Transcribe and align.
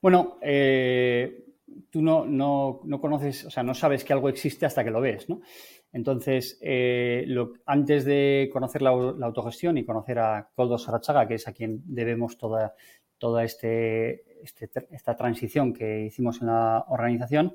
Bueno, 0.00 0.38
eh, 0.42 1.44
tú 1.90 2.02
no, 2.02 2.24
no, 2.24 2.80
no, 2.84 3.00
conoces, 3.00 3.44
o 3.44 3.50
sea, 3.50 3.62
no 3.62 3.74
sabes 3.74 4.04
que 4.04 4.12
algo 4.12 4.28
existe 4.28 4.66
hasta 4.66 4.84
que 4.84 4.90
lo 4.90 5.00
ves, 5.00 5.28
¿no? 5.28 5.40
Entonces, 5.92 6.58
eh, 6.60 7.26
antes 7.66 8.04
de 8.04 8.50
conocer 8.52 8.82
la, 8.82 8.90
autogestión 8.90 9.78
y 9.78 9.84
conocer 9.84 10.18
a 10.18 10.50
Coldo 10.54 10.78
Sarachaga, 10.78 11.26
que 11.26 11.34
es 11.34 11.48
a 11.48 11.52
quien 11.52 11.82
debemos 11.86 12.36
toda, 12.36 12.74
toda 13.16 13.42
este, 13.42 14.42
este 14.42 14.70
esta 14.90 15.16
transición 15.16 15.72
que 15.72 16.04
hicimos 16.04 16.40
en 16.42 16.48
la 16.48 16.84
organización, 16.88 17.54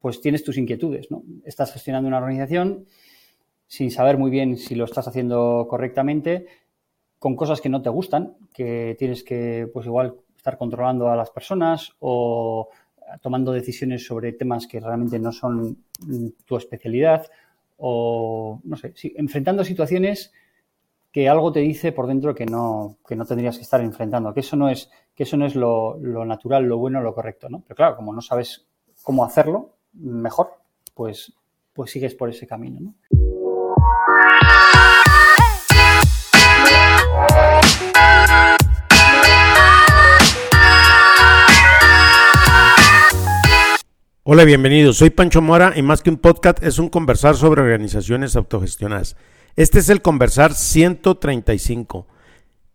pues 0.00 0.20
tienes 0.20 0.44
tus 0.44 0.56
inquietudes, 0.56 1.10
¿no? 1.10 1.22
Estás 1.44 1.72
gestionando 1.72 2.08
una 2.08 2.18
organización 2.18 2.86
sin 3.66 3.90
saber 3.90 4.18
muy 4.18 4.30
bien 4.30 4.56
si 4.56 4.74
lo 4.74 4.84
estás 4.84 5.08
haciendo 5.08 5.66
correctamente, 5.68 6.46
con 7.18 7.36
cosas 7.36 7.60
que 7.60 7.68
no 7.68 7.82
te 7.82 7.88
gustan, 7.88 8.36
que 8.52 8.96
tienes 8.98 9.22
que, 9.22 9.68
pues 9.72 9.86
igual, 9.86 10.16
estar 10.42 10.58
controlando 10.58 11.08
a 11.08 11.14
las 11.14 11.30
personas 11.30 11.92
o 12.00 12.68
tomando 13.20 13.52
decisiones 13.52 14.04
sobre 14.04 14.32
temas 14.32 14.66
que 14.66 14.80
realmente 14.80 15.20
no 15.20 15.30
son 15.30 15.84
tu 16.44 16.56
especialidad 16.56 17.30
o, 17.76 18.60
no 18.64 18.76
sé, 18.76 18.92
enfrentando 19.14 19.62
situaciones 19.62 20.32
que 21.12 21.28
algo 21.28 21.52
te 21.52 21.60
dice 21.60 21.92
por 21.92 22.08
dentro 22.08 22.34
que 22.34 22.44
no, 22.44 22.96
que 23.06 23.14
no 23.14 23.24
tendrías 23.24 23.56
que 23.56 23.62
estar 23.62 23.80
enfrentando, 23.82 24.34
que 24.34 24.40
eso 24.40 24.56
no 24.56 24.68
es, 24.68 24.90
que 25.14 25.22
eso 25.22 25.36
no 25.36 25.46
es 25.46 25.54
lo, 25.54 25.96
natural, 26.00 26.64
lo 26.64 26.78
bueno, 26.78 27.00
lo 27.00 27.14
correcto, 27.14 27.48
¿no? 27.48 27.62
Pero 27.62 27.76
claro, 27.76 27.94
como 27.94 28.12
no 28.12 28.20
sabes 28.20 28.66
cómo 29.04 29.24
hacerlo 29.24 29.76
mejor, 29.92 30.54
pues, 30.92 31.32
pues 31.72 31.92
sigues 31.92 32.16
por 32.16 32.30
ese 32.30 32.48
camino, 32.48 32.80
¿no? 32.80 32.94
Hola, 44.24 44.44
bienvenidos. 44.44 44.98
Soy 44.98 45.10
Pancho 45.10 45.42
Mora 45.42 45.72
y 45.74 45.82
más 45.82 46.00
que 46.00 46.08
un 46.08 46.16
podcast 46.16 46.62
es 46.62 46.78
un 46.78 46.88
conversar 46.88 47.34
sobre 47.34 47.60
organizaciones 47.60 48.36
autogestionadas. 48.36 49.16
Este 49.56 49.80
es 49.80 49.88
el 49.88 50.00
conversar 50.00 50.54
135. 50.54 52.06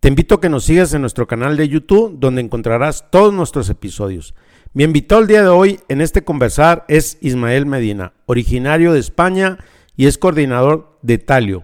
Te 0.02 0.10
invito 0.10 0.36
a 0.36 0.42
que 0.42 0.50
nos 0.50 0.66
sigas 0.66 0.94
en 0.94 1.00
nuestro 1.00 1.26
canal 1.26 1.56
de 1.56 1.70
YouTube 1.70 2.18
donde 2.20 2.42
encontrarás 2.42 3.10
todos 3.12 3.34
nuestros 3.34 3.70
episodios. 3.70 4.36
Mi 4.74 4.84
invitado 4.84 5.22
el 5.22 5.28
día 5.28 5.42
de 5.42 5.48
hoy 5.48 5.80
en 5.88 6.02
este 6.02 6.22
conversar 6.22 6.84
es 6.90 7.18
Ismael 7.22 7.66
Medina, 7.66 8.12
originario 8.26 8.92
de 8.92 9.00
España 9.00 9.58
y 9.96 10.08
es 10.08 10.18
coordinador 10.18 11.00
de 11.02 11.18
Talio 11.18 11.64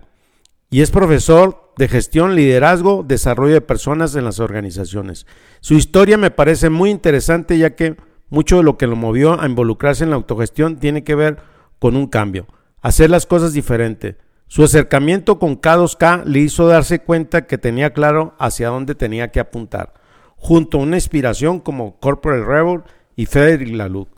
y 0.69 0.79
es 0.79 0.91
profesor 0.91 1.73
de 1.75 1.89
gestión, 1.89 2.35
liderazgo, 2.35 3.03
desarrollo 3.05 3.55
de 3.55 3.61
personas 3.61 4.15
en 4.15 4.23
las 4.23 4.39
organizaciones. 4.39 5.27
Su 5.59 5.73
historia 5.73 6.17
me 6.17 6.31
parece 6.31 6.69
muy 6.69 6.89
interesante 6.89 7.57
ya 7.57 7.75
que 7.75 7.97
mucho 8.33 8.57
de 8.57 8.63
lo 8.63 8.79
que 8.79 8.87
lo 8.87 8.95
movió 8.95 9.39
a 9.39 9.45
involucrarse 9.45 10.03
en 10.03 10.09
la 10.09 10.15
autogestión 10.15 10.77
tiene 10.77 11.03
que 11.03 11.13
ver 11.13 11.37
con 11.77 11.95
un 11.95 12.07
cambio, 12.07 12.47
hacer 12.81 13.11
las 13.11 13.27
cosas 13.27 13.53
diferente. 13.53 14.17
Su 14.47 14.63
acercamiento 14.63 15.37
con 15.37 15.61
K2K 15.61 16.23
le 16.25 16.39
hizo 16.39 16.67
darse 16.67 16.99
cuenta 16.99 17.45
que 17.45 17.59
tenía 17.59 17.93
claro 17.93 18.33
hacia 18.39 18.69
dónde 18.69 18.95
tenía 18.95 19.29
que 19.29 19.39
apuntar, 19.39 19.93
junto 20.35 20.79
a 20.79 20.81
una 20.81 20.97
inspiración 20.97 21.59
como 21.59 21.99
Corporate 21.99 22.43
Rebel 22.43 22.81
y 23.15 23.27
Frederick 23.27 23.75
Laloux. 23.75 24.09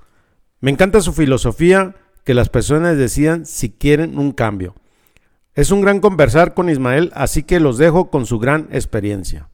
Me 0.61 0.71
encanta 0.71 1.01
su 1.01 1.11
filosofía 1.11 1.95
que 2.23 2.33
las 2.33 2.47
personas 2.47 2.97
decidan 2.97 3.45
si 3.45 3.69
quieren 3.69 4.17
un 4.17 4.31
cambio. 4.31 4.75
Es 5.55 5.71
un 5.71 5.81
gran 5.81 5.99
conversar 5.99 6.53
con 6.53 6.69
Ismael, 6.69 7.11
así 7.15 7.43
que 7.43 7.59
los 7.59 7.77
dejo 7.77 8.09
con 8.09 8.25
su 8.25 8.39
gran 8.39 8.69
experiencia. 8.71 9.49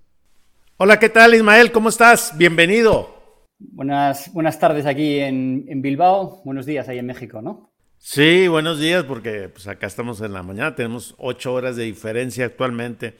Hola, 0.77 0.99
¿qué 0.99 1.09
tal 1.09 1.33
Ismael? 1.33 1.71
¿Cómo 1.71 1.89
estás? 1.89 2.37
Bienvenido. 2.37 3.20
Buenas, 3.69 4.33
buenas 4.33 4.59
tardes 4.59 4.87
aquí 4.87 5.19
en, 5.19 5.81
Bilbao, 5.81 6.41
buenos 6.43 6.65
días 6.65 6.89
ahí 6.89 6.97
en 6.97 7.05
México, 7.05 7.43
¿no? 7.43 7.71
Sí, 7.99 8.47
buenos 8.47 8.79
días 8.79 9.03
porque 9.03 9.49
pues 9.49 9.67
acá 9.67 9.85
estamos 9.85 10.19
en 10.21 10.33
la 10.33 10.41
mañana, 10.41 10.75
tenemos 10.75 11.13
ocho 11.19 11.53
horas 11.53 11.75
de 11.75 11.83
diferencia 11.83 12.45
actualmente. 12.45 13.15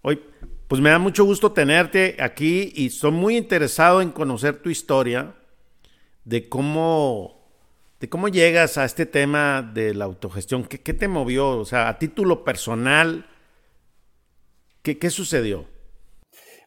Hoy, 0.00 0.18
pues 0.66 0.80
me 0.80 0.88
da 0.88 0.98
mucho 0.98 1.24
gusto 1.24 1.52
tenerte 1.52 2.16
aquí 2.20 2.72
y 2.74 2.86
estoy 2.86 3.10
muy 3.10 3.36
interesado 3.36 4.00
en 4.00 4.12
conocer 4.12 4.62
tu 4.62 4.70
historia 4.70 5.34
de 6.24 6.48
cómo, 6.48 7.46
de 8.00 8.08
cómo 8.08 8.28
llegas 8.28 8.78
a 8.78 8.86
este 8.86 9.04
tema 9.04 9.60
de 9.74 9.94
la 9.94 10.06
autogestión. 10.06 10.64
¿Qué, 10.64 10.94
te 10.94 11.06
movió? 11.06 11.50
O 11.50 11.64
sea, 11.66 11.88
a 11.88 11.98
título 11.98 12.44
personal, 12.44 13.26
¿qué, 14.80 14.98
qué 14.98 15.10
sucedió? 15.10 15.66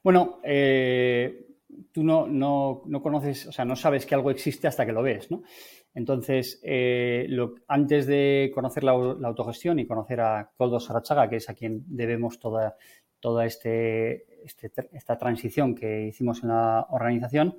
Bueno, 0.03 0.39
eh, 0.43 1.45
tú 1.91 2.03
no, 2.03 2.27
no, 2.27 2.81
no, 2.85 3.01
conoces, 3.01 3.47
o 3.47 3.51
sea, 3.51 3.65
no 3.65 3.75
sabes 3.75 4.05
que 4.05 4.15
algo 4.15 4.31
existe 4.31 4.67
hasta 4.67 4.85
que 4.85 4.91
lo 4.91 5.03
ves, 5.03 5.31
¿no? 5.31 5.43
Entonces, 5.93 6.59
eh, 6.63 7.27
antes 7.67 8.05
de 8.05 8.51
conocer 8.53 8.83
la, 8.83 8.91
autogestión 8.91 9.79
y 9.79 9.87
conocer 9.87 10.19
a 10.19 10.51
Coldo 10.57 10.79
Sarachaga, 10.79 11.29
que 11.29 11.37
es 11.37 11.49
a 11.49 11.53
quien 11.53 11.83
debemos 11.87 12.39
toda, 12.39 12.75
toda 13.19 13.45
este, 13.45 14.43
este 14.45 14.71
esta 14.91 15.17
transición 15.17 15.73
que 15.73 16.07
hicimos 16.07 16.43
en 16.43 16.49
la 16.49 16.85
organización, 16.89 17.55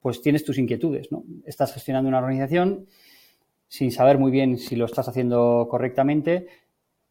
pues 0.00 0.20
tienes 0.20 0.44
tus 0.44 0.58
inquietudes, 0.58 1.10
¿no? 1.10 1.24
Estás 1.46 1.72
gestionando 1.72 2.08
una 2.08 2.18
organización 2.18 2.86
sin 3.66 3.92
saber 3.92 4.18
muy 4.18 4.30
bien 4.30 4.58
si 4.58 4.76
lo 4.76 4.84
estás 4.84 5.08
haciendo 5.08 5.68
correctamente, 5.70 6.46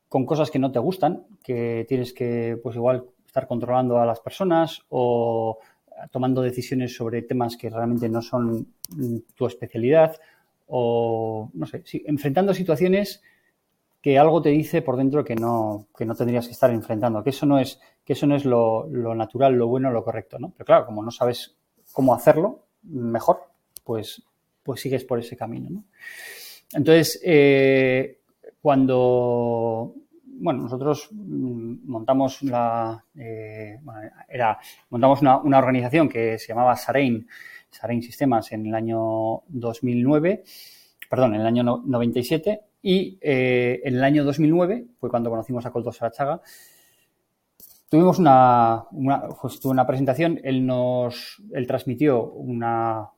con 0.10 0.26
cosas 0.26 0.52
que 0.52 0.60
no 0.60 0.72
te 0.72 0.80
gustan, 0.80 1.26
que 1.44 1.86
tienes 1.88 2.14
que, 2.14 2.60
pues 2.62 2.76
igual, 2.76 3.06
estar 3.26 3.48
controlando 3.48 4.00
a 4.00 4.06
las 4.06 4.20
personas 4.20 4.82
o 4.90 5.60
tomando 6.12 6.42
decisiones 6.42 6.96
sobre 6.96 7.22
temas 7.22 7.58
que 7.58 7.70
realmente 7.70 8.10
no 8.10 8.22
son 8.22 8.68
tu 9.36 9.46
especialidad 9.46 10.18
o, 10.68 11.50
no 11.54 11.66
sé, 11.66 11.84
enfrentando 12.06 12.54
situaciones 12.54 13.22
que 14.02 14.18
algo 14.18 14.42
te 14.42 14.50
dice 14.50 14.82
por 14.82 14.96
dentro 14.96 15.24
que 15.24 15.36
no, 15.36 15.88
que 15.98 16.06
no 16.06 16.16
tendrías 16.16 16.46
que 16.46 16.54
estar 16.54 16.72
enfrentando, 16.72 17.24
que 17.24 17.32
eso 17.32 17.46
no 17.46 17.60
es, 17.60 17.80
que 18.06 18.14
eso 18.14 18.28
no 18.28 18.36
es 18.36 18.46
lo, 18.46 18.88
natural, 19.16 19.54
lo 19.54 19.68
bueno, 19.68 19.92
lo 19.92 20.04
correcto, 20.04 20.40
¿no? 20.40 20.52
Pero 20.52 20.66
claro, 20.66 20.86
como 20.86 21.04
no 21.04 21.12
sabes 21.12 21.56
cómo 21.92 22.14
hacerlo 22.14 22.66
mejor, 22.84 23.42
pues, 23.84 24.24
pues 24.64 24.82
sigues 24.82 25.04
por 25.04 25.20
ese 25.20 25.36
camino, 25.36 25.70
¿no? 25.70 25.84
Entonces, 26.74 27.20
eh, 27.24 28.20
cuando 28.62 29.94
bueno, 30.40 30.64
nosotros 30.64 31.10
mm, 31.12 31.90
montamos 31.90 32.42
la, 32.44 33.04
eh, 33.16 33.80
era, 34.28 34.58
montamos 34.90 35.22
una, 35.22 35.58
organización 35.58 36.10
que 36.10 36.38
se 36.38 36.48
llamaba 36.50 36.76
Sarein, 36.76 37.28
Sarein 37.70 38.02
Sistemas 38.02 38.52
en 38.52 38.66
el 38.68 38.76
año 38.76 39.44
2009, 39.48 40.44
perdón, 41.10 41.36
en 41.36 41.42
el 41.42 41.48
año 41.48 41.64
97 41.86 42.62
y 42.82 43.18
eh, 43.22 43.82
en 43.84 43.96
el 43.96 44.04
año 44.04 44.24
2009 44.24 44.86
fue 45.00 45.10
cuando 45.10 45.30
conocimos 45.30 45.66
a 45.66 45.72
Coldo 45.72 45.92
Sarachaga. 45.92 46.42
Tuvimos 47.90 48.20
una, 48.20 48.84
una, 48.92 49.30
pues, 49.42 49.64
una 49.64 49.88
presentación, 49.88 50.40
él 50.44 50.66
nos, 50.66 51.42
él 51.54 51.66
transmitió 51.66 52.32
una, 52.32 53.10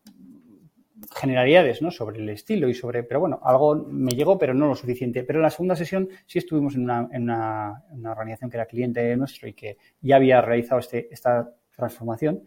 generalidades 1.15 1.81
¿no? 1.81 1.91
sobre 1.91 2.19
el 2.19 2.29
estilo 2.29 2.67
y 2.67 2.73
sobre, 2.73 3.03
pero 3.03 3.19
bueno, 3.19 3.39
algo 3.43 3.75
me 3.75 4.11
llegó, 4.11 4.37
pero 4.37 4.53
no 4.53 4.67
lo 4.67 4.75
suficiente. 4.75 5.23
Pero 5.23 5.39
en 5.39 5.43
la 5.43 5.49
segunda 5.49 5.75
sesión 5.75 6.09
sí 6.25 6.39
estuvimos 6.39 6.75
en 6.75 6.83
una, 6.83 7.09
en 7.11 7.23
una, 7.23 8.11
organización 8.11 8.49
que 8.49 8.57
era 8.57 8.65
cliente 8.65 9.15
nuestro 9.15 9.47
y 9.47 9.53
que 9.53 9.77
ya 10.01 10.17
había 10.17 10.41
realizado 10.41 10.79
este, 10.79 11.07
esta 11.11 11.51
transformación 11.75 12.43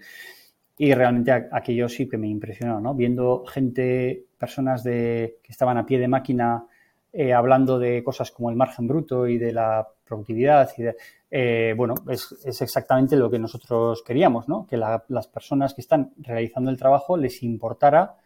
y 0.77 0.95
realmente 0.95 1.33
aquello 1.33 1.89
sí 1.89 2.09
que 2.09 2.19
me 2.19 2.29
impresionó, 2.29 2.81
¿no? 2.81 2.95
Viendo 2.95 3.45
gente, 3.47 4.27
personas 4.39 4.83
de, 4.83 5.39
que 5.43 5.53
estaban 5.53 5.77
a 5.77 5.87
pie 5.87 5.99
de 5.99 6.09
máquina 6.09 6.67
eh, 7.13 7.33
hablando 7.33 7.79
de 7.79 8.03
cosas 8.03 8.31
como 8.31 8.51
el 8.51 8.57
margen 8.57 8.87
bruto 8.87 9.29
y 9.29 9.39
de 9.39 9.53
la 9.53 9.87
productividad 10.05 10.71
y 10.79 10.83
de, 10.83 10.97
eh, 11.31 11.75
bueno, 11.77 11.95
es, 12.09 12.33
es, 12.45 12.63
exactamente 12.63 13.17
lo 13.17 13.31
que 13.31 13.39
nosotros 13.39 14.03
queríamos, 14.03 14.49
¿no? 14.49 14.67
Que 14.67 14.77
las 14.77 15.29
personas 15.29 15.75
que 15.75 15.83
están 15.83 16.13
realizando 16.19 16.71
el 16.71 16.79
trabajo 16.79 17.17
les 17.17 17.43
importara 17.43 18.17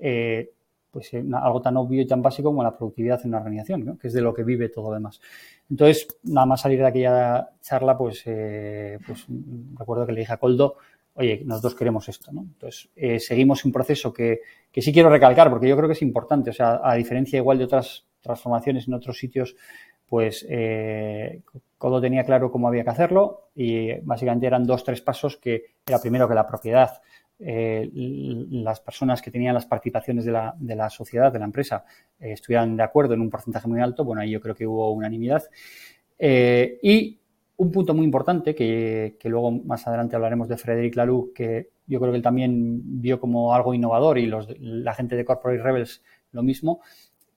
eh, 0.00 0.50
pues 0.90 1.12
eh, 1.14 1.24
algo 1.32 1.62
tan 1.62 1.76
obvio 1.76 2.02
y 2.02 2.06
tan 2.06 2.22
básico 2.22 2.48
como 2.48 2.62
la 2.62 2.76
productividad 2.76 3.20
en 3.22 3.28
una 3.28 3.38
organización, 3.38 3.98
que 3.98 4.08
es 4.08 4.12
de 4.12 4.20
lo 4.20 4.34
que 4.34 4.42
vive 4.42 4.68
todo 4.68 4.88
lo 4.88 4.94
demás. 4.94 5.20
Entonces, 5.70 6.08
nada 6.24 6.46
más 6.46 6.60
salir 6.60 6.80
de 6.80 6.86
aquella 6.86 7.50
charla, 7.60 7.96
pues, 7.96 8.22
eh, 8.26 8.98
pues 9.06 9.26
recuerdo 9.78 10.06
que 10.06 10.12
le 10.12 10.20
dije 10.20 10.32
a 10.32 10.38
Coldo, 10.38 10.76
oye, 11.14 11.42
nosotros 11.44 11.74
queremos 11.74 12.08
esto. 12.08 12.30
Entonces, 12.30 12.90
seguimos 13.24 13.64
un 13.64 13.72
proceso 13.72 14.12
que, 14.12 14.40
que 14.72 14.82
sí 14.82 14.92
quiero 14.92 15.10
recalcar, 15.10 15.50
porque 15.50 15.68
yo 15.68 15.76
creo 15.76 15.88
que 15.88 15.94
es 15.94 16.02
importante, 16.02 16.50
o 16.50 16.52
sea, 16.52 16.80
a 16.82 16.94
diferencia 16.94 17.36
igual 17.36 17.58
de 17.58 17.64
otras 17.64 18.06
transformaciones 18.20 18.88
en 18.88 18.94
otros 18.94 19.18
sitios, 19.18 19.56
pues 20.10 20.44
eh, 20.48 21.42
Coldo 21.78 22.00
tenía 22.00 22.24
claro 22.24 22.50
cómo 22.50 22.66
había 22.66 22.82
que 22.82 22.90
hacerlo 22.90 23.50
y 23.54 23.94
básicamente 24.00 24.48
eran 24.48 24.66
dos, 24.66 24.82
tres 24.82 25.00
pasos 25.00 25.36
que 25.36 25.76
era 25.86 26.00
primero 26.00 26.28
que 26.28 26.34
la 26.34 26.48
propiedad 26.48 27.00
eh, 27.40 27.88
las 27.92 28.80
personas 28.80 29.22
que 29.22 29.30
tenían 29.30 29.54
las 29.54 29.66
participaciones 29.66 30.24
de 30.24 30.32
la, 30.32 30.54
de 30.58 30.76
la 30.76 30.90
sociedad, 30.90 31.32
de 31.32 31.38
la 31.38 31.46
empresa, 31.46 31.84
eh, 32.18 32.32
estuvieran 32.32 32.76
de 32.76 32.82
acuerdo 32.82 33.14
en 33.14 33.20
un 33.20 33.30
porcentaje 33.30 33.66
muy 33.68 33.80
alto, 33.80 34.04
bueno, 34.04 34.22
ahí 34.22 34.30
yo 34.30 34.40
creo 34.40 34.54
que 34.54 34.66
hubo 34.66 34.92
unanimidad. 34.92 35.42
Eh, 36.18 36.78
y 36.82 37.18
un 37.56 37.70
punto 37.70 37.94
muy 37.94 38.04
importante, 38.04 38.54
que, 38.54 39.16
que, 39.18 39.28
luego 39.28 39.50
más 39.50 39.86
adelante 39.86 40.16
hablaremos 40.16 40.48
de 40.48 40.56
Frederic 40.56 40.96
Laloux, 40.96 41.32
que 41.34 41.70
yo 41.86 41.98
creo 41.98 42.12
que 42.12 42.16
él 42.16 42.22
también 42.22 43.00
vio 43.00 43.20
como 43.20 43.54
algo 43.54 43.74
innovador 43.74 44.18
y 44.18 44.26
los, 44.26 44.48
la 44.60 44.94
gente 44.94 45.16
de 45.16 45.24
Corporate 45.24 45.62
Rebels 45.62 46.02
lo 46.32 46.42
mismo, 46.42 46.80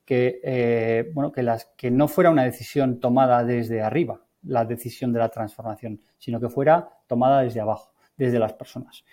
que, 0.05 0.39
eh, 0.43 1.11
bueno, 1.13 1.31
que, 1.31 1.43
las, 1.43 1.65
que 1.77 1.89
no 1.89 2.07
fuera 2.07 2.29
una 2.29 2.43
decisión 2.43 2.99
tomada 2.99 3.43
desde 3.43 3.81
arriba, 3.81 4.21
la 4.43 4.65
decisión 4.65 5.13
de 5.13 5.19
la 5.19 5.29
transformación, 5.29 6.01
sino 6.17 6.39
que 6.39 6.49
fuera 6.49 6.89
tomada 7.07 7.41
desde 7.41 7.61
abajo, 7.61 7.93
desde 8.17 8.39
las 8.39 8.53
personas. 8.53 9.03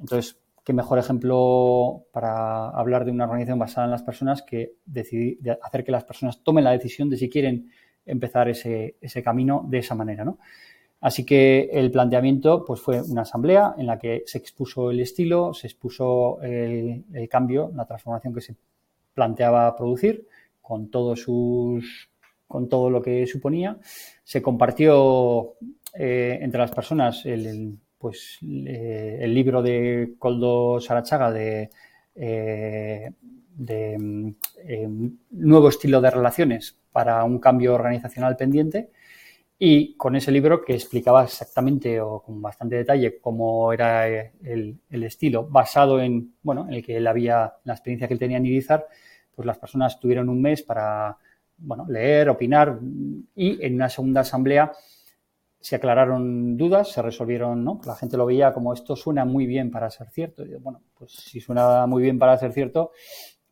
Entonces, 0.00 0.38
qué 0.64 0.72
mejor 0.72 0.98
ejemplo 0.98 2.04
para 2.12 2.68
hablar 2.70 3.04
de 3.04 3.10
una 3.10 3.24
organización 3.24 3.58
basada 3.58 3.86
en 3.86 3.90
las 3.90 4.02
personas 4.02 4.42
que 4.42 4.74
decidir, 4.84 5.38
hacer 5.62 5.84
que 5.84 5.92
las 5.92 6.04
personas 6.04 6.42
tomen 6.42 6.64
la 6.64 6.70
decisión 6.70 7.10
de 7.10 7.16
si 7.16 7.28
quieren 7.28 7.70
empezar 8.04 8.48
ese, 8.48 8.96
ese 9.00 9.22
camino 9.22 9.64
de 9.68 9.78
esa 9.78 9.94
manera, 9.94 10.24
¿no? 10.24 10.38
Así 11.02 11.26
que 11.26 11.68
el 11.72 11.90
planteamiento 11.90 12.64
pues, 12.64 12.80
fue 12.80 13.02
una 13.02 13.22
asamblea 13.22 13.74
en 13.76 13.86
la 13.86 13.98
que 13.98 14.22
se 14.24 14.38
expuso 14.38 14.92
el 14.92 15.00
estilo, 15.00 15.52
se 15.52 15.66
expuso 15.66 16.40
el, 16.42 17.04
cambio, 17.28 17.72
la 17.74 17.84
transformación 17.84 18.32
que 18.32 18.40
se 18.40 18.54
planteaba 19.12 19.74
producir 19.74 20.28
con 20.60 20.90
todos 20.90 21.20
sus 21.20 22.08
con 22.46 22.68
todo 22.68 22.88
lo 22.88 23.02
que 23.02 23.26
suponía. 23.26 23.78
Se 24.22 24.40
compartió 24.40 25.54
eh, 25.92 26.38
entre 26.40 26.60
las 26.60 26.70
personas 26.70 27.26
el, 27.26 27.78
pues, 28.02 28.40
eh, 28.42 29.18
el 29.20 29.32
libro 29.32 29.62
de 29.62 30.14
Coldo 30.18 30.80
Sarachaga 30.80 31.30
de, 31.30 31.70
eh, 32.16 33.12
de 33.54 34.34
nuevo 35.30 35.68
estilo 35.68 36.00
de 36.00 36.10
relaciones 36.10 36.76
para 36.90 37.22
un 37.22 37.38
cambio 37.38 37.74
organizacional 37.74 38.36
pendiente. 38.36 38.90
Y 39.56 39.94
con 39.96 40.16
ese 40.16 40.32
libro 40.32 40.64
que 40.64 40.74
explicaba 40.74 41.22
exactamente 41.22 42.00
o 42.00 42.20
con 42.20 42.42
bastante 42.42 42.74
detalle 42.74 43.20
cómo 43.20 43.72
era 43.72 44.08
el, 44.08 44.80
el 44.90 45.04
estilo 45.04 45.46
basado 45.46 46.00
en 46.00 46.34
bueno 46.42 46.66
en 46.66 46.74
el 46.74 46.84
que 46.84 46.96
él 46.96 47.06
había 47.06 47.54
la 47.62 47.74
experiencia 47.74 48.08
que 48.08 48.14
él 48.14 48.20
tenía 48.20 48.38
en 48.38 48.46
Irizar 48.46 48.88
pues 49.36 49.46
las 49.46 49.58
personas 49.58 50.00
tuvieron 50.00 50.28
un 50.28 50.42
mes 50.42 50.62
para 50.64 51.16
bueno, 51.58 51.86
leer, 51.88 52.28
opinar 52.28 52.80
y 53.36 53.64
en 53.64 53.76
una 53.76 53.88
segunda 53.88 54.22
asamblea 54.22 54.72
se 55.62 55.76
aclararon 55.76 56.56
dudas, 56.56 56.90
se 56.90 57.00
resolvieron, 57.00 57.64
¿no? 57.64 57.80
La 57.86 57.94
gente 57.94 58.16
lo 58.16 58.26
veía 58.26 58.52
como 58.52 58.72
esto 58.72 58.96
suena 58.96 59.24
muy 59.24 59.46
bien 59.46 59.70
para 59.70 59.88
ser 59.90 60.10
cierto. 60.10 60.44
Y 60.44 60.54
bueno, 60.56 60.82
pues 60.92 61.12
si 61.12 61.40
suena 61.40 61.86
muy 61.86 62.02
bien 62.02 62.18
para 62.18 62.36
ser 62.36 62.52
cierto, 62.52 62.90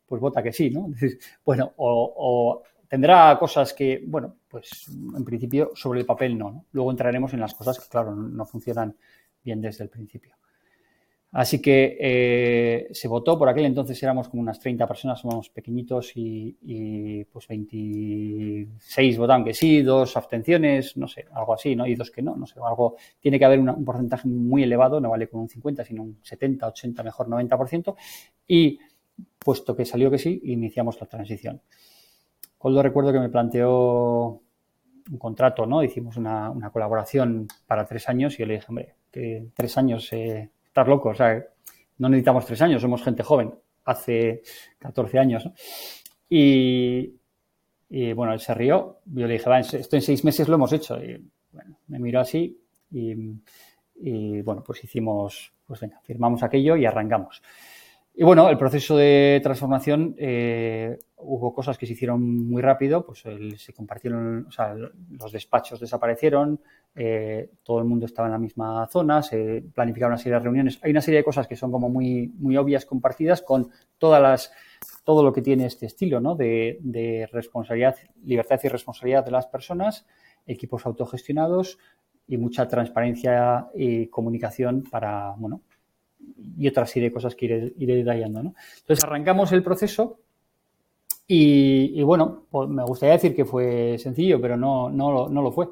pues 0.05 0.21
vota 0.21 0.43
que 0.43 0.51
sí, 0.51 0.69
¿no? 0.69 0.89
Bueno, 1.45 1.71
o, 1.77 2.63
tendrá 2.87 3.37
cosas 3.39 3.73
que, 3.73 4.03
bueno, 4.05 4.35
pues 4.49 4.87
en 4.89 5.23
principio 5.23 5.71
sobre 5.73 6.01
el 6.01 6.05
papel 6.05 6.37
no, 6.37 6.51
no, 6.51 6.65
Luego 6.73 6.91
entraremos 6.91 7.33
en 7.33 7.39
las 7.39 7.53
cosas 7.53 7.79
que, 7.79 7.87
claro, 7.87 8.13
no 8.13 8.45
funcionan 8.45 8.95
bien 9.41 9.61
desde 9.61 9.85
el 9.85 9.89
principio. 9.89 10.35
Así 11.33 11.61
que 11.61 11.97
eh, 11.97 12.87
se 12.91 13.07
votó, 13.07 13.39
por 13.39 13.47
aquel 13.47 13.65
entonces 13.65 14.01
éramos 14.03 14.27
como 14.27 14.41
unas 14.41 14.59
30 14.59 14.85
personas, 14.85 15.21
somos 15.21 15.49
pequeñitos 15.49 16.11
y, 16.15 17.23
pues 17.31 17.47
26 17.47 19.17
votaron 19.17 19.45
que 19.45 19.53
sí, 19.53 19.81
dos 19.81 20.17
abstenciones, 20.17 20.97
no 20.97 21.07
sé, 21.07 21.25
algo 21.31 21.53
así, 21.53 21.73
¿no? 21.73 21.87
Y 21.87 21.95
dos 21.95 22.11
que 22.11 22.21
no, 22.21 22.35
no 22.35 22.45
sé, 22.45 22.59
algo, 22.61 22.97
tiene 23.21 23.39
que 23.39 23.45
haber 23.45 23.59
un 23.59 23.85
porcentaje 23.85 24.27
muy 24.27 24.63
elevado, 24.63 24.99
no 24.99 25.09
vale 25.09 25.29
con 25.29 25.39
un 25.39 25.47
50, 25.47 25.85
sino 25.85 26.03
un 26.03 26.19
70, 26.21 26.67
80, 26.67 27.01
mejor 27.01 27.27
90%, 27.29 27.95
y 28.45 28.79
puesto 29.39 29.73
que 29.73 29.85
salió 29.85 30.11
que 30.11 30.17
sí, 30.17 30.41
iniciamos 30.43 30.99
la 30.99 31.07
transición. 31.07 31.61
Coldo 32.57 32.83
recuerdo 32.83 33.13
que 33.13 33.19
me 33.19 33.29
planteó 33.29 34.41
un 35.11 35.17
contrato, 35.17 35.65
¿no? 35.65 35.81
Hicimos 35.81 36.17
una, 36.17 36.53
colaboración 36.73 37.47
para 37.65 37.85
tres 37.85 38.09
años 38.09 38.33
y 38.33 38.39
yo 38.39 38.45
le 38.47 38.55
dije, 38.55 38.65
hombre, 38.67 38.95
que 39.09 39.47
tres 39.55 39.77
años... 39.77 40.11
Eh, 40.11 40.49
estar 40.71 40.87
loco, 40.87 41.09
o 41.09 41.13
sea, 41.13 41.43
no 41.97 42.07
necesitamos 42.07 42.45
tres 42.45 42.61
años, 42.61 42.81
somos 42.81 43.03
gente 43.03 43.23
joven, 43.23 43.53
hace 43.83 44.41
14 44.79 45.19
años. 45.19 45.49
Y, 46.29 47.13
bueno, 48.15 48.31
él 48.31 48.39
se 48.39 48.53
rió, 48.53 49.01
yo 49.05 49.27
le 49.27 49.33
dije, 49.33 49.49
va, 49.49 49.59
esto 49.59 49.95
en 49.97 50.01
seis 50.01 50.23
meses 50.23 50.47
lo 50.47 50.55
hemos 50.55 50.71
hecho. 50.71 50.97
Y 51.03 51.21
bueno, 51.51 51.77
me 51.87 51.99
miró 51.99 52.21
así 52.21 52.57
y, 52.89 54.41
bueno, 54.41 54.63
pues 54.65 54.81
hicimos, 54.85 55.51
pues 55.67 55.81
venga, 55.81 55.99
firmamos 56.03 56.41
aquello 56.41 56.77
y 56.77 56.85
arrancamos. 56.85 57.41
Y 58.13 58.23
bueno, 58.23 58.49
el 58.49 58.57
proceso 58.57 58.97
de 58.97 59.39
transformación, 59.41 60.15
eh, 60.17 60.99
hubo 61.17 61.53
cosas 61.53 61.77
que 61.77 61.85
se 61.85 61.93
hicieron 61.93 62.21
muy 62.45 62.61
rápido, 62.61 63.05
pues 63.05 63.23
se 63.57 63.73
compartieron, 63.73 64.47
o 64.47 64.51
sea, 64.51 64.75
los 64.75 65.31
despachos 65.31 65.79
desaparecieron, 65.79 66.59
eh, 66.93 67.49
todo 67.63 67.79
el 67.79 67.85
mundo 67.85 68.05
estaba 68.05 68.27
en 68.27 68.33
la 68.33 68.37
misma 68.37 68.85
zona, 68.91 69.23
se 69.23 69.63
planificaron 69.73 70.13
una 70.13 70.17
serie 70.17 70.33
de 70.33 70.43
reuniones. 70.43 70.79
Hay 70.83 70.91
una 70.91 71.01
serie 71.01 71.19
de 71.19 71.23
cosas 71.23 71.47
que 71.47 71.55
son 71.55 71.71
como 71.71 71.89
muy, 71.89 72.27
muy 72.37 72.57
obvias 72.57 72.85
compartidas 72.85 73.41
con 73.41 73.69
todas 73.97 74.21
las, 74.21 74.51
todo 75.05 75.23
lo 75.23 75.31
que 75.31 75.41
tiene 75.41 75.65
este 75.65 75.85
estilo, 75.85 76.19
¿no? 76.19 76.35
De, 76.35 76.79
de 76.81 77.29
responsabilidad, 77.31 77.95
libertad 78.25 78.59
y 78.61 78.67
responsabilidad 78.67 79.23
de 79.23 79.31
las 79.31 79.47
personas, 79.47 80.05
equipos 80.45 80.85
autogestionados 80.85 81.79
y 82.27 82.37
mucha 82.37 82.67
transparencia 82.67 83.67
y 83.73 84.07
comunicación 84.07 84.83
para, 84.83 85.33
bueno, 85.37 85.61
y 86.57 86.67
otra 86.67 86.85
serie 86.85 87.09
de 87.09 87.13
cosas 87.13 87.35
que 87.35 87.73
iré, 87.77 87.95
detallando. 87.95 88.39
Entonces 88.39 89.03
arrancamos 89.03 89.51
el 89.51 89.63
proceso 89.63 90.19
y, 91.27 92.01
bueno, 92.03 92.45
pues 92.49 92.67
me 92.69 92.83
gustaría 92.83 93.13
decir 93.13 93.33
que 93.33 93.45
fue 93.45 93.97
sencillo, 93.97 94.41
pero 94.41 94.57
no, 94.57 94.89
no, 94.89 95.29
no 95.29 95.41
lo 95.41 95.51
fue. 95.51 95.69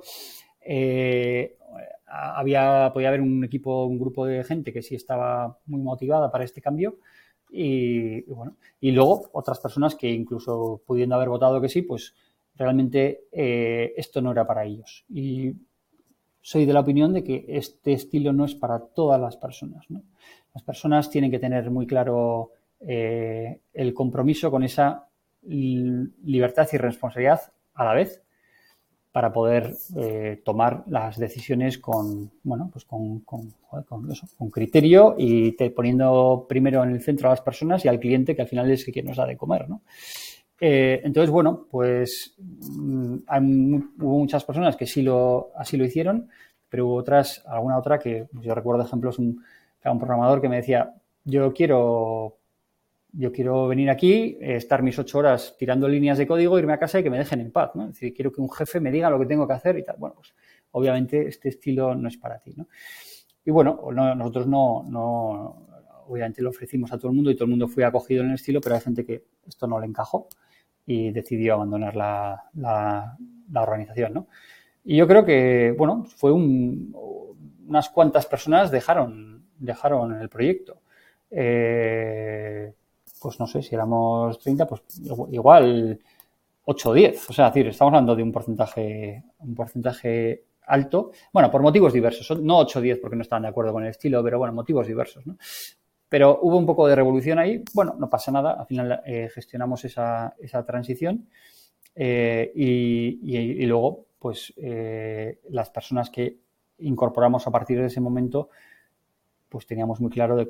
Eh, 0.61 1.57
había, 2.07 2.91
podía 2.93 3.09
haber 3.09 3.21
un 3.21 3.43
equipo, 3.43 3.85
un 3.85 3.99
grupo 3.99 4.25
de 4.25 4.43
gente 4.43 4.71
que 4.71 4.81
sí 4.81 4.95
estaba 4.95 5.59
muy 5.65 5.81
motivada 5.81 6.31
para 6.31 6.45
este 6.45 6.61
cambio 6.61 6.97
y, 7.49 8.21
bueno, 8.23 8.55
y 8.79 8.91
luego 8.91 9.29
otras 9.33 9.59
personas 9.59 9.95
que 9.95 10.09
incluso 10.09 10.81
pudiendo 10.85 11.15
haber 11.15 11.29
votado 11.29 11.59
que 11.59 11.69
sí, 11.69 11.81
pues 11.81 12.13
realmente 12.55 13.25
eh, 13.31 13.93
esto 13.97 14.21
no 14.21 14.31
era 14.31 14.45
para 14.45 14.65
ellos. 14.65 15.05
Y 15.09 15.53
soy 16.41 16.65
de 16.65 16.73
la 16.73 16.81
opinión 16.81 17.13
de 17.13 17.23
que 17.23 17.45
este 17.47 17.93
estilo 17.93 18.33
no 18.33 18.45
es 18.45 18.55
para 18.55 18.79
todas 18.79 19.19
las 19.19 19.37
personas. 19.37 19.85
Las 20.53 20.63
personas 20.63 21.09
tienen 21.09 21.31
que 21.31 21.39
tener 21.39 21.69
muy 21.69 21.85
claro 21.85 22.51
eh, 22.79 23.59
el 23.73 23.93
compromiso 23.93 24.49
con 24.49 24.63
esa 24.63 25.05
libertad 25.41 26.67
y 26.71 26.77
responsabilidad 26.77 27.41
a 27.75 27.85
la 27.85 27.93
vez 27.93 28.21
para 29.11 29.33
poder 29.33 29.73
eh, 29.97 30.41
tomar 30.45 30.83
las 30.87 31.17
decisiones 31.17 31.79
con, 31.79 32.31
bueno, 32.43 32.69
pues 32.71 32.85
con, 32.85 33.21
con, 33.21 33.53
con, 33.87 34.49
criterio 34.51 35.15
y 35.17 35.53
te, 35.53 35.71
poniendo 35.71 36.45
primero 36.47 36.83
en 36.83 36.91
el 36.91 37.01
centro 37.01 37.27
a 37.27 37.31
las 37.31 37.41
personas 37.41 37.83
y 37.85 37.87
al 37.87 37.99
cliente, 37.99 38.35
que 38.35 38.43
al 38.43 38.47
final 38.47 38.69
es 38.69 38.87
el 38.87 38.93
que 38.93 39.01
nos 39.01 39.17
da 39.17 39.25
de 39.25 39.37
comer, 39.37 39.67
¿no? 39.67 39.81
Eh, 40.61 41.01
entonces, 41.03 41.31
bueno, 41.31 41.67
pues 41.71 42.35
mm, 42.37 43.15
hubo 44.01 44.19
muchas 44.19 44.43
personas 44.43 44.75
que 44.75 44.85
sí 44.85 45.01
lo, 45.01 45.51
así 45.55 45.77
lo 45.77 45.85
hicieron, 45.85 46.29
pero 46.67 46.85
hubo 46.85 46.95
otras, 46.95 47.43
alguna 47.47 47.77
otra 47.77 47.97
que, 47.97 48.27
yo 48.33 48.53
recuerdo 48.53 48.83
ejemplos, 48.83 49.17
un, 49.19 49.43
un 49.85 49.99
programador 49.99 50.41
que 50.41 50.49
me 50.49 50.57
decía, 50.57 50.93
yo 51.23 51.53
quiero 51.53 52.39
yo 53.11 53.31
quiero 53.31 53.67
venir 53.67 53.89
aquí, 53.89 54.37
estar 54.39 54.83
mis 54.83 54.99
ocho 54.99 55.17
horas 55.17 55.55
tirando 55.57 55.87
líneas 55.87 56.17
de 56.17 56.27
código, 56.27 56.59
irme 56.59 56.73
a 56.73 56.79
casa 56.79 56.99
y 56.99 57.03
que 57.03 57.09
me 57.09 57.17
dejen 57.17 57.39
en 57.39 57.51
paz, 57.51 57.71
¿no? 57.73 57.85
Es 57.85 57.93
decir, 57.93 58.13
quiero 58.13 58.31
que 58.31 58.39
un 58.39 58.51
jefe 58.51 58.79
me 58.79 58.91
diga 58.91 59.09
lo 59.09 59.19
que 59.19 59.25
tengo 59.25 59.47
que 59.47 59.53
hacer 59.53 59.77
y 59.79 59.83
tal. 59.83 59.95
Bueno, 59.97 60.15
pues 60.15 60.33
obviamente 60.71 61.27
este 61.27 61.49
estilo 61.49 61.95
no 61.95 62.07
es 62.07 62.17
para 62.17 62.39
ti, 62.39 62.53
¿no? 62.55 62.67
Y 63.43 63.51
bueno, 63.51 63.79
nosotros 63.91 64.45
no, 64.45 64.85
no, 64.87 65.67
obviamente 66.07 66.41
lo 66.41 66.49
ofrecimos 66.49 66.91
a 66.91 66.97
todo 66.97 67.09
el 67.09 67.15
mundo 67.15 67.31
y 67.31 67.35
todo 67.35 67.45
el 67.45 67.51
mundo 67.51 67.67
fue 67.67 67.83
acogido 67.83 68.21
en 68.21 68.29
el 68.29 68.35
estilo, 68.35 68.61
pero 68.61 68.75
hay 68.75 68.81
gente 68.81 69.05
que 69.05 69.23
esto 69.47 69.65
no 69.65 69.79
le 69.79 69.87
encajó 69.87 70.27
y 70.85 71.11
decidió 71.11 71.55
abandonar 71.55 71.95
la, 71.95 72.43
la, 72.53 73.17
organización, 73.61 74.13
¿no? 74.13 74.27
Y 74.83 74.97
yo 74.97 75.07
creo 75.07 75.25
que, 75.25 75.73
bueno, 75.77 76.05
fue 76.05 76.31
un, 76.31 76.95
unas 77.67 77.89
cuantas 77.89 78.25
personas 78.25 78.71
dejaron, 78.71 79.38
dejaron 79.59 80.19
el 80.19 80.29
proyecto. 80.29 80.81
Eh, 81.31 82.73
pues 83.21 83.39
no 83.39 83.47
sé, 83.47 83.61
si 83.61 83.75
éramos 83.75 84.39
30, 84.39 84.65
pues 84.65 84.81
igual 85.31 85.99
8 86.65 86.89
o 86.89 86.93
10. 86.93 87.29
O 87.29 87.33
sea, 87.33 87.47
decir, 87.47 87.67
estamos 87.67 87.91
hablando 87.91 88.15
de 88.15 88.23
un 88.23 88.31
porcentaje, 88.31 89.23
un 89.39 89.55
porcentaje 89.55 90.45
alto. 90.65 91.11
Bueno, 91.33 91.51
por 91.51 91.61
motivos 91.61 91.93
diversos. 91.93 92.39
No 92.41 92.59
8 92.59 92.79
o 92.79 92.81
10 92.81 92.99
porque 92.99 93.15
no 93.15 93.21
estaban 93.21 93.43
de 93.43 93.49
acuerdo 93.49 93.73
con 93.73 93.83
el 93.83 93.89
estilo, 93.89 94.23
pero 94.23 94.39
bueno, 94.39 94.53
motivos 94.53 94.87
diversos, 94.87 95.25
¿no? 95.27 95.37
Pero 96.07 96.39
hubo 96.41 96.57
un 96.57 96.65
poco 96.65 96.87
de 96.87 96.95
revolución 96.95 97.37
ahí. 97.37 97.63
Bueno, 97.73 97.95
no 97.99 98.09
pasa 98.09 98.31
nada. 98.31 98.53
Al 98.53 98.65
final 98.65 99.03
eh, 99.05 99.29
gestionamos 99.31 99.85
esa, 99.85 100.35
esa 100.39 100.65
transición. 100.65 101.27
Eh, 101.93 102.51
y, 102.55 103.65
luego, 103.65 104.05
pues 104.17 104.53
las 104.57 105.69
personas 105.69 106.09
que 106.09 106.37
incorporamos 106.79 107.45
a 107.45 107.51
partir 107.51 107.79
de 107.79 107.87
ese 107.87 108.01
momento 108.01 108.49
pues 109.49 109.65
teníamos 109.65 109.99
muy 109.99 110.11
claro, 110.11 110.35
de, 110.37 110.47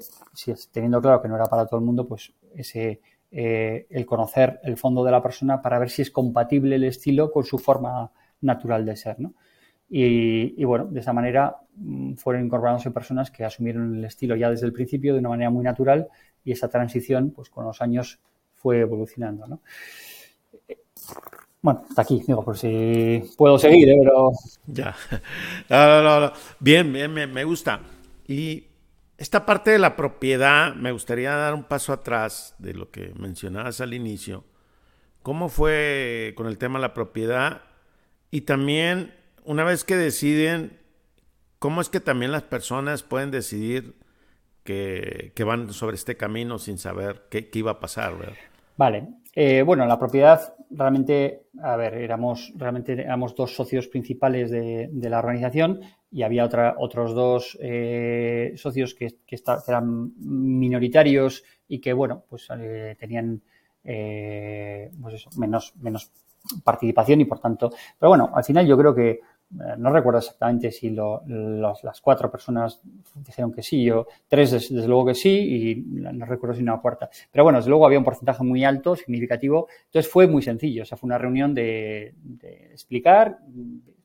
teniendo 0.72 1.02
claro 1.02 1.22
que 1.22 1.28
no 1.28 1.36
era 1.36 1.46
para 1.46 1.66
todo 1.66 1.80
el 1.80 1.86
mundo, 1.86 2.06
pues 2.06 2.34
ese, 2.54 3.00
eh, 3.32 3.88
el 3.90 4.06
conocer 4.06 4.60
el 4.64 4.76
fondo 4.78 5.04
de 5.04 5.12
la 5.12 5.24
persona 5.24 5.62
para 5.62 5.80
ver 5.80 5.90
si 5.90 6.02
es 6.02 6.12
compatible 6.12 6.76
el 6.76 6.84
estilo 6.84 7.32
con 7.32 7.44
su 7.44 7.58
forma 7.58 8.12
natural 8.42 8.86
de 8.86 8.96
ser, 8.96 9.20
¿no? 9.20 9.34
Y, 9.92 10.64
bueno, 10.66 10.86
de 10.86 11.00
esa 11.00 11.14
manera 11.14 11.58
mm, 11.76 12.14
fueron 12.14 12.46
incorporándose 12.46 12.92
personas 12.92 13.32
que 13.32 13.44
asumieron 13.44 13.96
el 13.96 14.06
estilo 14.06 14.36
ya 14.36 14.52
desde 14.52 14.68
el 14.68 14.74
principio 14.74 15.14
de 15.14 15.20
una 15.20 15.30
manera 15.30 15.50
muy 15.50 15.64
natural 15.64 16.08
y 16.44 16.52
esa 16.52 16.68
transición, 16.68 17.32
pues 17.32 17.50
con 17.50 17.66
los 17.66 17.82
años 17.82 18.20
fue 18.54 18.82
evolucionando, 18.82 19.48
¿no? 19.48 19.62
Bueno, 21.62 21.84
hasta 21.90 22.04
aquí, 22.04 22.22
digo, 22.26 22.44
por 22.44 22.58
si 22.58 23.22
puedo 23.36 23.58
seguir, 23.58 23.90
¿eh? 23.90 23.98
pero... 24.00 24.32
Ya. 24.68 24.96
Bien, 26.60 26.94
bien, 26.94 27.14
me 27.14 27.44
gusta. 27.44 27.82
Y 28.28 28.69
esta 29.20 29.46
parte 29.46 29.72
de 29.72 29.80
la 29.80 29.98
propiedad, 29.98 30.74
me 30.76 30.94
gustaría 30.94 31.36
dar 31.36 31.54
un 31.54 31.66
paso 31.66 31.92
atrás 31.92 32.56
de 32.58 32.74
lo 32.74 32.90
que 32.90 33.12
mencionabas 33.18 33.82
al 33.82 33.94
inicio. 33.94 34.46
¿Cómo 35.24 35.50
fue 35.50 36.34
con 36.38 36.48
el 36.48 36.58
tema 36.58 36.80
de 36.80 36.84
la 36.84 36.94
propiedad? 36.94 37.64
Y 38.32 38.42
también, 38.42 39.14
una 39.44 39.66
vez 39.66 39.84
que 39.84 39.98
deciden, 39.98 40.80
¿cómo 41.60 41.82
es 41.82 41.90
que 41.90 42.00
también 42.00 42.32
las 42.32 42.44
personas 42.44 43.04
pueden 43.04 43.30
decidir 43.30 43.98
que, 44.64 45.34
van 45.46 45.74
sobre 45.74 45.96
este 45.96 46.16
camino 46.16 46.58
sin 46.58 46.78
saber 46.78 47.26
qué, 47.30 47.50
iba 47.54 47.72
a 47.72 47.80
pasar? 47.82 48.14
Vale. 48.78 49.08
Eh, 49.36 49.64
bueno, 49.64 49.86
la 49.86 50.00
propiedad 50.00 50.54
realmente, 50.70 51.48
a 51.62 51.76
ver, 51.76 51.96
éramos 51.96 52.54
realmente 52.56 52.94
éramos 52.94 53.36
dos 53.36 53.54
socios 53.54 53.88
principales 53.88 54.50
de, 54.50 54.90
la 54.94 55.20
organización 55.20 55.82
y 56.12 56.24
había 56.24 56.46
otra, 56.46 56.76
otros 56.78 57.14
dos 57.14 57.58
eh, 57.62 58.54
socios 58.56 58.96
que, 58.96 59.16
eran 59.68 60.14
minoritarios 60.18 61.44
y 61.68 61.80
que, 61.80 61.94
bueno, 61.94 62.24
pues 62.30 62.48
eh, 62.58 62.96
tenían 63.00 63.42
pues 65.02 65.26
menos, 65.38 65.74
menos 65.78 66.12
participación 66.64 67.22
y 67.22 67.26
por 67.26 67.40
tanto, 67.40 67.72
pero 67.98 68.10
bueno, 68.10 68.30
al 68.34 68.44
final 68.44 68.68
yo 68.68 68.78
creo 68.78 68.94
que 68.94 69.20
eh, 69.52 69.76
no 69.78 69.92
recuerdo 69.92 70.20
exactamente 70.20 70.72
si 70.72 70.92
las 70.92 72.02
cuatro 72.02 72.30
personas 72.30 72.82
dijeron 73.16 73.52
que 73.52 73.64
sí, 73.64 73.84
yo 73.84 74.06
tres 74.28 74.52
desde, 74.52 74.88
luego 74.88 75.08
que 75.08 75.16
sí 75.16 75.32
y 75.32 75.76
no 75.88 76.26
recuerdo 76.26 76.56
si 76.56 76.62
una 76.62 76.80
cuarta. 76.80 77.10
Pero 77.32 77.44
bueno, 77.44 77.58
desde 77.58 77.70
luego 77.70 77.86
había 77.86 77.98
un 77.98 78.06
porcentaje 78.06 78.44
muy 78.44 78.64
alto, 78.64 78.96
significativo, 78.96 79.68
entonces 79.86 80.12
fue 80.12 80.28
muy 80.28 80.42
sencillo, 80.42 80.84
o 80.84 80.86
sea, 80.86 80.98
fue 80.98 81.08
una 81.08 81.18
reunión 81.18 81.54
de, 81.54 82.14
explicar, 82.72 83.40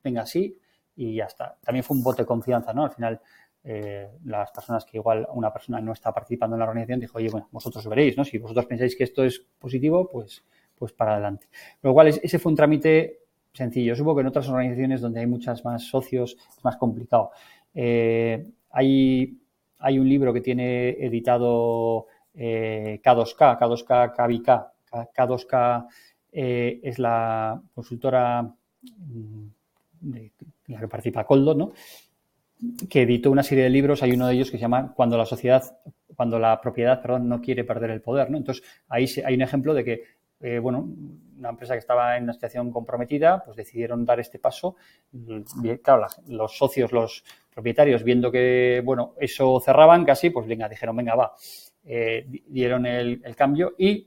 venga, 0.03 0.25
sí, 0.25 0.57
y 0.97 1.17
ya 1.17 1.25
está. 1.25 1.57
También 1.63 1.85
fue 1.85 1.97
un 1.97 2.03
voto 2.03 2.23
de 2.23 2.27
confianza, 2.27 2.73
¿no? 2.73 2.85
Al 2.85 2.91
final, 2.91 3.21
eh, 3.65 4.11
las 4.25 4.51
personas 4.51 4.85
que 4.85 4.99
igual 4.99 5.27
una 5.33 5.53
persona 5.53 5.81
no 5.81 5.93
está 5.93 6.13
participando 6.13 6.57
en 6.57 6.61
la 6.61 6.67
organización 6.67 7.01
dijo, 7.01 7.19
oye, 7.19 7.31
bueno, 7.31 7.49
vosotros 7.51 7.87
veréis, 7.89 8.17
¿no? 8.17 8.25
Si 8.25 8.39
vosotros 8.39 8.67
pensáis 8.67 8.97
que 8.97 9.05
esto 9.05 9.25
es 9.25 9.41
positivo, 9.59 10.09
pues, 10.11 10.45
pues 10.77 10.93
para 10.93 11.13
adelante. 11.13 11.49
Lo 11.83 11.93
cual, 11.93 12.09
ese 12.09 12.39
fue 12.39 12.51
un 12.51 12.57
trámite 12.57 13.21
sencillo. 13.53 13.95
Supongo 13.95 14.17
que 14.17 14.21
en 14.23 14.27
otras 14.27 14.49
organizaciones 14.49 15.01
donde 15.01 15.21
hay 15.21 15.27
muchas 15.27 15.65
más 15.65 15.85
socios 15.85 16.37
es 16.57 16.65
más 16.65 16.77
complicado. 16.77 17.31
Eh, 17.73 18.47
hay, 18.71 19.39
hay, 19.79 19.99
un 19.99 20.09
libro 20.09 20.33
que 20.33 20.41
tiene 20.41 20.91
editado 20.91 22.07
eh, 22.35 23.01
K2K, 23.03 23.59
K2K 23.59 24.13
KBK. 24.13 24.75
K2K 25.17 25.87
eh, 26.33 26.81
es 26.83 26.99
la 26.99 27.61
consultora 27.75 28.43
mm, 28.43 29.47
de 30.67 30.75
la 30.75 30.81
que 30.81 30.89
participa 30.89 31.25
Coldo, 31.25 31.55
¿no? 31.55 31.73
que 32.89 33.03
editó 33.03 33.31
una 33.31 33.43
serie 33.43 33.65
de 33.65 33.71
libros, 33.71 34.03
hay 34.03 34.13
uno 34.13 34.27
de 34.27 34.35
ellos 34.35 34.51
que 34.51 34.57
se 34.57 34.63
llama 34.63 34.95
Cuando 34.95 35.19
la 35.19 35.27
sociedad, 35.27 35.79
cuando 36.15 36.39
la 36.39 36.61
propiedad, 36.61 37.03
perdón, 37.03 37.29
no 37.29 37.41
quiere 37.41 37.65
perder 37.65 37.91
el 37.91 38.01
poder, 38.01 38.31
¿no? 38.31 38.39
Entonces, 38.39 38.65
ahí 38.89 39.07
hay 39.25 39.35
un 39.35 39.43
ejemplo 39.43 39.75
de 39.75 39.85
que 39.85 40.03
eh, 40.41 40.59
bueno, 40.59 40.87
una 41.39 41.49
empresa 41.49 41.73
que 41.73 41.79
estaba 41.79 42.19
en 42.19 42.25
una 42.25 42.35
situación 42.35 42.71
comprometida, 42.71 43.43
pues 43.43 43.57
decidieron 43.57 44.05
dar 44.05 44.21
este 44.21 44.39
paso. 44.39 44.77
Claro, 45.83 46.07
los 46.27 46.59
socios, 46.59 46.93
los 46.93 47.25
propietarios, 47.53 48.05
viendo 48.05 48.31
que, 48.31 48.83
bueno, 48.85 49.15
eso 49.19 49.59
cerraban 49.61 50.05
casi, 50.05 50.29
pues 50.29 50.47
venga, 50.47 50.69
dijeron, 50.69 50.97
venga, 50.97 51.15
va. 51.15 51.33
Eh, 51.83 52.27
dieron 52.47 52.85
el, 52.85 53.23
cambio 53.35 53.75
y 53.79 54.07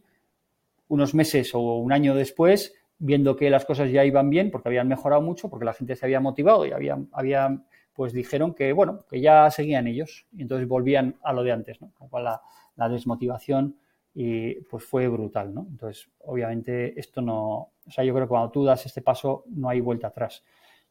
unos 0.89 1.15
meses 1.15 1.55
o 1.55 1.77
un 1.77 1.91
año 1.91 2.13
después, 2.13 2.73
viendo 2.99 3.35
que 3.35 3.49
las 3.49 3.65
cosas 3.65 3.91
ya 3.91 4.03
iban 4.05 4.29
bien, 4.29 4.51
porque 4.51 4.69
habían 4.69 4.87
mejorado 4.87 5.21
mucho, 5.21 5.49
porque 5.49 5.65
la 5.65 5.73
gente 5.73 5.95
se 5.95 6.05
había 6.05 6.19
motivado 6.19 6.65
y 6.65 6.71
habían, 6.71 7.09
habían 7.11 7.65
pues 7.93 8.13
dijeron 8.13 8.53
que, 8.53 8.73
bueno, 8.73 9.05
que 9.09 9.19
ya 9.19 9.49
seguían 9.49 9.87
ellos 9.87 10.27
y 10.31 10.43
entonces 10.43 10.67
volvían 10.67 11.15
a 11.23 11.33
lo 11.33 11.43
de 11.43 11.51
antes, 11.51 11.81
¿no? 11.81 11.91
Con 11.93 12.23
la, 12.23 12.41
la 12.75 12.89
desmotivación 12.89 13.75
y 14.13 14.55
pues 14.61 14.83
fue 14.83 15.07
brutal, 15.07 15.53
¿no? 15.53 15.67
Entonces, 15.69 16.09
obviamente 16.19 16.99
esto 16.99 17.21
no, 17.21 17.71
o 17.85 17.91
sea, 17.91 18.03
yo 18.03 18.13
creo 18.13 18.25
que 18.25 18.29
cuando 18.29 18.51
tú 18.51 18.63
das 18.63 18.85
este 18.85 19.01
paso 19.01 19.43
no 19.47 19.69
hay 19.69 19.79
vuelta 19.79 20.07
atrás. 20.07 20.43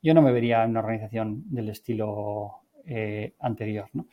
Yo 0.03 0.15
no 0.15 0.23
me 0.23 0.33
vería 0.33 0.63
en 0.65 0.71
una 0.71 0.81
organización 0.81 1.43
del 1.47 1.69
estilo 1.71 2.61
eh, 2.85 3.35
anterior, 3.41 3.89
¿no? 3.93 4.07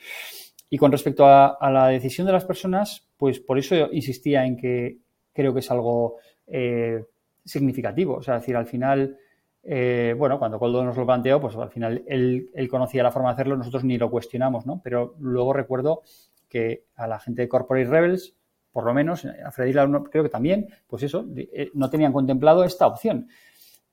Y 0.70 0.78
con 0.80 0.92
respecto 0.92 1.28
a, 1.28 1.58
la 1.70 1.90
decisión 1.90 2.26
de 2.26 2.34
las 2.34 2.46
personas, 2.46 3.08
pues 3.16 3.40
por 3.40 3.60
eso 3.60 3.92
insistía 3.92 4.44
en 4.44 4.58
que 4.58 4.98
creo 5.32 5.54
que 5.54 5.60
es 5.60 5.70
algo 5.70 6.18
eh, 6.48 7.04
significativo. 7.44 8.16
O 8.16 8.22
sea, 8.22 8.36
es 8.36 8.42
decir, 8.42 8.56
al 8.56 8.66
final, 8.66 9.18
eh, 9.64 10.16
bueno, 10.18 10.40
cuando 10.40 10.60
Coldo 10.60 10.84
nos 10.84 10.98
lo 10.98 11.06
planteó, 11.06 11.40
pues 11.40 11.56
al 11.56 11.70
final 11.70 12.04
él, 12.08 12.50
conocía 12.70 13.04
la 13.04 13.12
forma 13.12 13.30
de 13.30 13.34
hacerlo, 13.34 13.58
nosotros 13.58 13.84
ni 13.84 13.98
lo 13.98 14.10
cuestionamos, 14.10 14.66
¿no? 14.66 14.82
Pero 14.84 15.16
luego 15.20 15.54
recuerdo 15.54 16.02
que 16.50 16.86
a 16.96 17.08
la 17.08 17.20
gente 17.20 17.44
de 17.44 17.50
Corporate 17.50 17.90
Rebels, 17.90 18.36
por 18.72 18.86
lo 18.86 18.94
menos 18.94 19.26
a 19.26 19.52
Freddy 19.52 19.74
creo 20.10 20.24
que 20.24 20.30
también, 20.30 20.68
pues 20.88 21.04
eso, 21.04 21.26
eh, 21.36 21.70
no 21.74 21.90
tenían 21.90 22.14
contemplado 22.14 22.64
esta 22.64 22.88
opción. 22.88 23.28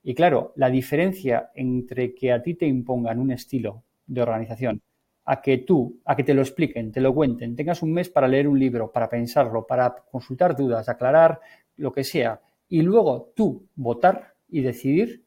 Y 0.02 0.14
claro, 0.14 0.52
la 0.56 0.70
diferencia 0.70 1.50
entre 1.54 2.14
que 2.14 2.32
a 2.32 2.42
ti 2.42 2.54
te 2.54 2.66
impongan 2.66 3.18
un 3.18 3.32
estilo 3.32 3.84
de 4.06 4.22
organización, 4.22 4.80
a 5.26 5.40
que 5.40 5.58
tú, 5.58 6.00
a 6.04 6.16
que 6.16 6.24
te 6.24 6.34
lo 6.34 6.40
expliquen, 6.40 6.90
te 6.90 7.00
lo 7.00 7.14
cuenten, 7.14 7.54
tengas 7.54 7.82
un 7.82 7.92
mes 7.92 8.08
para 8.08 8.26
leer 8.26 8.48
un 8.48 8.58
libro, 8.58 8.90
para 8.90 9.08
pensarlo, 9.08 9.66
para 9.66 9.94
consultar 10.10 10.56
dudas, 10.56 10.88
aclarar 10.88 11.40
lo 11.76 11.92
que 11.92 12.02
sea, 12.02 12.40
y 12.70 12.82
luego 12.82 13.32
tú 13.34 13.66
votar 13.74 14.34
y 14.48 14.62
decidir, 14.62 15.24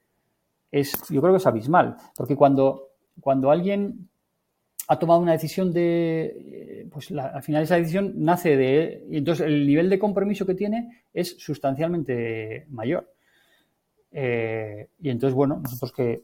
es, 0.71 0.93
yo 1.09 1.21
creo 1.21 1.33
que 1.33 1.37
es 1.37 1.45
abismal. 1.45 1.97
Porque 2.15 2.35
cuando, 2.35 2.89
cuando 3.19 3.51
alguien 3.51 4.09
ha 4.87 4.97
tomado 4.97 5.19
una 5.19 5.33
decisión 5.33 5.71
de, 5.71 6.25
eh, 6.25 6.87
pues 6.91 7.11
al 7.11 7.43
final 7.43 7.63
esa 7.63 7.75
decisión 7.75 8.13
nace 8.15 8.57
de, 8.57 9.05
y 9.09 9.17
entonces 9.17 9.45
el 9.45 9.67
nivel 9.67 9.89
de 9.89 9.99
compromiso 9.99 10.45
que 10.45 10.55
tiene 10.55 11.03
es 11.13 11.35
sustancialmente 11.37 12.65
mayor. 12.69 13.13
Eh, 14.11 14.89
y 14.99 15.09
entonces, 15.09 15.35
bueno, 15.35 15.59
nosotros 15.61 15.91
que, 15.91 16.23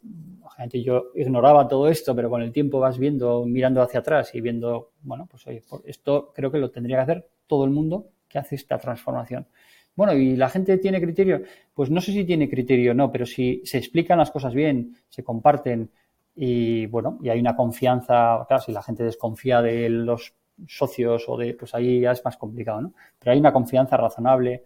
gente, 0.55 0.81
yo 0.83 1.11
ignoraba 1.15 1.67
todo 1.67 1.89
esto, 1.89 2.15
pero 2.15 2.29
con 2.29 2.41
el 2.41 2.51
tiempo 2.51 2.79
vas 2.79 2.97
viendo, 2.97 3.45
mirando 3.45 3.81
hacia 3.81 4.01
atrás 4.01 4.33
y 4.35 4.41
viendo, 4.41 4.91
bueno, 5.01 5.27
pues 5.29 5.45
oye, 5.47 5.63
esto 5.85 6.31
creo 6.33 6.51
que 6.51 6.59
lo 6.59 6.69
tendría 6.69 6.97
que 6.97 7.03
hacer 7.03 7.27
todo 7.47 7.65
el 7.65 7.71
mundo 7.71 8.07
que 8.27 8.39
hace 8.39 8.55
esta 8.55 8.77
transformación. 8.77 9.47
Bueno, 9.99 10.13
¿y 10.13 10.37
la 10.37 10.47
gente 10.47 10.77
tiene 10.77 11.01
criterio? 11.01 11.41
Pues 11.73 11.89
no 11.89 11.99
sé 11.99 12.13
si 12.13 12.23
tiene 12.23 12.49
criterio 12.49 12.91
o 12.91 12.93
no, 12.93 13.11
pero 13.11 13.25
si 13.25 13.61
se 13.65 13.77
explican 13.77 14.17
las 14.17 14.31
cosas 14.31 14.53
bien, 14.53 14.95
se 15.09 15.25
comparten, 15.25 15.91
y 16.33 16.85
bueno, 16.85 17.19
y 17.21 17.27
hay 17.27 17.37
una 17.41 17.57
confianza, 17.57 18.45
claro, 18.47 18.63
si 18.63 18.71
la 18.71 18.81
gente 18.81 19.03
desconfía 19.03 19.61
de 19.61 19.89
los 19.89 20.33
socios 20.69 21.25
o 21.27 21.35
de, 21.35 21.53
pues 21.53 21.75
ahí 21.75 21.99
ya 21.99 22.13
es 22.13 22.23
más 22.23 22.37
complicado, 22.37 22.79
¿no? 22.79 22.93
Pero 23.19 23.33
hay 23.33 23.39
una 23.39 23.51
confianza 23.51 23.97
razonable, 23.97 24.63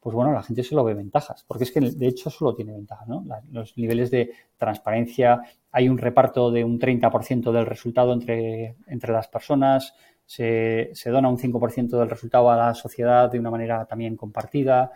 pues 0.00 0.16
bueno, 0.16 0.32
la 0.32 0.42
gente 0.42 0.64
se 0.64 0.74
lo 0.74 0.82
ve 0.82 0.94
ventajas, 0.94 1.44
porque 1.46 1.62
es 1.62 1.70
que 1.70 1.78
de 1.78 2.08
hecho 2.08 2.28
solo 2.28 2.52
tiene 2.56 2.72
ventajas, 2.72 3.06
¿no? 3.06 3.24
los 3.52 3.78
niveles 3.78 4.10
de 4.10 4.32
transparencia, 4.56 5.42
hay 5.70 5.88
un 5.88 5.96
reparto 5.96 6.50
de 6.50 6.64
un 6.64 6.80
30% 6.80 7.52
del 7.52 7.66
resultado 7.66 8.12
entre, 8.12 8.74
entre 8.88 9.12
las 9.12 9.28
personas, 9.28 9.94
se, 10.26 10.90
se 10.92 11.10
dona 11.10 11.28
un 11.28 11.38
5% 11.38 11.98
del 11.98 12.10
resultado 12.10 12.50
a 12.50 12.56
la 12.56 12.74
sociedad 12.74 13.30
de 13.30 13.38
una 13.38 13.50
manera 13.50 13.84
también 13.86 14.16
compartida, 14.16 14.92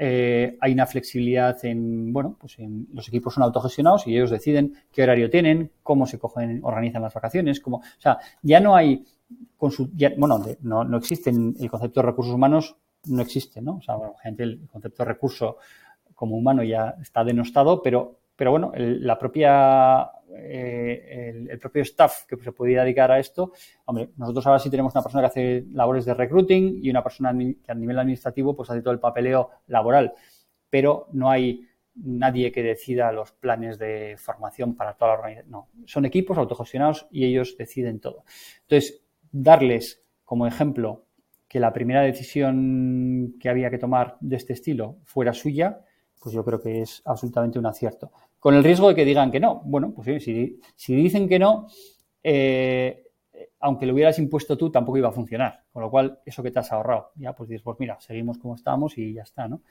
eh, 0.00 0.56
hay 0.60 0.72
una 0.72 0.86
flexibilidad 0.86 1.58
en, 1.64 2.12
bueno, 2.12 2.36
pues 2.38 2.56
en 2.60 2.86
los 2.92 3.08
equipos 3.08 3.34
son 3.34 3.42
autogestionados 3.42 4.06
y 4.06 4.14
ellos 4.14 4.30
deciden 4.30 4.74
qué 4.92 5.02
horario 5.02 5.28
tienen, 5.28 5.72
cómo 5.82 6.06
se 6.06 6.20
cogen, 6.20 6.60
organizan 6.62 7.02
las 7.02 7.12
vacaciones, 7.12 7.58
cómo, 7.58 7.78
o 7.78 8.00
sea, 8.00 8.18
ya 8.40 8.60
no 8.60 8.76
hay, 8.76 9.04
bueno, 10.16 10.44
no, 10.60 10.84
no 10.84 10.96
existe 10.96 11.30
el 11.30 11.68
concepto 11.68 12.00
de 12.00 12.06
recursos 12.06 12.32
humanos, 12.32 12.76
no 13.06 13.22
existe, 13.22 13.60
¿no? 13.60 13.78
O 13.78 13.82
sea, 13.82 13.96
bueno, 13.96 14.14
gente, 14.22 14.44
el 14.44 14.68
concepto 14.68 15.02
de 15.02 15.08
recurso 15.08 15.56
como 16.14 16.36
humano 16.36 16.62
ya 16.62 16.94
está 17.02 17.24
denostado, 17.24 17.82
pero, 17.82 18.20
pero 18.38 18.52
bueno, 18.52 18.70
la 18.76 19.18
propia 19.18 20.12
eh, 20.32 21.44
el, 21.50 21.58
propio 21.58 21.82
staff 21.82 22.24
que 22.24 22.36
se 22.36 22.52
podía 22.52 22.82
dedicar 22.82 23.10
a 23.10 23.18
esto, 23.18 23.52
hombre, 23.86 24.10
nosotros 24.16 24.46
ahora 24.46 24.60
sí 24.60 24.70
tenemos 24.70 24.94
una 24.94 25.02
persona 25.02 25.22
que 25.22 25.26
hace 25.26 25.64
labores 25.72 26.04
de 26.04 26.14
recruiting 26.14 26.78
y 26.80 26.88
una 26.88 27.02
persona 27.02 27.36
que 27.36 27.72
a 27.72 27.74
nivel 27.74 27.98
administrativo 27.98 28.54
pues 28.54 28.70
hace 28.70 28.80
todo 28.80 28.94
el 28.94 29.00
papeleo 29.00 29.50
laboral, 29.66 30.12
pero 30.70 31.08
no 31.12 31.28
hay 31.28 31.66
nadie 31.96 32.52
que 32.52 32.62
decida 32.62 33.10
los 33.10 33.32
planes 33.32 33.76
de 33.76 34.14
formación 34.18 34.76
para 34.76 34.94
toda 34.94 35.14
la 35.14 35.18
organización. 35.18 35.50
No, 35.50 35.68
son 35.86 36.04
equipos 36.04 36.38
autogestionados 36.38 37.08
y 37.10 37.24
ellos 37.24 37.56
deciden 37.58 37.98
todo. 37.98 38.22
Entonces, 38.62 39.02
darles 39.32 40.04
como 40.24 40.46
ejemplo 40.46 41.06
que 41.48 41.58
la 41.58 41.72
primera 41.72 42.02
decisión 42.02 43.34
que 43.40 43.48
había 43.48 43.68
que 43.68 43.78
tomar 43.78 44.16
de 44.20 44.36
este 44.36 44.52
estilo 44.52 44.98
fuera 45.02 45.32
suya, 45.32 45.80
pues 46.20 46.34
yo 46.34 46.44
creo 46.44 46.60
que 46.60 46.82
es 46.82 47.02
absolutamente 47.04 47.58
un 47.58 47.66
acierto. 47.66 48.12
Con 48.38 48.54
el 48.54 48.64
riesgo 48.64 48.88
de 48.88 48.94
que 48.94 49.04
digan 49.04 49.30
que 49.30 49.40
no. 49.40 49.62
Bueno, 49.64 49.92
pues 49.92 50.22
si, 50.22 50.60
si 50.76 50.94
dicen 50.94 51.28
que 51.28 51.38
no, 51.38 51.66
eh, 52.22 53.04
aunque 53.60 53.86
lo 53.86 53.94
hubieras 53.94 54.18
impuesto 54.18 54.56
tú, 54.56 54.70
tampoco 54.70 54.98
iba 54.98 55.08
a 55.08 55.12
funcionar. 55.12 55.64
Con 55.72 55.82
lo 55.82 55.90
cual, 55.90 56.20
eso 56.24 56.42
que 56.42 56.50
te 56.50 56.58
has 56.58 56.72
ahorrado, 56.72 57.12
ya 57.16 57.34
pues 57.34 57.48
dices, 57.48 57.62
pues 57.62 57.78
mira, 57.80 58.00
seguimos 58.00 58.38
como 58.38 58.54
estamos 58.54 58.96
y 58.98 59.12
ya 59.12 59.22
está, 59.22 59.48
¿no? 59.48 59.62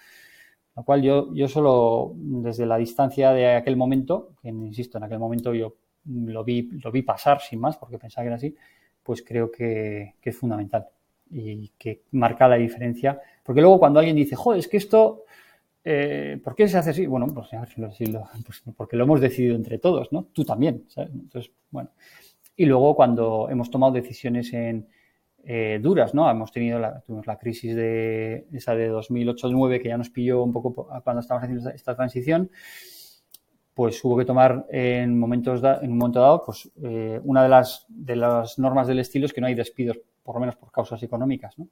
Lo 0.75 0.83
cual 0.83 1.01
yo, 1.01 1.33
yo 1.33 1.47
solo, 1.47 2.13
desde 2.15 2.65
la 2.65 2.77
distancia 2.77 3.31
de 3.31 3.55
aquel 3.55 3.75
momento, 3.75 4.33
que 4.41 4.49
insisto, 4.49 4.99
en 4.99 5.05
aquel 5.05 5.17
momento 5.17 5.53
yo 5.53 5.75
lo 6.05 6.43
vi, 6.43 6.69
lo 6.83 6.91
vi 6.91 7.01
pasar 7.01 7.41
sin 7.41 7.59
más, 7.59 7.77
porque 7.77 7.97
pensaba 7.97 8.23
que 8.23 8.27
era 8.27 8.35
así, 8.35 8.55
pues 9.01 9.23
creo 9.23 9.51
que, 9.51 10.15
es 10.21 10.37
fundamental 10.37 10.87
y 11.29 11.69
que 11.77 12.03
marca 12.11 12.47
la 12.47 12.57
diferencia. 12.57 13.19
Porque 13.43 13.61
luego 13.61 13.79
cuando 13.79 13.99
alguien 13.99 14.15
dice, 14.15 14.35
joder, 14.35 14.59
es 14.59 14.67
que 14.67 14.77
esto, 14.77 15.23
eh, 15.89 16.37
¿por 16.43 16.53
qué 16.53 16.67
se 16.67 16.77
hace 16.77 16.89
así? 16.89 17.05
Bueno, 17.05 17.27
pues, 17.33 17.47
pues, 18.45 18.63
porque 18.75 18.97
lo 18.97 19.05
hemos 19.05 19.21
decidido 19.21 19.55
entre 19.55 19.79
todos, 19.79 20.11
¿no? 20.11 20.25
Tú 20.33 20.43
también, 20.43 20.83
¿sabes? 20.89 21.11
Entonces, 21.13 21.51
bueno. 21.71 21.91
Y 22.57 22.65
luego 22.65 22.93
cuando 22.93 23.47
hemos 23.49 23.71
tomado 23.71 23.93
decisiones 23.93 24.51
en, 24.51 24.87
eh, 25.45 25.79
duras, 25.81 26.13
¿no? 26.13 26.29
Hemos 26.29 26.51
tenido 26.51 26.77
la, 26.77 26.99
tuvimos 26.99 27.25
la 27.25 27.39
crisis 27.39 27.73
de 27.73 28.47
esa 28.51 28.75
de 28.75 28.91
2008-2009 28.91 29.81
que 29.81 29.87
ya 29.87 29.97
nos 29.97 30.09
pilló 30.09 30.43
un 30.43 30.51
poco 30.51 30.73
cuando 30.73 31.21
estábamos 31.21 31.45
haciendo 31.45 31.69
esta, 31.69 31.95
transición, 31.95 32.51
pues 33.73 34.03
hubo 34.03 34.17
que 34.17 34.25
tomar 34.25 34.65
en 34.69 35.17
momentos 35.17 35.63
en 35.81 35.91
un 35.93 35.99
momento 35.99 36.19
dado, 36.19 36.43
pues 36.45 36.69
eh, 36.83 37.21
una 37.23 37.43
de 37.43 37.49
las 37.49 37.85
de 37.87 38.17
las 38.17 38.59
normas 38.59 38.87
del 38.87 38.99
estilo 38.99 39.25
es 39.25 39.31
que 39.31 39.39
no 39.39 39.47
hay 39.47 39.55
despidos, 39.55 40.01
por 40.21 40.35
lo 40.35 40.41
menos 40.41 40.57
por 40.57 40.69
causas 40.69 41.01
económicas, 41.01 41.57
¿no? 41.57 41.69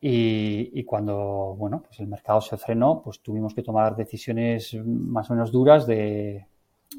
Y, 0.00 0.84
cuando 0.84 1.56
bueno 1.58 1.82
pues 1.82 1.98
el 1.98 2.06
mercado 2.06 2.40
se 2.40 2.56
frenó 2.56 3.02
pues 3.02 3.20
tuvimos 3.20 3.52
que 3.52 3.62
tomar 3.62 3.96
decisiones 3.96 4.74
más 4.84 5.28
o 5.28 5.34
menos 5.34 5.50
duras 5.50 5.88
de 5.88 6.46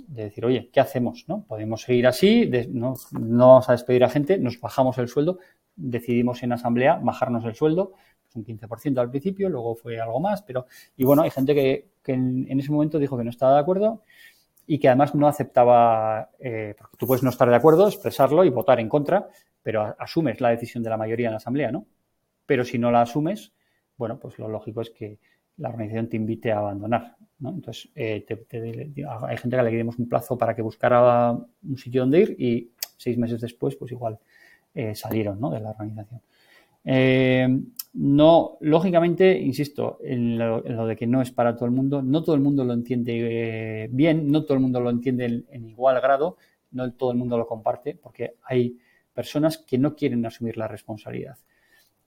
de 0.07 0.23
decir, 0.23 0.45
oye, 0.45 0.69
¿qué 0.71 0.79
hacemos? 0.79 1.25
¿no? 1.27 1.43
Podemos 1.47 1.81
seguir 1.81 2.07
así, 2.07 2.49
no, 2.69 2.93
vamos 3.11 3.69
a 3.69 3.71
despedir 3.71 4.03
a 4.03 4.09
gente, 4.09 4.37
nos 4.37 4.59
bajamos 4.59 4.97
el 4.97 5.07
sueldo, 5.07 5.39
decidimos 5.75 6.43
en 6.43 6.53
asamblea 6.53 6.99
bajarnos 7.01 7.45
el 7.45 7.55
sueldo, 7.55 7.93
pues 8.23 8.35
un 8.35 8.45
15% 8.45 8.99
al 8.99 9.09
principio, 9.09 9.49
luego 9.49 9.75
fue 9.75 9.99
algo 9.99 10.19
más, 10.19 10.43
pero, 10.43 10.67
y 10.95 11.05
bueno, 11.05 11.23
hay 11.23 11.31
gente 11.31 11.55
que, 11.55 11.89
en, 12.05 12.59
ese 12.59 12.71
momento 12.71 12.99
dijo 12.99 13.17
que 13.17 13.23
no 13.23 13.29
estaba 13.29 13.53
de 13.53 13.59
acuerdo 13.59 14.03
y 14.65 14.79
que 14.79 14.87
además 14.87 15.15
no 15.15 15.27
aceptaba, 15.27 16.29
eh, 16.39 16.75
porque 16.77 16.97
tú 16.97 17.07
puedes 17.07 17.23
no 17.23 17.29
estar 17.29 17.49
de 17.49 17.55
acuerdo, 17.55 17.87
expresarlo 17.87 18.43
y 18.43 18.49
votar 18.49 18.79
en 18.79 18.89
contra, 18.89 19.27
pero 19.63 19.95
asumes 19.97 20.41
la 20.41 20.49
decisión 20.49 20.83
de 20.83 20.89
la 20.89 20.97
mayoría 20.97 21.27
en 21.27 21.33
la 21.33 21.37
asamblea, 21.37 21.71
¿no? 21.71 21.85
Pero 22.49 22.65
si 22.65 22.79
no 22.79 22.89
la 22.89 23.03
asumes, 23.03 23.53
bueno, 23.95 24.17
pues 24.17 24.39
lo 24.39 24.47
lógico 24.47 24.81
es 24.81 24.89
que 24.89 25.19
la 25.57 25.69
organización 25.69 26.09
te 26.09 26.17
invite 26.17 26.51
a 26.51 26.57
abandonar. 26.57 27.15
Entonces, 27.39 27.91
eh, 27.93 28.25
hay 28.27 29.37
gente 29.37 29.55
que 29.55 29.61
le 29.61 29.69
dimos 29.69 29.99
un 29.99 30.09
plazo 30.09 30.35
para 30.35 30.55
que 30.55 30.63
buscara 30.63 31.29
un 31.31 31.77
sitio 31.77 32.01
donde 32.01 32.21
ir 32.21 32.35
y 32.39 32.71
seis 32.97 33.19
meses 33.19 33.39
después, 33.39 33.75
pues 33.75 33.91
igual 33.91 34.17
eh, 34.73 34.95
salieron 34.95 35.39
¿no? 35.39 35.51
de 35.51 35.59
la 35.59 35.69
organización. 35.69 36.21
Eh, 36.85 37.47
no, 37.93 38.57
lógicamente, 38.61 39.37
insisto, 39.37 39.99
en 40.03 40.39
lo, 40.39 40.87
de 40.87 40.95
que 40.95 41.05
no 41.05 41.21
es 41.21 41.29
para 41.29 41.55
todo 41.55 41.65
el 41.65 41.71
mundo, 41.71 42.01
no 42.01 42.23
todo 42.23 42.33
el 42.33 42.41
mundo 42.41 42.63
lo 42.63 42.73
entiende 42.73 43.87
bien, 43.91 44.27
no 44.31 44.43
todo 44.43 44.55
el 44.55 44.61
mundo 44.61 44.79
lo 44.79 44.89
entiende 44.89 45.43
en 45.51 45.69
igual 45.69 46.01
grado, 46.01 46.37
no 46.71 46.91
todo 46.93 47.11
el 47.11 47.17
mundo 47.19 47.37
lo 47.37 47.45
comparte, 47.45 47.93
porque 47.93 48.37
hay 48.41 48.79
personas 49.13 49.59
que 49.59 49.77
no 49.77 49.95
quieren 49.95 50.25
asumir 50.25 50.57
la 50.57 50.67
responsabilidad 50.67 51.37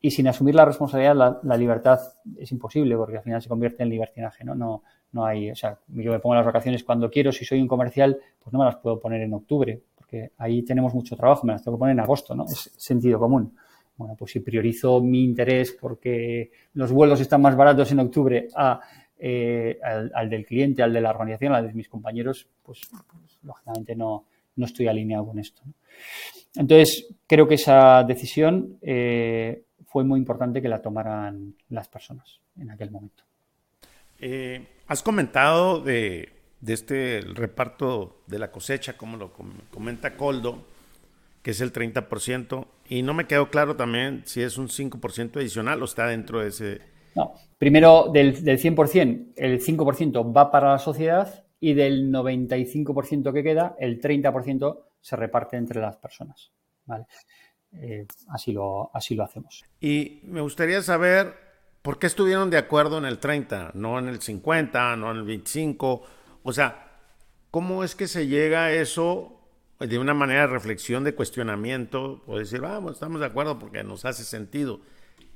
y 0.05 0.11
sin 0.11 0.27
asumir 0.27 0.57
la 0.57 0.65
responsabilidad 0.65 1.41
la, 1.43 1.57
libertad 1.57 2.01
es 2.37 2.51
imposible 2.51 2.97
porque 2.97 3.19
al 3.19 3.23
final 3.23 3.41
se 3.41 3.49
convierte 3.49 3.85
en 3.85 3.89
libertinaje, 3.89 4.45
¿no? 4.45 4.55
No, 4.57 4.83
no 5.13 5.25
hay, 5.25 5.53
o 5.53 5.55
sea, 5.55 5.79
yo 5.87 6.11
me 6.11 6.19
pongo 6.19 6.35
las 6.35 6.45
vacaciones 6.45 6.83
cuando 6.83 7.09
quiero, 7.09 7.31
si 7.31 7.45
soy 7.45 7.61
un 7.61 7.69
comercial, 7.69 8.19
pues 8.43 8.53
no 8.53 8.59
me 8.59 8.65
las 8.65 8.77
puedo 8.77 8.99
poner 8.99 9.23
en 9.23 9.33
octubre, 9.33 9.81
porque 9.95 10.33
ahí 10.39 10.63
tenemos 10.63 10.93
mucho 10.93 11.17
trabajo, 11.17 11.47
me 11.47 11.53
las 11.53 11.63
tengo 11.63 11.77
que 11.77 11.81
poner 11.81 11.93
en 11.93 12.01
agosto, 12.01 12.35
¿no? 12.35 12.45
Es 12.47 12.73
sentido 12.77 13.21
común. 13.21 13.55
Bueno, 13.97 14.17
pues 14.19 14.33
si 14.33 14.41
priorizo 14.41 15.01
mi 15.01 15.23
interés 15.23 15.77
porque 15.81 16.51
los 16.75 16.91
vuelos 16.91 17.21
están 17.21 17.41
más 17.41 17.55
baratos 17.55 17.93
en 17.93 18.01
octubre 18.01 18.49
a, 18.57 18.81
eh, 19.17 19.79
al, 19.83 20.29
del 20.29 20.45
cliente, 20.45 20.83
al 20.83 20.93
de 20.93 21.01
la 21.01 21.11
organización, 21.11 21.55
al 21.55 21.69
de 21.69 21.75
mis 21.75 21.89
compañeros, 21.89 22.49
pues, 22.61 22.81
pues 22.91 23.39
lógicamente 23.45 23.95
no, 23.95 24.27
no 24.57 24.67
estoy 24.67 24.89
alineado 24.89 25.27
con 25.27 25.39
esto. 25.39 25.63
Entonces, 26.57 27.15
creo 27.27 27.47
que 27.49 27.55
esa 27.55 28.03
decisión 28.03 28.79
eh, 28.83 29.65
fue 29.93 30.05
muy 30.05 30.19
importante 30.19 30.63
que 30.63 30.69
la 30.69 30.81
tomaran 30.81 31.55
las 31.69 31.89
personas 31.89 32.41
en 32.59 32.71
aquel 32.71 32.91
momento. 32.91 33.25
Eh, 34.19 34.67
has 34.87 35.03
comentado 35.03 35.81
de, 35.81 36.33
este 36.67 37.21
reparto 37.35 38.23
de 38.27 38.39
la 38.39 38.51
cosecha, 38.51 38.97
como 38.97 39.17
lo 39.19 39.33
comenta 39.71 40.17
Coldo, 40.17 40.65
que 41.43 41.51
es 41.51 41.61
el 41.61 41.73
30%, 41.73 42.67
y 42.89 43.03
no 43.03 43.13
me 43.13 43.27
quedó 43.27 43.51
claro 43.51 43.77
también 43.77 44.23
si 44.25 44.43
es 44.43 44.57
un 44.57 44.69
5% 44.69 45.37
adicional 45.37 45.83
o 45.83 45.85
está 45.85 46.07
dentro 46.07 46.41
de 46.41 46.49
ese... 46.49 46.81
No, 47.15 47.35
primero 47.59 48.09
del, 48.11 48.43
del 48.43 48.59
100%, 48.59 49.33
el 49.37 49.61
5% 49.61 50.35
va 50.35 50.51
para 50.51 50.71
la 50.73 50.79
sociedad 50.79 51.45
y 51.61 51.75
del 51.75 52.11
95% 52.11 53.33
que 53.33 53.43
queda, 53.43 53.77
el 53.79 54.01
30% 54.01 54.79
se 55.01 55.17
reparte 55.17 55.59
entre 55.59 55.81
las 55.81 55.97
personas. 55.97 56.51
¿vale? 56.87 57.05
Eh, 57.75 58.07
así, 58.29 58.53
lo, 58.53 58.91
así 58.95 59.15
lo 59.15 59.25
hacemos. 59.25 59.65
Y 59.81 60.21
me 60.25 60.41
gustaría 60.41 60.83
saber 60.83 61.35
por 61.83 61.99
qué 61.99 62.07
estuvieron 62.07 62.51
de 62.51 62.59
acuerdo 62.59 62.99
en 62.99 63.05
el 63.05 63.19
30, 63.19 63.73
no 63.75 63.99
en 63.99 64.09
el 64.09 64.21
50, 64.21 64.97
no 64.97 65.11
en 65.11 65.17
el 65.19 65.25
25. 65.25 66.03
O 66.43 66.53
sea, 66.53 66.91
¿cómo 67.51 67.85
es 67.85 67.95
que 67.95 68.07
se 68.07 68.27
llega 68.27 68.65
a 68.65 68.73
eso 68.73 69.41
de 69.81 69.99
una 69.99 70.15
manera 70.15 70.43
de 70.43 70.47
reflexión, 70.49 71.05
de 71.05 71.15
cuestionamiento? 71.15 72.23
O 72.27 72.39
decir, 72.39 72.61
vamos, 72.61 72.93
estamos 72.93 73.21
de 73.21 73.27
acuerdo 73.27 73.59
porque 73.59 73.83
nos 73.83 74.05
hace 74.05 74.25
sentido. 74.25 74.81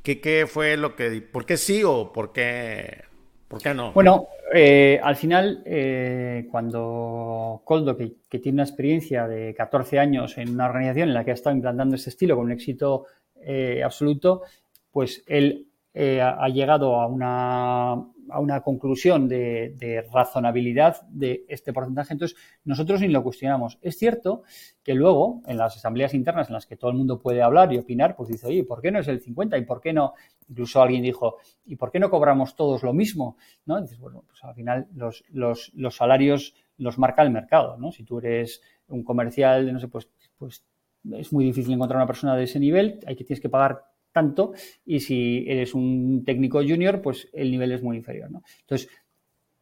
¿Qué, 0.03 0.21
qué 0.21 0.47
fue 0.47 0.77
lo 0.77 0.95
que... 0.95 1.21
¿Por 1.21 1.47
qué 1.47 1.57
sí 1.57 1.83
o 1.85 2.13
por 2.13 2.33
qué 2.33 3.05
¿Por 3.49 3.63
qué 3.63 3.75
no? 3.75 3.93
Bueno, 3.93 4.29
eh, 4.55 5.01
al 5.03 5.17
final, 5.17 5.63
eh, 5.65 6.49
cuando 6.51 7.63
Coldo, 7.65 7.97
que, 7.97 8.39
tiene 8.39 8.57
una 8.57 8.65
experiencia 8.65 9.27
de 9.27 9.55
14 9.55 9.99
años 9.99 10.37
en 10.39 10.51
una 10.51 10.67
organización 10.67 11.09
en 11.09 11.15
la 11.15 11.25
que 11.25 11.31
ha 11.31 11.35
estado 11.35 11.55
implantando 11.55 11.97
este 11.97 12.11
estilo 12.11 12.37
con 12.37 12.47
un 12.47 12.53
éxito 12.53 13.07
eh, 13.41 13.83
absoluto, 13.85 14.43
pues 14.91 15.23
él 15.27 15.69
ha 15.99 16.49
llegado 16.51 17.01
a 17.01 17.07
una, 17.07 18.05
a 18.31 18.41
una 18.41 18.63
conclusión 18.63 19.29
de, 19.29 20.07
razonabilidad 20.13 21.03
de 21.09 21.45
este 21.49 21.73
porcentaje. 21.73 22.13
Entonces, 22.13 22.37
nosotros 22.65 23.01
ni 23.01 23.09
lo 23.09 23.23
cuestionamos. 23.23 23.79
Es 23.83 23.99
cierto 23.99 24.43
que 24.83 24.95
luego, 24.95 25.43
en 25.47 25.57
las 25.59 25.77
asambleas 25.77 26.15
internas 26.15 26.49
en 26.49 26.55
las 26.55 26.67
que 26.67 26.77
todo 26.77 26.91
el 26.91 26.97
mundo 26.97 27.19
puede 27.19 27.43
hablar 27.43 27.73
y 27.73 27.79
opinar, 27.79 28.17
pues 28.17 28.29
dice, 28.29 28.47
oye, 28.47 28.65
¿por 28.65 28.81
qué 28.81 28.91
no 28.91 29.01
es 29.01 29.09
el 29.09 29.21
50? 29.21 29.59
¿Y 29.59 29.65
por 29.65 29.81
qué 29.81 29.93
no? 29.93 30.15
Incluso 30.49 30.81
alguien 30.81 31.03
dijo, 31.03 31.37
¿y 31.65 31.77
por 31.77 31.91
qué 31.91 31.99
no 31.99 32.11
cobramos 32.11 32.57
todos 32.57 32.83
lo 32.83 32.93
mismo? 32.93 33.37
¿No? 33.65 33.81
Dices, 33.81 33.99
bueno, 33.99 34.25
pues 34.27 34.43
al 34.45 34.55
final 34.55 34.87
los, 34.95 35.25
los, 35.31 35.73
los 35.75 35.97
salarios 35.97 36.55
los 36.79 36.99
marca 36.99 37.23
el 37.23 37.31
mercado, 37.31 37.77
¿no? 37.79 37.91
Si 37.93 38.05
tú 38.05 38.19
eres 38.19 38.61
un 38.89 39.03
comercial, 39.03 39.73
no 39.73 39.81
sé, 39.81 39.89
pues, 39.89 40.09
pues 40.39 40.65
es 41.13 41.33
muy 41.33 41.45
difícil 41.45 41.73
encontrar 41.73 41.99
una 41.99 42.07
persona 42.07 42.37
de 42.37 42.45
ese 42.45 42.61
nivel, 42.61 43.01
hay 43.07 43.17
que 43.17 43.25
tienes 43.25 43.41
que 43.41 43.49
pagar 43.49 43.85
tanto 44.17 44.55
y 44.87 45.01
si 45.01 45.45
eres 45.47 45.75
un 45.75 46.25
técnico 46.25 46.63
junior, 46.67 47.03
pues 47.03 47.29
el 47.35 47.51
nivel 47.51 47.71
es 47.73 47.83
muy 47.83 47.99
inferior. 47.99 48.31
Entonces, 48.61 48.89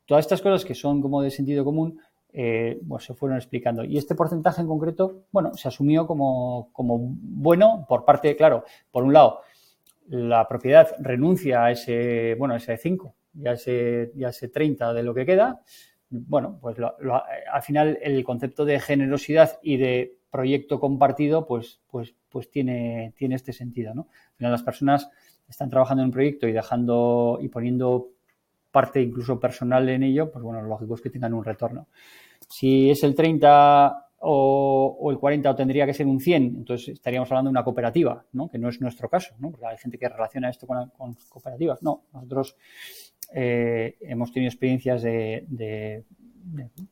todas 0.06 0.24
estas 0.24 0.40
cosas 0.40 0.64
que 0.64 0.76
son 0.76 1.02
como 1.02 1.20
de 1.22 1.32
sentido 1.32 1.64
común, 1.64 1.98
eh, 2.32 2.80
pues 2.86 3.02
se 3.02 3.14
fueron 3.14 3.36
explicando. 3.36 3.82
Y 3.82 3.98
este 3.98 4.14
porcentaje 4.14 4.60
en 4.60 4.68
concreto, 4.68 5.24
bueno, 5.32 5.54
se 5.54 5.66
asumió 5.66 6.06
como, 6.06 6.68
como 6.72 6.98
bueno 7.00 7.84
por 7.88 8.04
parte, 8.04 8.36
claro, 8.36 8.62
por 8.92 9.02
un 9.02 9.12
lado, 9.12 9.40
la 10.06 10.46
propiedad 10.46 10.86
renuncia 11.00 11.64
a 11.64 11.72
ese, 11.72 12.36
bueno, 12.38 12.54
a 12.54 12.58
ese 12.58 12.76
5 12.76 13.12
y 13.34 13.48
a 13.48 13.54
ese, 13.54 14.12
y 14.14 14.24
ese 14.24 14.48
30 14.48 14.92
de 14.92 15.02
lo 15.02 15.14
que 15.14 15.26
queda. 15.26 15.62
Bueno, 16.10 16.60
pues 16.60 16.76
al 16.78 17.62
final 17.62 17.98
el 18.02 18.22
concepto 18.22 18.64
de 18.64 18.78
generosidad 18.78 19.58
y 19.62 19.78
de 19.78 20.16
proyecto 20.30 20.78
compartido, 20.78 21.44
pues, 21.44 21.80
pues, 21.90 22.14
pues 22.34 22.50
tiene, 22.50 23.14
tiene 23.16 23.36
este 23.36 23.52
sentido, 23.52 23.94
¿no? 23.94 24.08
Las 24.38 24.64
personas 24.64 25.08
están 25.48 25.70
trabajando 25.70 26.02
en 26.02 26.08
un 26.08 26.12
proyecto 26.12 26.48
y 26.48 26.52
dejando 26.52 27.38
y 27.40 27.46
poniendo 27.46 28.08
parte 28.72 29.00
incluso 29.00 29.38
personal 29.38 29.88
en 29.88 30.02
ello, 30.02 30.32
pues 30.32 30.42
bueno, 30.42 30.60
lo 30.60 30.66
lógico 30.66 30.96
es 30.96 31.00
que 31.00 31.10
tengan 31.10 31.32
un 31.32 31.44
retorno. 31.44 31.86
Si 32.48 32.90
es 32.90 33.04
el 33.04 33.14
30 33.14 34.08
o, 34.18 35.10
el 35.12 35.18
40 35.20 35.48
o 35.48 35.54
tendría 35.54 35.86
que 35.86 35.94
ser 35.94 36.08
un 36.08 36.18
100, 36.18 36.42
entonces 36.56 36.88
estaríamos 36.88 37.30
hablando 37.30 37.50
de 37.50 37.52
una 37.52 37.62
cooperativa, 37.62 38.24
¿no? 38.32 38.50
Que 38.50 38.58
no 38.58 38.68
es 38.68 38.80
nuestro 38.80 39.08
caso, 39.08 39.36
¿no? 39.38 39.52
Porque 39.52 39.66
hay 39.66 39.78
gente 39.78 39.96
que 39.96 40.08
relaciona 40.08 40.50
esto 40.50 40.66
con, 40.66 40.90
cooperativas. 41.28 41.84
No, 41.84 42.02
nosotros 42.12 42.56
eh, 43.32 43.96
hemos 44.00 44.32
tenido 44.32 44.48
experiencias 44.48 45.02
de 45.02 46.04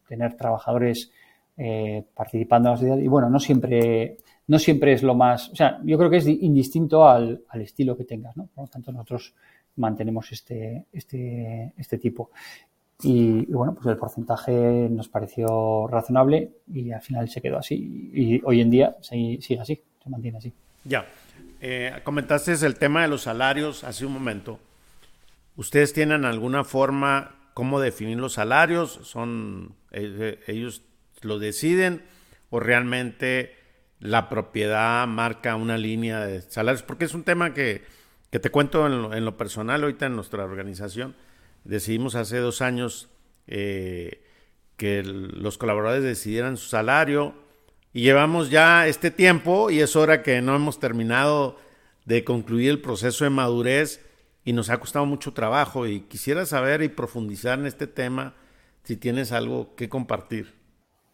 tener 0.07 0.37
trabajadores 0.37 1.11
eh, 1.59 2.03
participando 2.15 2.71
en 2.71 2.73
la 2.73 2.77
sociedad 2.79 2.97
y 2.97 3.09
bueno, 3.09 3.29
no 3.29 3.39
siempre, 3.39 4.17
no 4.47 4.59
siempre 4.59 4.93
es 4.93 5.03
lo 5.03 5.15
más, 5.15 5.51
o 5.51 5.57
sea, 5.57 5.81
yo 5.85 5.97
creo 5.99 6.11
que 6.11 6.19
es 6.19 6.27
indistinto 6.27 7.09
al, 7.09 7.45
estilo 7.55 7.97
que 7.97 8.05
tengas, 8.05 8.37
¿no? 8.37 8.49
Por 8.55 8.65
lo 8.65 8.69
tanto, 8.69 8.93
nosotros 8.93 9.35
mantenemos 9.77 10.31
este, 10.33 10.87
este, 10.93 11.73
este 11.77 11.99
tipo. 11.99 12.31
Y, 13.05 13.47
bueno, 13.47 13.75
pues 13.75 13.87
el 13.87 13.97
porcentaje 13.97 14.89
nos 14.91 15.09
pareció 15.09 15.89
razonable 15.89 16.53
y 16.73 16.93
al 16.93 17.01
final 17.01 17.29
se 17.29 17.41
quedó 17.41 17.59
así. 17.59 18.11
Y 18.13 18.41
hoy 18.45 18.61
en 18.61 18.71
día 18.71 18.97
sigue 19.01 19.61
así, 19.61 19.83
se 20.03 20.11
mantiene 20.11 20.39
así. 20.39 20.53
Ya. 20.85 21.07
Eh, 21.61 21.93
comentaste 22.05 22.53
el 22.53 22.77
tema 22.77 23.03
de 23.03 23.09
los 23.09 23.23
salarios 23.23 23.85
hace 23.85 24.07
un 24.07 24.13
momento. 24.13 24.59
¿Ustedes 25.57 25.93
tienen 25.93 26.25
alguna 26.25 26.65
forma 26.65 27.37
cómo 27.55 27.81
definir 27.81 28.19
los 28.19 28.35
salarios? 28.35 29.01
¿Son 29.03 29.75
eh, 29.93 30.39
ellos 30.47 30.83
lo 31.21 31.39
deciden 31.39 32.03
o 32.51 32.61
realmente 32.61 33.62
la 34.03 34.29
propiedad 34.29 35.07
marca 35.07 35.57
una 35.57 35.79
línea 35.79 36.27
de 36.27 36.43
salarios? 36.43 36.83
Porque 36.83 37.05
es 37.05 37.15
un 37.15 37.23
tema 37.23 37.55
que, 37.55 37.85
te 38.31 38.51
cuento 38.51 38.87
en 38.87 39.25
lo, 39.25 39.37
personal 39.37 39.83
ahorita 39.83 40.07
en 40.07 40.17
nuestra 40.17 40.45
organización. 40.45 41.15
Decidimos 41.65 42.15
hace 42.15 42.39
dos 42.39 42.61
años 42.61 43.09
eh, 43.47 44.25
que 44.77 45.03
los 45.05 45.57
colaboradores 45.57 46.05
decidieran 46.05 46.57
su 46.57 46.69
salario 46.69 47.35
y 47.93 48.03
llevamos 48.03 48.51
ya 48.51 48.87
este 48.89 49.11
tiempo 49.11 49.71
y 49.71 49.81
es 49.81 49.97
hora 49.97 50.23
que 50.23 50.43
no 50.43 50.57
hemos 50.57 50.81
terminado 50.81 51.59
de 52.05 52.25
concluir 52.25 52.71
el 52.71 52.81
proceso 52.81 53.25
de 53.25 53.31
madurez 53.31 54.05
y 54.45 54.53
nos 54.53 54.71
ha 54.71 54.81
costado 54.81 55.07
mucho 55.07 55.33
trabajo 55.33 55.87
y 55.87 56.01
quisiera 56.01 56.45
saber 56.47 56.83
y 56.83 56.89
profundizar 56.89 57.59
en 57.59 57.67
este 57.67 57.87
tema 57.87 58.35
si 58.83 58.97
tienes 58.97 59.31
algo 59.31 59.77
que 59.77 59.89
compartir. 59.89 60.62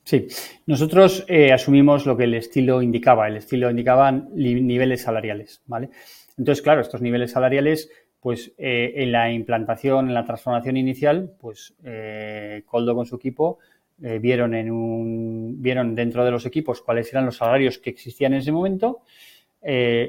Sí, 0.08 0.26
nosotros 0.64 1.26
eh, 1.28 1.52
asumimos 1.52 2.06
lo 2.06 2.16
que 2.16 2.24
el 2.24 2.32
estilo 2.32 2.80
indicaba. 2.80 3.28
El 3.28 3.36
estilo 3.36 3.68
indicaba 3.68 4.10
niveles 4.10 5.02
salariales, 5.02 5.60
¿vale? 5.66 5.90
Entonces, 6.38 6.62
claro, 6.62 6.80
estos 6.80 7.02
niveles 7.02 7.32
salariales, 7.32 7.90
pues 8.18 8.54
eh, 8.56 8.94
en 8.96 9.12
la 9.12 9.30
implantación, 9.30 10.08
en 10.08 10.14
la 10.14 10.24
transformación 10.24 10.78
inicial, 10.78 11.34
pues 11.38 11.74
eh, 11.84 12.62
Coldo 12.64 12.94
con 12.94 13.04
su 13.04 13.16
equipo 13.16 13.58
vieron 13.98 14.54
en 14.54 14.70
un, 14.70 15.60
vieron 15.60 15.94
dentro 15.94 16.24
de 16.24 16.30
los 16.30 16.46
equipos 16.46 16.80
cuáles 16.80 17.12
eran 17.12 17.26
los 17.26 17.36
salarios 17.36 17.76
que 17.76 17.90
existían 17.90 18.32
en 18.32 18.38
ese 18.38 18.52
momento, 18.52 19.02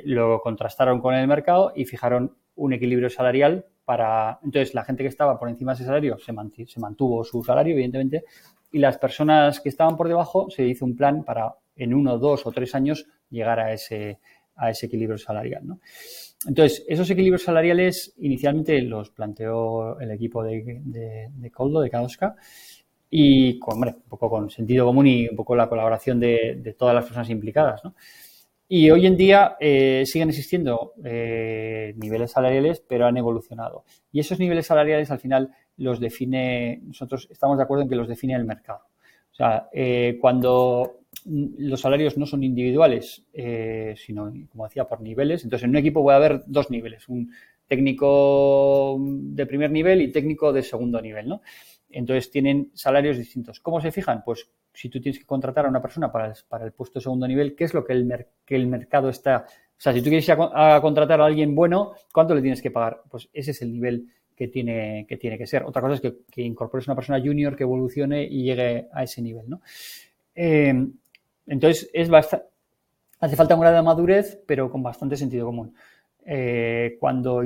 lo 0.05 0.39
contrastaron 0.41 1.01
con 1.01 1.13
el 1.13 1.27
mercado 1.27 1.73
y 1.75 1.83
fijaron 1.83 2.35
un 2.55 2.71
equilibrio 2.71 3.09
salarial 3.09 3.65
para. 3.83 4.39
Entonces, 4.43 4.75
la 4.75 4.85
gente 4.85 5.03
que 5.03 5.09
estaba 5.09 5.39
por 5.39 5.49
encima 5.49 5.71
de 5.71 5.77
ese 5.77 5.85
salario 5.85 6.17
se 6.19 6.79
mantuvo 6.79 7.23
su 7.23 7.43
salario, 7.43 7.73
evidentemente, 7.73 8.25
y 8.71 8.79
las 8.79 8.97
personas 8.97 9.59
que 9.59 9.69
estaban 9.69 9.97
por 9.97 10.07
debajo 10.07 10.49
se 10.49 10.65
hizo 10.65 10.85
un 10.85 10.95
plan 10.95 11.23
para 11.23 11.55
en 11.75 11.93
uno, 11.93 12.17
dos 12.17 12.45
o 12.45 12.51
tres 12.51 12.75
años 12.75 13.05
llegar 13.29 13.59
a 13.59 13.73
ese, 13.73 14.19
a 14.55 14.69
ese 14.69 14.87
equilibrio 14.87 15.17
salarial. 15.17 15.65
¿no? 15.65 15.79
Entonces, 16.47 16.85
esos 16.87 17.09
equilibrios 17.09 17.43
salariales 17.43 18.13
inicialmente 18.17 18.81
los 18.81 19.09
planteó 19.11 19.99
el 19.99 20.11
equipo 20.11 20.43
de, 20.43 20.81
de, 20.83 21.51
Coldo, 21.51 21.81
de 21.81 21.89
Kadoska, 21.89 22.35
y 23.09 23.57
con, 23.57 23.75
hombre, 23.75 23.95
un 23.95 24.09
poco 24.09 24.29
con 24.29 24.49
sentido 24.49 24.85
común 24.85 25.07
y 25.07 25.27
un 25.27 25.35
poco 25.35 25.55
la 25.55 25.67
colaboración 25.67 26.19
de, 26.19 26.59
de 26.61 26.73
todas 26.73 26.93
las 26.93 27.05
personas 27.05 27.29
implicadas. 27.29 27.83
¿no? 27.83 27.95
Y 28.71 28.91
hoy 28.91 29.07
en 29.07 29.17
día 29.17 29.57
eh, 29.59 30.03
siguen 30.05 30.29
existiendo 30.29 30.93
eh, 31.03 31.95
niveles 31.97 32.31
salariales, 32.31 32.83
pero 32.87 33.07
han 33.07 33.17
evolucionado. 33.17 33.83
Y 34.11 34.19
esos 34.19 34.37
niveles 34.37 34.67
salariales 34.67 35.09
al 35.09 35.17
final 35.17 35.49
los 35.79 35.99
define, 35.99 36.81
nosotros 36.83 37.27
estamos 37.31 37.57
de 37.57 37.63
acuerdo 37.63 37.83
en 37.83 37.89
que 37.89 37.95
los 37.95 38.07
define 38.07 38.35
el 38.35 38.45
mercado. 38.45 38.81
O 39.31 39.35
sea, 39.35 39.69
eh, 39.73 40.17
cuando 40.21 40.99
los 41.25 41.81
salarios 41.81 42.17
no 42.17 42.25
son 42.25 42.43
individuales, 42.43 43.23
sino, 43.95 44.31
como 44.49 44.65
decía, 44.65 44.85
por 44.85 45.01
niveles, 45.01 45.43
entonces 45.43 45.65
en 45.65 45.71
un 45.71 45.77
equipo 45.77 46.01
puede 46.01 46.17
haber 46.17 46.43
dos 46.45 46.69
niveles, 46.71 47.09
un 47.09 47.31
técnico 47.67 48.97
de 48.99 49.45
primer 49.45 49.71
nivel 49.71 50.01
y 50.01 50.11
técnico 50.11 50.51
de 50.51 50.63
segundo 50.63 51.01
nivel, 51.01 51.29
¿no? 51.29 51.41
Entonces 51.89 52.29
tienen 52.29 52.71
salarios 52.73 53.17
distintos. 53.17 53.59
¿Cómo 53.59 53.79
se 53.79 53.91
fijan? 53.91 54.23
Pues 54.23 54.49
si 54.73 54.89
tú 54.89 54.99
tienes 54.99 55.19
que 55.19 55.25
contratar 55.25 55.65
a 55.65 55.69
una 55.69 55.81
persona 55.81 56.11
para 56.11 56.33
el, 56.63 56.71
puesto 56.71 56.99
de 56.99 57.03
segundo 57.03 57.27
nivel, 57.27 57.55
¿qué 57.55 57.63
es 57.63 57.73
lo 57.73 57.85
que 57.85 57.93
el, 57.93 58.27
que 58.45 58.55
el 58.55 58.67
mercado 58.67 59.09
está? 59.09 59.45
O 59.47 59.81
sea, 59.81 59.93
si 59.93 60.01
tú 60.01 60.09
quieres 60.09 60.29
a, 60.29 60.79
contratar 60.81 61.21
a 61.21 61.25
alguien 61.25 61.55
bueno, 61.55 61.93
¿cuánto 62.11 62.35
le 62.35 62.41
tienes 62.41 62.61
que 62.61 62.71
pagar? 62.71 63.01
Pues 63.09 63.29
ese 63.33 63.51
es 63.51 63.61
el 63.61 63.71
nivel 63.71 64.07
que 64.39 64.47
tiene 64.47 65.05
que, 65.05 65.17
tiene 65.17 65.37
que 65.37 65.45
ser. 65.45 65.63
Otra 65.63 65.81
cosa 65.81 65.95
es 65.95 66.01
que, 66.01 66.19
que 66.31 66.41
incorpores 66.41 66.87
una 66.87 66.95
persona 66.95 67.19
junior 67.19 67.57
que 67.57 67.63
evolucione 67.63 68.23
y 68.23 68.43
llegue 68.43 68.87
a 68.93 69.03
ese 69.03 69.21
nivel, 69.21 69.49
¿no? 69.49 69.61
Eh, 70.33 70.73
entonces, 71.45 71.89
es 71.91 72.09
hace 72.13 73.35
falta 73.35 73.55
un 73.55 73.59
grado 73.59 73.75
de 73.75 73.81
madurez, 73.81 74.41
pero 74.47 74.71
con 74.71 74.81
bastante 74.81 75.17
sentido 75.17 75.45
común. 75.45 75.75
Eh, 76.25 76.95
cuando 77.01 77.43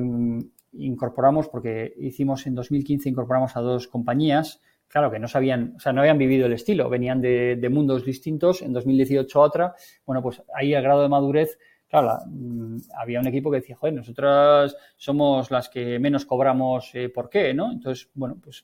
incorporamos, 0.74 1.48
porque 1.48 1.96
hicimos 1.98 2.46
en 2.46 2.54
2015, 2.54 3.10
incorporamos 3.10 3.58
a 3.58 3.62
dos 3.62 3.88
compañías, 3.88 4.62
claro, 4.88 5.10
que 5.10 5.18
no 5.18 5.28
sabían, 5.28 5.74
o 5.78 5.80
sea, 5.80 5.94
no 5.94 6.02
habían 6.02 6.20
vivido 6.20 6.46
el 6.46 6.54
estilo, 6.54 6.90
venían 6.90 7.22
de, 7.22 7.70
mundos 7.72 8.06
distintos, 8.06 8.62
en 8.62 8.72
2018 8.72 9.42
otra, 9.42 9.74
bueno, 10.06 10.22
pues 10.22 10.44
ahí 10.54 10.76
el 10.76 10.84
grado 10.84 11.02
de 11.02 11.10
madurez, 11.10 11.58
claro, 12.02 12.24
mm, 12.26 12.78
había 12.98 13.20
un 13.20 13.28
equipo 13.28 13.52
que 13.52 13.58
decía, 13.58 13.76
joder, 13.76 13.94
nosotras 13.94 14.76
somos 14.98 15.52
las 15.52 15.70
que 15.70 16.00
menos 16.00 16.26
cobramos, 16.26 16.90
eh, 16.96 17.10
¿por 17.10 17.30
qué? 17.30 17.54
¿no? 17.54 17.72
Entonces, 17.72 18.10
bueno, 18.14 18.38
pues 18.42 18.64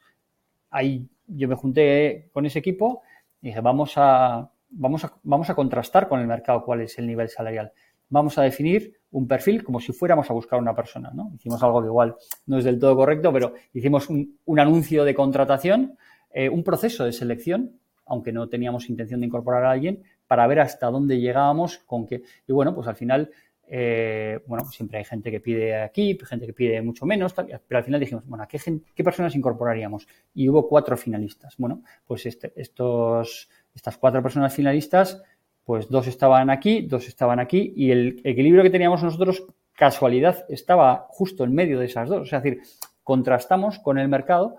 ahí 0.71 1.07
yo 1.27 1.47
me 1.47 1.55
junté 1.55 2.29
con 2.33 2.45
ese 2.45 2.59
equipo 2.59 3.03
y 3.41 3.47
dije, 3.47 3.61
vamos 3.61 3.93
a, 3.97 4.51
vamos 4.69 5.05
a, 5.05 5.13
vamos 5.23 5.49
a 5.49 5.55
contrastar 5.55 6.07
con 6.07 6.19
el 6.19 6.27
mercado 6.27 6.63
cuál 6.63 6.81
es 6.81 6.97
el 6.97 7.07
nivel 7.07 7.29
salarial. 7.29 7.71
Vamos 8.09 8.37
a 8.39 8.41
definir 8.41 8.99
un 9.11 9.27
perfil 9.27 9.63
como 9.63 9.79
si 9.79 9.93
fuéramos 9.93 10.29
a 10.29 10.33
buscar 10.33 10.59
una 10.59 10.75
persona, 10.75 11.11
¿no? 11.13 11.31
Hicimos 11.35 11.61
algo 11.61 11.81
que 11.81 11.87
igual 11.87 12.15
no 12.47 12.57
es 12.57 12.63
del 12.63 12.79
todo 12.79 12.95
correcto, 12.95 13.31
pero 13.31 13.53
hicimos 13.73 14.09
un, 14.09 14.39
un 14.45 14.59
anuncio 14.59 15.03
de 15.03 15.13
contratación 15.13 15.97
eh, 16.31 16.49
un 16.49 16.63
proceso 16.63 17.05
de 17.05 17.11
selección, 17.11 17.79
aunque 18.05 18.31
no 18.31 18.47
teníamos 18.49 18.89
intención 18.89 19.19
de 19.19 19.27
incorporar 19.27 19.65
a 19.65 19.71
alguien, 19.71 20.03
para 20.29 20.45
ver 20.45 20.59
hasta 20.59 20.91
dónde 20.91 21.19
llegábamos 21.19 21.79
con 21.79 22.05
qué. 22.05 22.21
Y 22.47 22.53
bueno, 22.53 22.75
pues 22.75 22.87
al 22.87 22.95
final, 22.95 23.31
eh, 23.67 24.39
bueno, 24.45 24.63
siempre 24.65 24.99
hay 24.99 25.03
gente 25.03 25.31
que 25.31 25.39
pide 25.39 25.81
aquí, 25.81 26.15
gente 26.23 26.45
que 26.45 26.53
pide 26.53 26.79
mucho 26.83 27.03
menos, 27.07 27.33
pero 27.33 27.77
al 27.79 27.83
final 27.83 27.99
dijimos, 27.99 28.27
bueno, 28.27 28.47
¿qué, 28.47 28.59
¿qué 28.93 29.03
personas 29.03 29.35
incorporaríamos? 29.35 30.07
Y 30.35 30.47
hubo 30.47 30.69
cuatro 30.69 30.95
finalistas. 30.97 31.55
Bueno, 31.57 31.81
pues 32.05 32.27
este, 32.27 32.53
estos, 32.55 33.49
estas 33.73 33.97
cuatro 33.97 34.21
personas 34.21 34.53
finalistas, 34.53 35.19
pues 35.63 35.89
dos 35.89 36.05
estaban 36.05 36.51
aquí, 36.51 36.83
dos 36.83 37.07
estaban 37.07 37.39
aquí, 37.39 37.73
y 37.75 37.89
el 37.89 38.21
equilibrio 38.23 38.61
que 38.61 38.69
teníamos 38.69 39.01
nosotros, 39.01 39.47
casualidad, 39.73 40.45
estaba 40.47 41.07
justo 41.09 41.43
en 41.43 41.55
medio 41.55 41.79
de 41.79 41.87
esas 41.87 42.07
dos. 42.07 42.31
Es 42.31 42.43
decir, 42.43 42.61
contrastamos 43.03 43.79
con 43.79 43.97
el 43.97 44.09
mercado 44.09 44.57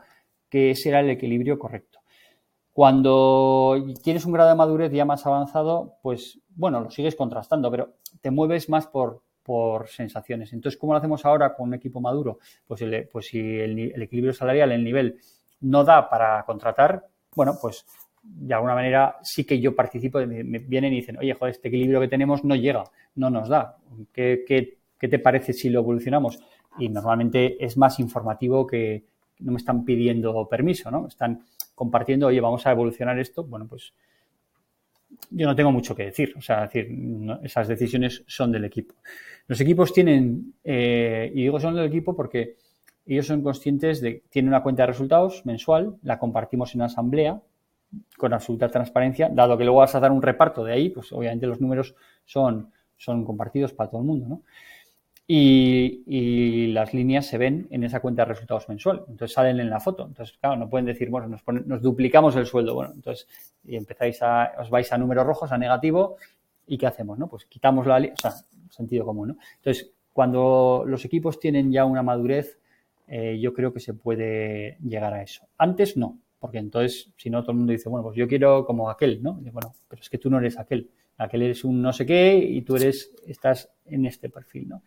que 0.48 0.72
ese 0.72 0.88
era 0.88 0.98
el 0.98 1.10
equilibrio 1.10 1.60
correcto. 1.60 1.99
Cuando 2.80 3.76
tienes 4.02 4.24
un 4.24 4.32
grado 4.32 4.48
de 4.48 4.56
madurez 4.56 4.90
ya 4.90 5.04
más 5.04 5.26
avanzado, 5.26 5.98
pues 6.00 6.40
bueno, 6.48 6.80
lo 6.80 6.90
sigues 6.90 7.14
contrastando, 7.14 7.70
pero 7.70 7.92
te 8.22 8.30
mueves 8.30 8.70
más 8.70 8.86
por, 8.86 9.20
por 9.42 9.86
sensaciones. 9.88 10.54
Entonces, 10.54 10.80
¿cómo 10.80 10.94
lo 10.94 10.98
hacemos 10.98 11.26
ahora 11.26 11.54
con 11.54 11.68
un 11.68 11.74
equipo 11.74 12.00
maduro? 12.00 12.38
Pues, 12.66 12.82
pues 13.12 13.26
si 13.26 13.38
el, 13.38 14.02
equilibrio 14.02 14.32
salarial, 14.32 14.72
el 14.72 14.82
nivel, 14.82 15.18
no 15.60 15.84
da 15.84 16.08
para 16.08 16.42
contratar, 16.46 17.06
bueno, 17.36 17.58
pues 17.60 17.84
de 18.22 18.54
alguna 18.54 18.74
manera 18.74 19.18
sí 19.20 19.44
que 19.44 19.60
yo 19.60 19.76
participo, 19.76 20.18
me 20.26 20.58
vienen 20.60 20.94
y 20.94 21.00
dicen, 21.00 21.18
oye, 21.18 21.34
joder, 21.34 21.56
este 21.56 21.68
equilibrio 21.68 22.00
que 22.00 22.08
tenemos 22.08 22.44
no 22.44 22.56
llega, 22.56 22.84
no 23.14 23.28
nos 23.28 23.50
da. 23.50 23.76
¿Qué, 24.10 24.42
qué, 24.48 24.78
qué 24.98 25.06
te 25.06 25.18
parece 25.18 25.52
si 25.52 25.68
lo 25.68 25.80
evolucionamos? 25.80 26.38
Y 26.78 26.88
normalmente 26.88 27.62
es 27.62 27.76
más 27.76 28.00
informativo 28.00 28.66
que, 28.66 29.04
no 29.40 29.52
me 29.52 29.58
están 29.58 29.84
pidiendo 29.84 30.48
permiso, 30.48 30.90
¿no? 30.90 31.06
Están 31.06 31.44
compartiendo, 31.80 32.26
oye, 32.26 32.42
vamos 32.42 32.66
a 32.66 32.72
evolucionar 32.72 33.18
esto. 33.18 33.42
Bueno, 33.42 33.66
pues 33.66 33.94
yo 35.30 35.46
no 35.46 35.56
tengo 35.56 35.72
mucho 35.72 35.96
que 35.96 36.04
decir. 36.04 36.34
O 36.36 36.42
sea, 36.42 36.60
decir, 36.60 36.90
esas 37.42 37.68
decisiones 37.68 38.22
son 38.26 38.52
del 38.52 38.66
equipo. 38.66 38.94
Los 39.46 39.58
equipos 39.62 39.90
tienen, 39.94 40.52
eh, 40.62 41.32
y 41.34 41.40
digo 41.40 41.58
son 41.58 41.74
del 41.74 41.86
equipo 41.86 42.14
porque 42.14 42.56
ellos 43.06 43.26
son 43.26 43.40
conscientes 43.40 44.02
de 44.02 44.20
que 44.20 44.28
tienen 44.28 44.50
una 44.50 44.62
cuenta 44.62 44.82
de 44.82 44.88
resultados 44.88 45.46
mensual, 45.46 45.96
la 46.02 46.18
compartimos 46.18 46.74
en 46.74 46.82
asamblea 46.82 47.40
con 48.18 48.34
absoluta 48.34 48.68
transparencia, 48.68 49.30
dado 49.30 49.56
que 49.56 49.64
luego 49.64 49.78
vas 49.78 49.94
a 49.94 50.00
dar 50.00 50.12
un 50.12 50.20
reparto 50.20 50.62
de 50.62 50.74
ahí, 50.74 50.90
pues 50.90 51.10
obviamente 51.12 51.46
los 51.46 51.62
números 51.62 51.94
son, 52.26 52.70
son 52.98 53.24
compartidos 53.24 53.72
para 53.72 53.88
todo 53.88 54.02
el 54.02 54.06
mundo, 54.06 54.26
¿no? 54.28 54.42
Y, 55.32 56.66
las 56.72 56.92
líneas 56.92 57.26
se 57.26 57.38
ven 57.38 57.68
en 57.70 57.84
esa 57.84 58.00
cuenta 58.00 58.22
de 58.22 58.30
resultados 58.30 58.68
mensual. 58.68 59.04
Entonces 59.08 59.32
salen 59.32 59.60
en 59.60 59.70
la 59.70 59.78
foto. 59.78 60.06
Entonces, 60.06 60.36
claro, 60.38 60.56
no 60.56 60.68
pueden 60.68 60.86
decir, 60.86 61.08
bueno, 61.08 61.28
nos, 61.28 61.82
duplicamos 61.82 62.34
el 62.34 62.46
sueldo. 62.46 62.74
Bueno, 62.74 62.92
entonces, 62.94 63.28
y 63.64 63.76
empezáis 63.76 64.20
a, 64.22 64.52
os 64.58 64.70
vais 64.70 64.92
a 64.92 64.98
números 64.98 65.24
rojos, 65.24 65.52
a 65.52 65.58
negativo, 65.58 66.16
¿y 66.66 66.76
qué 66.78 66.86
hacemos? 66.86 67.18
No? 67.18 67.28
Pues 67.28 67.46
quitamos 67.46 67.86
la, 67.86 67.98
o 67.98 68.16
sea, 68.16 68.32
sentido 68.70 69.04
común, 69.04 69.28
¿no? 69.28 69.36
Entonces, 69.56 69.92
cuando 70.12 70.84
los 70.86 71.04
equipos 71.04 71.38
tienen 71.38 71.70
ya 71.70 71.84
una 71.84 72.02
madurez, 72.02 72.58
eh, 73.06 73.38
yo 73.40 73.52
creo 73.52 73.72
que 73.72 73.80
se 73.80 73.94
puede 73.94 74.78
llegar 74.82 75.14
a 75.14 75.22
eso. 75.22 75.46
Antes 75.58 75.96
no, 75.96 76.18
porque 76.40 76.58
entonces, 76.58 77.12
si 77.16 77.30
no, 77.30 77.42
todo 77.42 77.52
el 77.52 77.58
mundo 77.58 77.72
dice, 77.72 77.88
bueno, 77.88 78.02
pues 78.02 78.16
yo 78.16 78.26
quiero 78.26 78.64
como 78.64 78.90
aquel, 78.90 79.22
¿no? 79.22 79.34
bueno, 79.34 79.74
pero 79.86 80.02
es 80.02 80.10
que 80.10 80.18
tú 80.18 80.28
no 80.28 80.38
eres 80.38 80.58
aquel. 80.58 80.90
Aquel 81.18 81.42
eres 81.42 81.64
un 81.64 81.82
no 81.82 81.92
sé 81.92 82.06
qué 82.06 82.36
y 82.36 82.62
tú 82.62 82.76
eres, 82.76 83.12
estás 83.26 83.70
en 83.84 84.06
este 84.06 84.30
perfil, 84.30 84.70
¿no? 84.70 84.82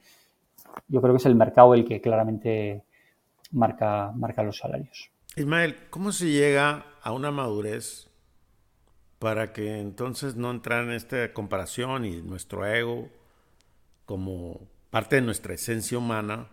Yo 0.88 1.02
creo 1.02 1.14
que 1.14 1.18
es 1.18 1.26
el 1.26 1.36
mercado 1.36 1.74
el 1.74 1.86
que 1.86 2.02
claramente 2.02 2.84
marca, 3.52 4.12
marca 4.16 4.44
los 4.44 4.58
salarios. 4.58 5.12
Ismael, 5.36 5.76
¿cómo 5.90 6.12
se 6.12 6.30
llega 6.30 6.86
a 7.02 7.12
una 7.12 7.32
madurez 7.32 8.10
para 9.20 9.54
que 9.54 9.80
entonces 9.80 10.36
no 10.36 10.52
entrar 10.52 10.84
en 10.84 10.92
esta 10.92 11.34
comparación 11.34 12.06
y 12.06 12.22
nuestro 12.22 12.66
ego 12.66 13.10
como 14.06 14.68
parte 14.90 15.16
de 15.18 15.22
nuestra 15.22 15.54
esencia 15.54 15.98
humana? 15.98 16.50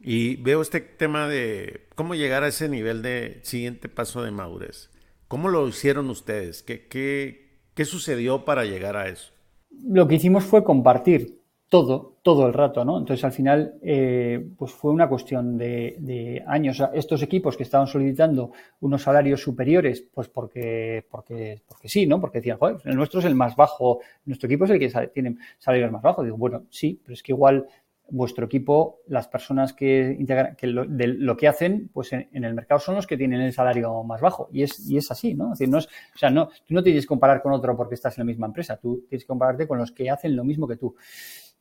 Y 0.00 0.36
veo 0.36 0.60
este 0.60 0.80
tema 0.80 1.26
de 1.28 1.88
cómo 1.94 2.14
llegar 2.14 2.42
a 2.42 2.48
ese 2.48 2.68
nivel 2.68 3.02
de 3.02 3.40
siguiente 3.42 3.88
paso 3.88 4.22
de 4.22 4.30
madurez. 4.30 4.90
¿Cómo 5.28 5.48
lo 5.48 5.66
hicieron 5.66 6.10
ustedes? 6.10 6.62
¿Qué, 6.62 6.86
qué, 6.86 7.60
qué 7.74 7.84
sucedió 7.84 8.44
para 8.44 8.64
llegar 8.64 8.96
a 8.96 9.08
eso? 9.08 9.32
Lo 9.70 10.06
que 10.06 10.16
hicimos 10.16 10.44
fue 10.44 10.64
compartir 10.64 11.42
todo, 11.68 12.15
todo 12.26 12.48
el 12.48 12.54
rato, 12.54 12.84
¿no? 12.84 12.98
Entonces, 12.98 13.24
al 13.24 13.30
final, 13.30 13.74
eh, 13.80 14.44
pues 14.58 14.72
fue 14.72 14.90
una 14.90 15.08
cuestión 15.08 15.56
de, 15.56 16.42
años. 16.44 16.82
estos 16.92 17.22
equipos 17.22 17.56
que 17.56 17.62
estaban 17.62 17.86
solicitando 17.86 18.50
unos 18.80 19.02
salarios 19.02 19.40
superiores, 19.40 20.04
pues 20.12 20.28
porque, 20.28 21.06
porque, 21.08 21.62
porque 21.68 21.88
sí, 21.88 22.04
¿no? 22.04 22.20
Porque 22.20 22.38
decían, 22.38 22.58
joder, 22.58 22.78
el 22.84 22.96
nuestro 22.96 23.20
es 23.20 23.26
el 23.26 23.36
más 23.36 23.54
bajo, 23.54 24.00
nuestro 24.24 24.48
equipo 24.48 24.64
es 24.64 24.72
el 24.72 24.80
que 24.80 25.10
tiene 25.14 25.36
salarios 25.60 25.92
más 25.92 26.02
bajos. 26.02 26.24
Digo, 26.24 26.36
bueno, 26.36 26.64
sí, 26.68 27.00
pero 27.00 27.14
es 27.14 27.22
que 27.22 27.30
igual 27.30 27.64
vuestro 28.08 28.46
equipo, 28.46 29.02
las 29.06 29.28
personas 29.28 29.72
que 29.72 30.16
integran, 30.18 30.56
que 30.56 30.66
lo, 30.66 30.84
de 30.84 31.06
lo 31.06 31.36
que 31.36 31.46
hacen, 31.46 31.90
pues 31.92 32.12
en, 32.12 32.28
el 32.32 32.54
mercado 32.54 32.80
son 32.80 32.96
los 32.96 33.06
que 33.06 33.16
tienen 33.16 33.40
el 33.40 33.52
salario 33.52 34.02
más 34.02 34.20
bajo. 34.20 34.48
Y 34.52 34.64
es, 34.64 34.80
y 34.88 34.96
es 34.96 35.08
así, 35.12 35.34
¿no? 35.34 35.52
No 35.68 35.78
es, 35.78 35.86
o 35.86 36.18
sea, 36.18 36.30
no, 36.30 36.48
tú 36.66 36.74
no 36.74 36.82
tienes 36.82 37.04
que 37.04 37.08
comparar 37.08 37.40
con 37.40 37.52
otro 37.52 37.76
porque 37.76 37.94
estás 37.94 38.18
en 38.18 38.22
la 38.22 38.26
misma 38.26 38.48
empresa, 38.48 38.76
tú 38.76 39.04
tienes 39.08 39.22
que 39.22 39.28
compararte 39.28 39.68
con 39.68 39.78
los 39.78 39.92
que 39.92 40.10
hacen 40.10 40.34
lo 40.34 40.42
mismo 40.42 40.66
que 40.66 40.74
tú. 40.74 40.96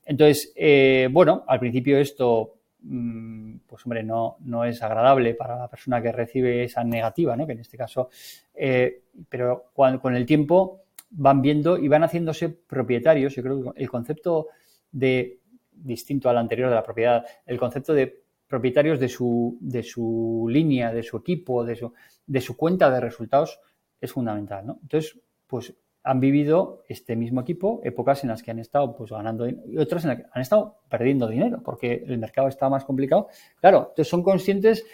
Entonces, 0.05 0.53
eh, 0.55 1.09
bueno, 1.11 1.43
al 1.47 1.59
principio 1.59 1.97
esto, 1.97 2.53
mm, 2.81 3.57
pues 3.67 3.85
hombre, 3.85 4.03
no, 4.03 4.37
no 4.41 4.63
es 4.63 4.81
agradable 4.81 5.33
para 5.33 5.57
la 5.57 5.67
persona 5.67 6.01
que 6.01 6.11
recibe 6.11 6.63
esa 6.63 6.83
negativa, 6.83 7.35
¿no? 7.35 7.45
Que 7.45 7.53
en 7.53 7.59
este 7.59 7.77
caso, 7.77 8.09
eh, 8.53 9.01
pero 9.27 9.71
con 9.73 10.15
el 10.15 10.25
tiempo 10.25 10.81
van 11.09 11.41
viendo 11.41 11.77
y 11.77 11.87
van 11.87 12.03
haciéndose 12.03 12.49
propietarios. 12.49 13.35
Yo 13.35 13.43
creo 13.43 13.73
que 13.73 13.81
el 13.81 13.89
concepto 13.89 14.47
de, 14.91 15.39
distinto 15.71 16.29
al 16.29 16.37
anterior 16.37 16.69
de 16.69 16.75
la 16.75 16.83
propiedad, 16.83 17.25
el 17.45 17.57
concepto 17.57 17.93
de 17.93 18.23
propietarios 18.47 18.99
de 18.99 19.09
su, 19.09 19.57
de 19.59 19.83
su 19.83 20.47
línea, 20.49 20.93
de 20.93 21.03
su 21.03 21.17
equipo, 21.17 21.65
de 21.65 21.75
su, 21.75 21.93
de 22.25 22.41
su 22.41 22.55
cuenta 22.55 22.89
de 22.89 22.99
resultados 22.99 23.59
es 23.99 24.11
fundamental, 24.11 24.65
¿no? 24.65 24.79
Entonces, 24.81 25.19
pues 25.47 25.73
han 26.05 26.19
vivido 26.19 26.83
este 26.87 27.15
mismo 27.15 27.41
equipo 27.41 27.81
épocas 27.83 28.23
en 28.23 28.29
las 28.29 28.43
que 28.43 28.51
han 28.51 28.59
estado 28.59 28.95
pues 28.95 29.09
ganando 29.09 29.49
y 29.49 29.77
otras 29.77 30.03
en 30.03 30.09
las 30.09 30.17
que 30.19 30.25
han 30.31 30.41
estado 30.41 30.77
perdiendo 30.87 31.27
dinero 31.27 31.61
porque 31.63 32.05
el 32.07 32.19
mercado 32.19 32.47
está 32.47 32.69
más 32.69 32.85
complicado. 32.85 33.27
Claro, 33.59 33.87
entonces 33.89 34.07
son 34.07 34.21
conscientes 34.21 34.85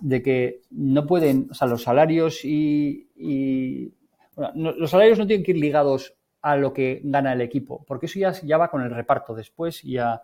de 0.00 0.22
que 0.22 0.62
no 0.70 1.06
pueden, 1.06 1.48
o 1.50 1.54
sea, 1.54 1.68
los 1.68 1.82
salarios 1.82 2.44
y, 2.44 3.92
los 4.54 4.90
salarios 4.90 5.18
no 5.18 5.26
tienen 5.26 5.44
que 5.44 5.52
ir 5.52 5.58
ligados 5.58 6.14
a 6.40 6.56
lo 6.56 6.72
que 6.72 7.00
gana 7.04 7.34
el 7.34 7.42
equipo, 7.42 7.84
porque 7.86 8.06
eso 8.06 8.18
ya, 8.18 8.32
ya 8.32 8.58
va 8.58 8.68
con 8.68 8.82
el 8.82 8.90
reparto 8.90 9.34
después, 9.34 9.82
ya, 9.82 10.22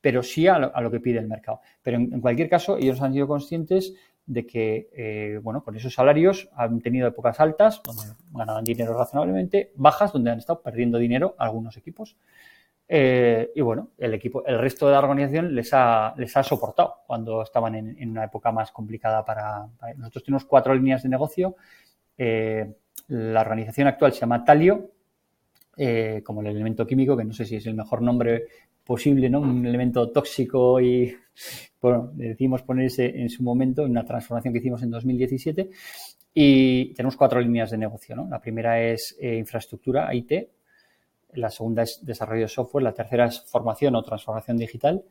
pero 0.00 0.22
sí 0.22 0.48
a 0.48 0.58
lo, 0.58 0.90
que 0.90 1.00
pide 1.00 1.18
el 1.18 1.28
mercado. 1.28 1.60
Pero 1.82 1.98
en, 1.98 2.20
cualquier 2.20 2.48
caso, 2.48 2.78
ellos 2.78 3.00
han 3.02 3.12
sido 3.12 3.28
conscientes 3.28 3.94
de 4.26 4.46
que, 4.46 4.88
eh, 4.92 5.40
bueno, 5.42 5.64
con 5.64 5.76
esos 5.76 5.94
salarios 5.94 6.48
han 6.54 6.80
tenido 6.80 7.08
épocas 7.08 7.40
altas, 7.40 7.82
donde 7.82 8.02
ganaban 8.32 8.64
dinero 8.64 8.96
razonablemente, 8.96 9.72
bajas, 9.74 10.12
donde 10.12 10.30
han 10.30 10.38
estado 10.38 10.62
perdiendo 10.62 10.98
dinero 10.98 11.34
algunos 11.38 11.76
equipos. 11.76 12.16
Eh, 12.86 13.50
y 13.54 13.60
bueno, 13.60 13.90
el 13.98 14.14
equipo, 14.14 14.44
el 14.46 14.58
resto 14.58 14.86
de 14.86 14.92
la 14.92 14.98
organización 14.98 15.54
les 15.54 15.72
ha, 15.72 16.14
les 16.16 16.36
ha 16.36 16.42
soportado 16.42 17.02
cuando 17.06 17.42
estaban 17.42 17.74
en, 17.74 18.10
una 18.10 18.24
época 18.24 18.50
más 18.50 18.72
complicada 18.72 19.24
para, 19.24 19.68
Nosotros 19.96 20.24
tenemos 20.24 20.44
cuatro 20.44 20.74
líneas 20.74 21.02
de 21.02 21.08
negocio. 21.08 21.56
Eh, 22.18 22.72
la 23.08 23.40
organización 23.40 23.88
actual 23.88 24.12
se 24.12 24.20
llama 24.20 24.44
Talio, 24.44 24.90
como 26.24 26.42
el 26.42 26.48
elemento 26.48 26.86
químico, 26.86 27.16
que 27.16 27.24
no 27.24 27.32
sé 27.32 27.44
si 27.46 27.56
es 27.56 27.66
el 27.66 27.74
mejor 27.74 28.02
nombre 28.02 28.44
posible, 28.90 29.30
¿no? 29.30 29.38
Un 29.38 29.64
elemento 29.64 30.10
tóxico 30.10 30.80
y, 30.80 31.14
bueno, 31.80 32.10
decimos 32.12 32.62
ponerse 32.62 33.20
en 33.20 33.30
su 33.30 33.44
momento, 33.44 33.84
en 33.84 33.92
una 33.92 34.04
transformación 34.04 34.52
que 34.52 34.58
hicimos 34.58 34.82
en 34.82 34.90
2017. 34.90 35.70
Y 36.34 36.92
tenemos 36.94 37.16
cuatro 37.16 37.40
líneas 37.40 37.70
de 37.70 37.78
negocio, 37.78 38.16
¿no? 38.16 38.26
La 38.28 38.40
primera 38.40 38.82
es 38.82 39.16
eh, 39.20 39.36
infraestructura, 39.36 40.12
IT. 40.12 40.32
La 41.34 41.50
segunda 41.50 41.84
es 41.84 42.04
desarrollo 42.04 42.42
de 42.42 42.48
software. 42.48 42.82
La 42.82 42.92
tercera 42.92 43.26
es 43.26 43.40
formación 43.42 43.94
o 43.94 44.02
transformación 44.02 44.56
digital. 44.56 45.04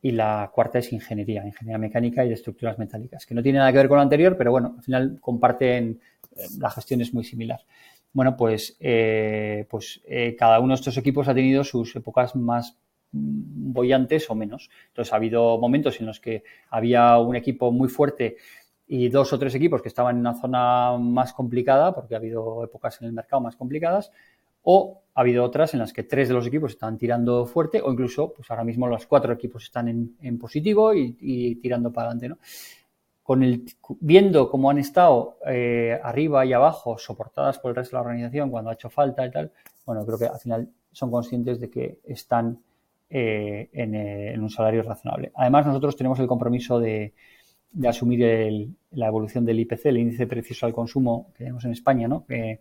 Y 0.00 0.12
la 0.12 0.50
cuarta 0.54 0.78
es 0.78 0.90
ingeniería, 0.90 1.44
ingeniería 1.44 1.76
mecánica 1.76 2.24
y 2.24 2.28
de 2.28 2.34
estructuras 2.34 2.78
metálicas, 2.78 3.26
que 3.26 3.34
no 3.34 3.42
tiene 3.42 3.58
nada 3.58 3.70
que 3.70 3.78
ver 3.78 3.88
con 3.88 3.98
lo 3.98 4.02
anterior, 4.02 4.34
pero 4.38 4.50
bueno, 4.50 4.76
al 4.78 4.82
final 4.82 5.18
comparten, 5.20 6.00
eh, 6.36 6.46
la 6.58 6.70
gestión 6.70 7.02
es 7.02 7.12
muy 7.12 7.24
similar 7.24 7.60
bueno, 8.14 8.36
pues, 8.36 8.76
eh, 8.78 9.66
pues 9.68 10.00
cada 10.38 10.60
uno 10.60 10.68
de 10.68 10.76
estos 10.76 10.96
equipos 10.96 11.26
ha 11.26 11.34
tenido 11.34 11.64
sus 11.64 11.96
épocas 11.96 12.36
más 12.36 12.78
bollantes 13.14 14.28
o 14.28 14.34
menos. 14.34 14.70
Entonces 14.88 15.12
ha 15.12 15.16
habido 15.16 15.58
momentos 15.58 16.00
en 16.00 16.06
los 16.06 16.20
que 16.20 16.42
había 16.68 17.18
un 17.18 17.36
equipo 17.36 17.70
muy 17.70 17.88
fuerte 17.88 18.36
y 18.86 19.08
dos 19.08 19.32
o 19.32 19.38
tres 19.38 19.54
equipos 19.54 19.80
que 19.80 19.88
estaban 19.88 20.16
en 20.16 20.20
una 20.20 20.34
zona 20.34 20.96
más 20.98 21.32
complicada, 21.32 21.94
porque 21.94 22.14
ha 22.14 22.18
habido 22.18 22.62
épocas 22.64 23.00
en 23.00 23.08
el 23.08 23.12
mercado 23.12 23.40
más 23.40 23.56
complicadas, 23.56 24.10
o 24.62 25.02
ha 25.14 25.20
habido 25.20 25.44
otras 25.44 25.74
en 25.74 25.80
las 25.80 25.92
que 25.92 26.02
tres 26.02 26.28
de 26.28 26.34
los 26.34 26.46
equipos 26.46 26.72
están 26.72 26.98
tirando 26.98 27.46
fuerte, 27.46 27.80
o 27.80 27.90
incluso, 27.92 28.32
pues 28.32 28.50
ahora 28.50 28.64
mismo 28.64 28.86
los 28.86 29.06
cuatro 29.06 29.32
equipos 29.32 29.64
están 29.64 30.14
en, 30.20 30.38
positivo 30.38 30.92
y, 30.94 31.54
tirando 31.56 31.92
para 31.92 32.08
adelante, 32.08 32.28
¿no? 32.28 32.38
Viendo 34.00 34.50
cómo 34.50 34.68
han 34.68 34.78
estado 34.78 35.38
eh, 35.46 35.98
arriba 36.02 36.44
y 36.44 36.52
abajo, 36.52 36.98
soportadas 36.98 37.58
por 37.58 37.70
el 37.70 37.76
resto 37.76 37.96
de 37.96 38.02
la 38.02 38.08
organización 38.08 38.50
cuando 38.50 38.70
ha 38.70 38.74
hecho 38.74 38.90
falta 38.90 39.24
y 39.24 39.30
tal, 39.30 39.50
bueno, 39.86 40.04
creo 40.04 40.18
que 40.18 40.26
al 40.26 40.38
final 40.38 40.68
son 40.92 41.10
conscientes 41.10 41.58
de 41.58 41.70
que 41.70 42.00
están 42.04 42.58
eh, 43.16 43.70
eh, 43.72 44.32
en, 44.34 44.42
un 44.42 44.50
salario 44.50 44.82
razonable. 44.82 45.30
Además, 45.36 45.64
nosotros 45.66 45.94
tenemos 45.94 46.18
el 46.18 46.26
compromiso 46.26 46.80
de, 46.80 47.14
asumir 47.86 48.74
la 48.90 49.06
evolución 49.06 49.44
del 49.44 49.60
IPC, 49.60 49.86
el 49.86 49.98
índice 49.98 50.24
de 50.24 50.26
precios 50.26 50.64
al 50.64 50.72
consumo 50.72 51.28
que 51.32 51.44
tenemos 51.44 51.64
en 51.64 51.70
España, 51.70 52.08
¿no? 52.08 52.26
Eh, 52.28 52.58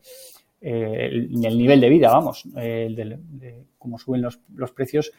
el, 0.62 1.32
nivel 1.32 1.82
de 1.82 1.90
vida, 1.90 2.12
vamos, 2.12 2.44
de, 2.54 3.66
cómo 3.80 3.98
suben 3.98 4.22
los, 4.22 4.72
precios, 4.76 5.12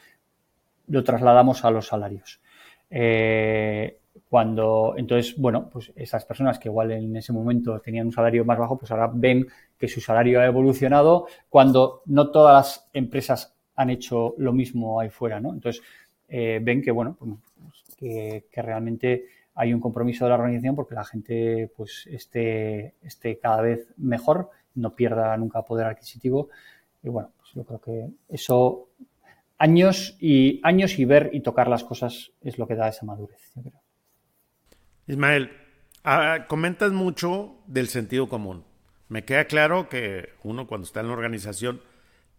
lo 0.87 1.03
trasladamos 1.03 1.65
a 1.65 1.73
los 1.73 1.89
salarios. 1.89 2.41
cuando, 4.29 4.95
entonces, 4.97 5.37
bueno, 5.37 5.69
pues 5.69 5.93
esas 5.97 6.25
personas 6.25 6.61
que 6.61 6.69
igual 6.69 6.93
en 6.93 7.17
ese 7.17 7.33
momento 7.33 7.81
tenían 7.81 8.07
un 8.07 8.13
salario 8.13 8.45
más 8.45 8.59
bajo, 8.59 8.79
pues 8.79 8.93
ahora 8.93 9.11
ven 9.13 9.49
que 9.77 9.89
su 9.89 10.01
salario 10.01 10.41
ha 10.41 10.47
evolucionado 10.47 11.27
cuando 11.49 12.03
no 12.07 12.31
todas 12.31 12.55
las 12.55 12.91
empresas 12.93 13.54
han 13.77 13.91
hecho 13.91 14.35
lo 14.39 14.53
mismo 14.53 15.01
ahí 15.01 15.11
fuera, 15.11 15.41
¿no? 15.41 15.53
Entonces, 15.53 15.83
eh, 16.29 16.61
ven 16.63 16.83
que, 16.83 16.91
bueno, 16.91 17.17
pues, 17.19 17.83
que, 17.97 18.45
realmente 18.63 19.27
hay 19.55 19.73
un 19.73 19.81
compromiso 19.81 20.25
de 20.25 20.31
la 20.31 20.37
organización 20.37 20.75
porque 20.75 20.95
la 20.95 21.05
gente 21.05 21.71
pues 21.77 22.09
esté, 22.11 22.95
esté 23.03 23.39
cada 23.39 23.63
vez 23.63 23.87
mejor, 23.97 24.51
no 24.75 24.95
pierda 24.95 25.37
nunca 25.37 25.63
poder 25.63 25.87
adquisitivo. 25.87 26.49
Y 27.03 27.09
bueno, 27.09 27.31
pues 27.37 27.53
yo 27.55 27.65
creo 27.65 27.81
que 27.81 28.09
eso, 28.29 28.89
años 29.59 30.17
y 30.21 30.61
años 30.65 30.99
y 30.99 31.05
ver 31.05 31.31
y 31.33 31.41
tocar 31.41 31.69
las 31.69 31.85
cosas 31.85 32.33
es 32.41 32.59
lo 32.59 32.67
que 32.67 32.75
da 32.75 32.89
esa 32.89 33.07
madurez, 33.07 33.53
yo 33.55 33.63
creo. 33.63 33.81
Ismael, 35.07 35.51
ah, 36.03 36.47
comentas 36.49 36.93
mucho 36.93 37.59
del 37.67 37.89
sentido 37.89 38.29
común. 38.29 38.65
Me 39.09 39.25
queda 39.25 39.45
claro 39.45 39.89
que 39.89 40.31
uno 40.43 40.67
cuando 40.67 40.87
está 40.87 41.01
en 41.01 41.09
la 41.09 41.13
organización 41.13 41.83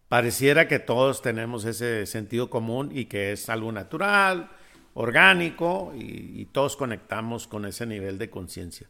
pareciera 0.08 0.68
que 0.68 0.78
todos 0.78 1.22
tenemos 1.22 1.64
ese 1.64 2.06
sentido 2.06 2.50
común 2.50 2.90
y 2.92 3.06
que 3.06 3.32
es 3.32 3.48
algo 3.48 3.72
natural, 3.72 4.50
orgánico 4.94 5.92
y, 5.94 6.46
todos 6.46 6.76
conectamos 6.76 7.46
con 7.46 7.66
ese 7.66 7.86
nivel 7.86 8.18
de 8.18 8.30
conciencia. 8.30 8.88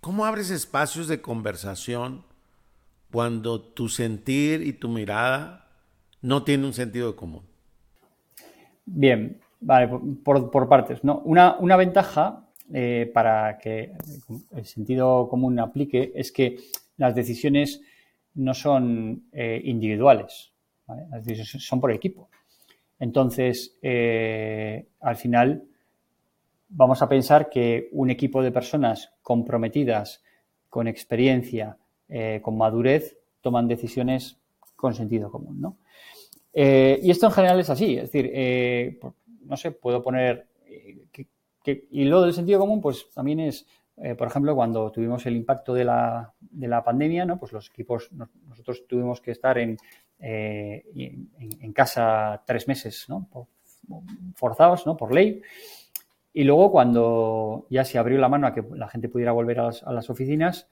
¿Cómo 0.00 0.24
abres 0.24 0.50
espacios 0.50 1.06
de 1.08 1.20
conversación 1.20 2.24
cuando 3.12 3.60
tu 3.60 3.88
sentir 3.88 4.62
y 4.62 4.72
tu 4.72 4.88
mirada 4.88 5.68
no 6.20 6.42
tienen 6.42 6.66
un 6.66 6.72
sentido 6.72 7.14
común? 7.14 7.42
Bien, 8.86 9.40
vale, 9.60 9.88
por, 10.24 10.68
partes. 10.68 11.04
¿no? 11.04 11.20
Una, 11.24 11.56
una 11.58 11.76
ventaja 11.76 12.48
eh, 12.72 13.10
para 13.14 13.58
que 13.58 13.92
el 14.50 14.66
sentido 14.66 15.28
común 15.28 15.58
aplique 15.60 16.12
es 16.14 16.32
que 16.32 16.58
las 16.96 17.14
decisiones 17.14 17.82
no 18.38 18.54
son 18.54 19.24
eh, 19.32 19.60
individuales, 19.64 20.52
son 21.58 21.80
por 21.80 21.92
equipo. 21.92 22.30
Entonces, 23.00 23.76
eh, 23.82 24.86
al 25.00 25.16
final, 25.16 25.64
vamos 26.68 27.02
a 27.02 27.08
pensar 27.08 27.50
que 27.50 27.88
un 27.92 28.10
equipo 28.10 28.42
de 28.42 28.52
personas 28.52 29.12
comprometidas, 29.22 30.22
con 30.68 30.86
experiencia, 30.86 31.76
eh, 32.08 32.40
con 32.42 32.56
madurez, 32.56 33.18
toman 33.40 33.66
decisiones 33.66 34.38
con 34.76 34.94
sentido 34.94 35.30
común. 35.30 35.76
y 36.54 37.10
esto 37.10 37.26
en 37.26 37.32
general 37.32 37.60
es 37.60 37.70
así, 37.70 37.96
es 37.96 38.12
decir, 38.12 38.98
no 39.44 39.56
sé, 39.56 39.72
puedo 39.72 40.02
poner, 40.02 40.46
y 41.64 42.04
lo 42.04 42.22
del 42.22 42.32
sentido 42.32 42.60
común, 42.60 42.80
pues 42.80 43.10
también 43.12 43.40
es, 43.40 43.66
por 44.16 44.28
ejemplo, 44.28 44.54
cuando 44.54 44.90
tuvimos 44.92 45.26
el 45.26 45.36
impacto 45.36 45.74
de 45.74 45.84
la, 45.84 46.32
de 46.40 46.68
la 46.68 46.84
pandemia, 46.84 47.24
¿no? 47.24 47.38
Pues 47.38 47.52
los 47.52 47.68
equipos, 47.68 48.10
nosotros 48.46 48.86
tuvimos 48.86 49.20
que 49.20 49.32
estar 49.32 49.58
en, 49.58 49.76
en, 50.18 51.72
casa 51.72 52.42
tres 52.46 52.68
meses, 52.68 53.06
¿no? 53.08 53.28
forzados, 54.34 54.86
¿no? 54.86 54.96
Por 54.96 55.12
ley. 55.12 55.42
Y 56.32 56.44
luego 56.44 56.70
cuando 56.70 57.66
ya 57.70 57.84
se 57.84 57.98
abrió 57.98 58.18
la 58.18 58.28
mano 58.28 58.46
a 58.46 58.54
que 58.54 58.62
la 58.74 58.88
gente 58.88 59.08
pudiera 59.08 59.32
volver 59.32 59.60
a 59.60 59.92
las, 59.92 60.10
oficinas, 60.10 60.68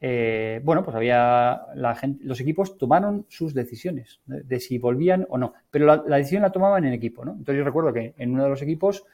eh, 0.00 0.60
bueno, 0.64 0.82
pues 0.84 0.96
había 0.96 1.66
la 1.74 1.94
gente, 1.94 2.24
los 2.24 2.40
equipos 2.40 2.78
tomaron 2.78 3.26
sus 3.28 3.54
decisiones 3.54 4.20
de, 4.26 4.60
si 4.60 4.78
volvían 4.78 5.26
o 5.28 5.38
no, 5.38 5.54
pero 5.70 5.86
la, 6.06 6.16
decisión 6.16 6.42
la 6.42 6.52
tomaban 6.52 6.84
en 6.84 6.92
equipo, 6.92 7.24
¿no? 7.24 7.32
Entonces 7.32 7.56
yo 7.56 7.64
recuerdo 7.64 7.92
que 7.92 8.14
en 8.16 8.32
uno 8.32 8.44
de 8.44 8.50
los 8.50 8.62
equipos, 8.62 9.04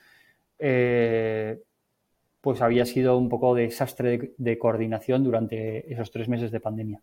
eh, 0.59 1.61
pues 2.41 2.63
había 2.63 2.87
sido 2.87 3.19
un 3.19 3.29
poco 3.29 3.55
desastre 3.55 4.33
de, 4.37 4.59
coordinación 4.59 5.25
durante 5.25 5.93
esos 5.93 6.11
tres 6.11 6.29
meses 6.29 6.51
de 6.51 6.61
pandemia 6.61 7.03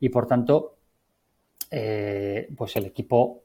y 0.00 0.08
por 0.08 0.26
tanto, 0.26 0.76
eh, 1.70 2.48
pues 2.56 2.76
el 2.76 2.86
equipo 2.86 3.42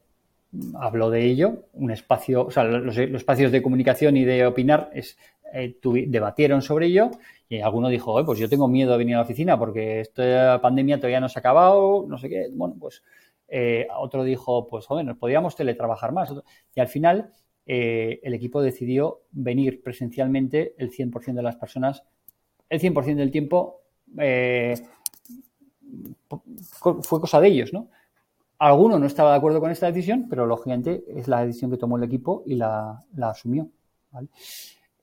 habló 0.80 1.10
de 1.10 1.26
ello, 1.26 1.66
un 1.74 1.92
espacio, 1.92 2.48
los, 2.56 2.98
espacios 2.98 3.52
de 3.52 3.62
comunicación 3.62 4.18
y 4.18 4.24
de 4.24 4.46
opinar 4.46 4.90
es, 4.94 5.18
eh, 5.54 5.78
debatieron 6.08 6.62
sobre 6.62 6.88
ello 6.88 7.12
y 7.50 7.60
alguno 7.60 7.90
dijo, 7.90 8.24
pues 8.26 8.40
yo 8.40 8.50
tengo 8.50 8.68
miedo 8.68 8.92
de 8.92 8.98
venir 8.98 9.16
a 9.16 9.20
la 9.20 9.24
oficina 9.24 9.58
porque 9.58 10.00
esta 10.00 10.60
pandemia 10.62 10.98
todavía 10.98 11.20
no 11.20 11.30
se 11.30 11.40
ha 11.40 11.42
acabado, 11.42 12.06
no 12.08 12.18
sé 12.18 12.30
qué. 12.30 12.48
Bueno, 12.52 12.76
pues 12.80 13.04
eh, 13.48 13.88
otro 13.96 14.24
dijo, 14.24 14.68
pues 14.68 14.86
joder, 14.86 15.06
nos 15.06 15.18
podíamos 15.18 15.56
teletrabajar 15.56 16.12
más. 16.12 16.34
Y 16.74 16.80
al 16.80 16.88
final 16.88 17.32
eh, 17.66 18.20
el 18.24 18.34
equipo 18.34 18.62
decidió 18.62 19.22
venir 19.32 19.82
presencialmente 19.82 20.76
el 20.78 20.92
100% 20.92 21.34
de 21.34 21.44
las 21.44 21.56
personas, 21.56 22.04
el 22.70 22.80
100% 22.80 23.16
del 23.16 23.32
tiempo 23.32 23.82
fue 27.02 27.22
cosa 27.22 27.40
de 27.40 27.48
ellos, 27.48 27.74
¿no? 27.74 27.90
Alguno 28.60 28.98
no 28.98 29.06
estaba 29.06 29.32
de 29.32 29.38
acuerdo 29.38 29.60
con 29.60 29.72
esta 29.72 29.88
decisión, 29.88 30.28
pero 30.30 30.46
lógicamente 30.46 31.04
es 31.08 31.28
la 31.28 31.46
decisión 31.46 31.70
que 31.72 31.78
tomó 31.78 31.98
el 31.98 32.04
equipo 32.04 32.44
y 32.46 32.56
la, 32.56 33.04
asumió. 33.22 33.70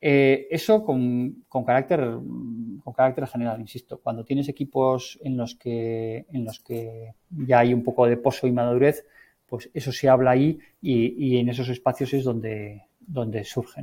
Eh, 0.00 0.48
eso 0.50 0.82
con, 0.82 1.44
carácter, 1.66 2.00
con 2.00 2.92
carácter 2.94 3.26
general, 3.26 3.60
insisto. 3.60 3.98
Cuando 3.98 4.24
tienes 4.24 4.48
equipos 4.48 5.18
en 5.22 5.36
los, 5.36 5.56
que, 5.56 6.24
en 6.32 6.44
los 6.44 6.60
que 6.60 7.14
ya 7.30 7.58
hay 7.58 7.74
un 7.74 7.84
poco 7.84 8.06
de 8.06 8.16
pozo 8.16 8.46
y 8.46 8.52
madurez, 8.52 9.04
pues 9.50 9.68
eso 9.74 9.92
se 9.92 10.08
habla 10.08 10.30
ahí 10.30 10.58
y, 10.80 11.36
en 11.36 11.48
esos 11.48 11.68
espacios 11.68 12.14
es 12.14 12.24
donde, 12.24 12.84
donde 13.00 13.44
surge. 13.44 13.82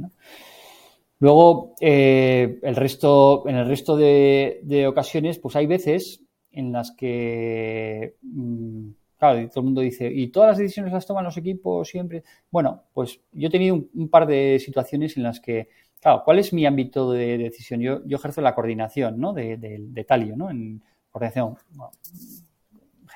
Luego, 1.19 1.75
eh, 1.81 2.59
el 2.63 2.75
resto, 2.75 3.43
en 3.47 3.57
el 3.57 3.67
resto 3.67 3.97
de, 3.97 4.85
ocasiones, 4.87 5.37
pues 5.37 5.55
hay 5.55 5.67
veces 5.67 6.23
en 6.51 6.71
las 6.71 6.91
que 6.91 8.15
mm, 8.21 8.89
Claro, 9.17 9.41
y 9.41 9.47
todo 9.47 9.61
el 9.61 9.65
mundo 9.65 9.81
dice, 9.81 10.11
¿y 10.13 10.27
todas 10.27 10.49
las 10.49 10.57
decisiones 10.59 10.93
las 10.93 11.07
toman 11.07 11.23
los 11.23 11.37
equipos 11.37 11.87
siempre? 11.89 12.23
Bueno, 12.51 12.83
pues 12.93 13.19
yo 13.31 13.47
he 13.47 13.51
tenido 13.51 13.83
un, 13.93 14.09
par 14.09 14.27
de 14.27 14.59
situaciones 14.59 15.17
en 15.17 15.23
las 15.23 15.39
que, 15.39 15.69
claro, 15.99 16.21
¿cuál 16.23 16.37
es 16.37 16.53
mi 16.53 16.67
ámbito 16.67 17.11
de 17.11 17.37
decisión? 17.39 17.81
Yo, 17.81 18.05
yo 18.05 18.17
ejerzo 18.17 18.41
la 18.41 18.53
coordinación, 18.53 19.19
¿no? 19.19 19.33
De, 19.33 19.57
de, 19.57 20.03
Talio, 20.03 20.37
¿no? 20.37 20.51
En 20.51 20.83
coordinación 21.11 21.55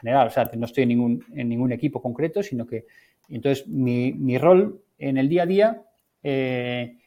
general, 0.01 0.27
o 0.27 0.31
sea, 0.31 0.49
no 0.55 0.65
estoy 0.65 0.83
en 0.83 0.89
ningún, 0.89 1.25
en 1.33 1.47
ningún 1.47 1.71
equipo 1.71 2.01
concreto, 2.01 2.43
sino 2.43 2.67
que, 2.67 2.85
entonces, 3.29 3.67
mi, 3.67 4.11
mi 4.11 4.37
rol 4.37 4.81
en 4.97 5.17
el 5.17 5.29
día 5.29 5.43
a 5.43 5.45
día 5.45 5.81
eh, 6.23 6.97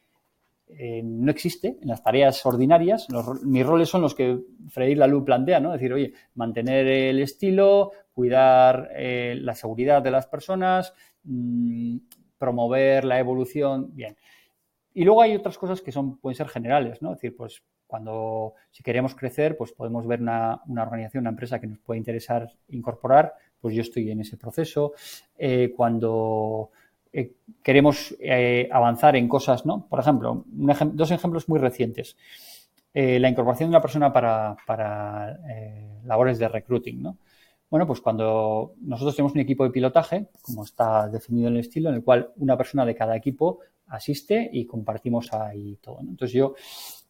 eh, 0.69 1.03
no 1.05 1.31
existe 1.31 1.79
en 1.81 1.89
las 1.89 2.03
tareas 2.03 2.45
ordinarias. 2.47 3.07
mis 3.43 3.67
roles 3.67 3.89
son 3.89 4.03
los 4.03 4.15
que 4.15 4.41
Freddy 4.69 4.95
Lalu 4.95 5.25
plantea, 5.25 5.61
¿no? 5.61 5.75
Es 5.75 5.81
decir, 5.81 5.93
oye, 5.93 6.13
mantener 6.35 6.87
el 6.87 7.21
estilo, 7.21 7.93
cuidar 8.13 8.91
eh, 8.95 9.37
la 9.41 9.55
seguridad 9.55 10.03
de 10.03 10.11
las 10.11 10.27
personas, 10.27 10.95
mm, 11.25 11.99
promover 12.39 13.05
la 13.05 13.19
evolución, 13.19 13.95
bien. 13.95 14.17
Y 14.95 15.05
luego 15.05 15.23
hay 15.23 15.35
otras 15.37 15.59
cosas 15.59 15.81
que 15.81 15.93
son, 15.93 16.19
pueden 16.19 16.37
ser 16.37 16.49
generales, 16.49 17.03
¿no? 17.03 17.13
Es 17.13 17.19
decir, 17.19 17.37
pues 17.37 17.63
cuando 17.95 18.55
si 18.73 18.83
queremos 18.83 19.15
crecer, 19.15 19.57
pues 19.57 19.71
podemos 19.71 20.05
ver 20.05 20.21
una, 20.21 20.61
organización, 20.67 21.23
una 21.23 21.31
empresa 21.31 21.61
que 21.61 21.69
nos 21.69 21.79
puede 21.79 21.99
interesar 21.99 22.51
incorporar, 22.71 23.35
pues 23.61 23.73
yo 23.73 23.83
estoy 23.83 24.11
en 24.11 24.21
ese 24.21 24.37
proceso. 24.37 24.95
Eh, 25.39 25.73
cuando 25.77 26.71
eh, 27.13 27.35
queremos 27.63 28.17
avanzar 28.73 29.15
en 29.15 29.29
cosas, 29.29 29.65
¿no? 29.65 29.87
Por 29.87 30.01
ejemplo, 30.01 30.43
dos 30.47 31.13
ejemplos 31.13 31.49
muy 31.49 31.61
recientes. 31.61 32.17
la 32.93 33.29
incorporación 33.29 33.71
de 33.71 33.77
una 33.77 33.81
persona 33.81 34.13
para, 34.13 34.57
para 34.67 35.39
labores 36.05 36.41
de 36.41 36.49
recruiting, 36.49 37.01
¿no? 37.01 37.17
Bueno, 37.71 37.87
pues 37.87 38.01
cuando 38.01 38.75
nosotros 38.81 39.15
tenemos 39.15 39.35
un 39.35 39.41
equipo 39.41 39.63
de 39.63 39.71
pilotaje, 39.71 40.27
como 40.43 40.65
está 40.65 41.09
definido 41.09 41.47
en 41.47 41.55
el 41.55 41.61
estilo, 41.61 41.91
en 41.91 41.95
el 41.95 42.03
cual 42.03 42.33
una 42.39 42.57
persona 42.57 42.85
de 42.85 42.97
cada 42.97 43.17
equipo 43.17 43.61
asiste 43.87 44.51
y 44.53 44.67
compartimos 44.67 45.33
ahí 45.33 45.77
todo. 45.83 46.01
Entonces 46.01 46.33
yo 46.33 46.55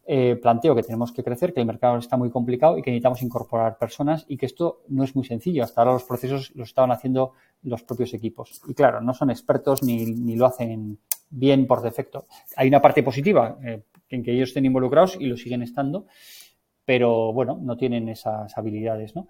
eh, 0.06 0.36
planteo 0.36 0.74
que 0.74 0.82
tenemos 0.82 1.12
que 1.12 1.24
crecer, 1.24 1.54
que 1.54 1.60
el 1.60 1.66
mercado 1.66 1.96
está 1.98 2.16
muy 2.16 2.30
complicado 2.30 2.76
y 2.76 2.82
que 2.82 2.90
necesitamos 2.90 3.22
incorporar 3.22 3.78
personas 3.78 4.26
y 4.28 4.36
que 4.36 4.46
esto 4.46 4.82
no 4.88 5.04
es 5.04 5.14
muy 5.16 5.24
sencillo. 5.24 5.64
Hasta 5.64 5.80
ahora 5.80 5.94
los 5.94 6.04
procesos 6.04 6.52
los 6.54 6.68
estaban 6.68 6.92
haciendo 6.92 7.32
los 7.62 7.82
propios 7.82 8.12
equipos. 8.14 8.60
Y 8.68 8.74
claro, 8.74 9.00
no 9.00 9.14
son 9.14 9.30
expertos 9.30 9.82
ni, 9.82 10.36
lo 10.36 10.46
hacen 10.46 10.98
bien 11.30 11.66
por 11.66 11.82
defecto. 11.82 12.26
Hay 12.56 12.68
una 12.68 12.82
parte 12.82 13.02
positiva 13.02 13.58
eh, 13.64 13.82
en 14.10 14.22
que 14.22 14.32
ellos 14.32 14.50
estén 14.50 14.66
involucrados 14.66 15.16
y 15.18 15.26
lo 15.26 15.36
siguen 15.36 15.62
estando, 15.62 16.06
pero 16.84 17.32
bueno, 17.32 17.58
no 17.60 17.76
tienen 17.76 18.08
esas 18.08 18.56
habilidades, 18.58 19.16
¿no? 19.16 19.28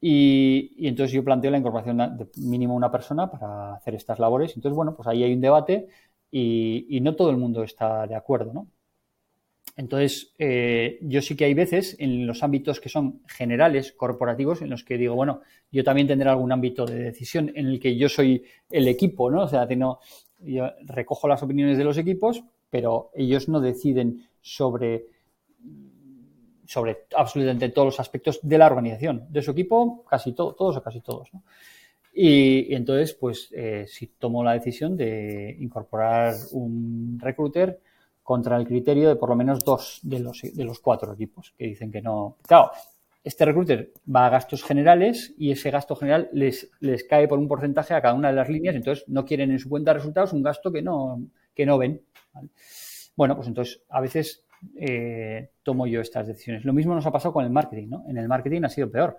Y, 0.00 0.86
entonces 0.86 1.12
yo 1.12 1.24
planteo 1.24 1.50
la 1.50 1.58
incorporación 1.58 1.96
de 1.96 2.28
mínimo 2.36 2.74
una 2.74 2.90
persona 2.90 3.30
para 3.30 3.74
hacer 3.74 3.94
estas 3.94 4.18
labores. 4.18 4.54
Entonces, 4.54 4.76
bueno, 4.76 4.94
pues 4.94 5.08
ahí 5.08 5.22
hay 5.22 5.32
un 5.34 5.40
debate 5.40 5.88
y, 6.30 7.00
no 7.02 7.16
todo 7.16 7.30
el 7.30 7.38
mundo 7.38 7.62
está 7.62 8.06
de 8.06 8.14
acuerdo, 8.14 8.52
¿no? 8.52 8.68
Entonces, 9.76 10.32
eh, 10.38 10.98
yo 11.02 11.20
sí 11.20 11.36
que 11.36 11.44
hay 11.44 11.54
veces 11.54 11.96
en 11.98 12.26
los 12.26 12.42
ámbitos 12.42 12.80
que 12.80 12.88
son 12.88 13.20
generales, 13.26 13.92
corporativos, 13.92 14.62
en 14.62 14.70
los 14.70 14.84
que 14.84 14.96
digo, 14.96 15.14
bueno, 15.14 15.42
yo 15.70 15.84
también 15.84 16.06
tendré 16.06 16.30
algún 16.30 16.50
ámbito 16.50 16.86
de 16.86 16.98
decisión 16.98 17.52
en 17.54 17.66
el 17.66 17.78
que 17.78 17.96
yo 17.96 18.08
soy 18.08 18.44
el 18.70 18.88
equipo, 18.88 19.30
¿no? 19.30 19.42
O 19.42 19.48
sea, 19.48 19.66
tengo, 19.66 20.00
yo 20.40 20.70
recojo 20.86 21.28
las 21.28 21.42
opiniones 21.42 21.76
de 21.76 21.84
los 21.84 21.98
equipos, 21.98 22.42
pero 22.70 23.10
ellos 23.14 23.48
no 23.48 23.60
deciden 23.60 24.28
sobre 24.40 25.06
sobre 26.66 27.06
absolutamente 27.14 27.68
todos 27.68 27.86
los 27.86 28.00
aspectos 28.00 28.40
de 28.42 28.58
la 28.58 28.66
organización. 28.66 29.26
De 29.30 29.42
su 29.42 29.52
equipo, 29.52 30.04
casi 30.08 30.32
todo, 30.32 30.54
todos 30.54 30.76
o 30.76 30.82
casi 30.82 31.00
todos. 31.00 31.30
Y, 32.12 32.74
entonces, 32.74 33.14
pues, 33.14 33.48
eh, 33.52 33.84
si 33.86 34.06
tomo 34.06 34.42
la 34.42 34.54
decisión 34.54 34.96
de 34.96 35.56
incorporar 35.60 36.34
un 36.52 37.18
recruiter 37.20 37.80
contra 38.26 38.56
el 38.56 38.66
criterio 38.66 39.08
de 39.08 39.14
por 39.14 39.28
lo 39.28 39.36
menos 39.36 39.64
dos 39.64 40.00
de 40.02 40.18
los, 40.18 40.42
de 40.42 40.64
los 40.64 40.80
cuatro 40.80 41.12
equipos 41.12 41.54
que 41.56 41.66
dicen 41.66 41.92
que 41.92 42.02
no. 42.02 42.38
Claro, 42.42 42.72
este 43.22 43.44
recruiter 43.44 43.92
va 44.12 44.26
a 44.26 44.30
gastos 44.30 44.64
generales 44.64 45.32
y 45.38 45.52
ese 45.52 45.70
gasto 45.70 45.94
general 45.94 46.28
les, 46.32 46.68
les 46.80 47.04
cae 47.04 47.28
por 47.28 47.38
un 47.38 47.46
porcentaje 47.46 47.94
a 47.94 48.02
cada 48.02 48.14
una 48.14 48.30
de 48.30 48.34
las 48.34 48.48
líneas, 48.48 48.74
entonces 48.74 49.04
no 49.06 49.24
quieren 49.24 49.52
en 49.52 49.60
su 49.60 49.68
cuenta 49.68 49.92
de 49.92 49.98
resultados 49.98 50.32
un 50.32 50.42
gasto 50.42 50.72
que 50.72 50.82
no, 50.82 51.22
que 51.54 51.64
no 51.64 51.78
ven. 51.78 52.02
Bueno, 53.14 53.36
pues 53.36 53.46
entonces 53.46 53.80
a 53.90 54.00
veces 54.00 54.44
eh, 54.74 55.50
tomo 55.62 55.86
yo 55.86 56.00
estas 56.00 56.26
decisiones. 56.26 56.64
Lo 56.64 56.72
mismo 56.72 56.96
nos 56.96 57.06
ha 57.06 57.12
pasado 57.12 57.32
con 57.32 57.44
el 57.44 57.50
marketing, 57.52 57.90
¿no? 57.90 58.04
En 58.08 58.16
el 58.16 58.26
marketing 58.26 58.64
ha 58.64 58.68
sido 58.68 58.90
peor. 58.90 59.18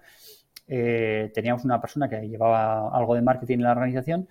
Eh, 0.68 1.32
teníamos 1.34 1.64
una 1.64 1.80
persona 1.80 2.10
que 2.10 2.28
llevaba 2.28 2.90
algo 2.90 3.16
de 3.16 3.22
marketing 3.22 3.60
en 3.60 3.64
la 3.64 3.72
organización 3.72 4.28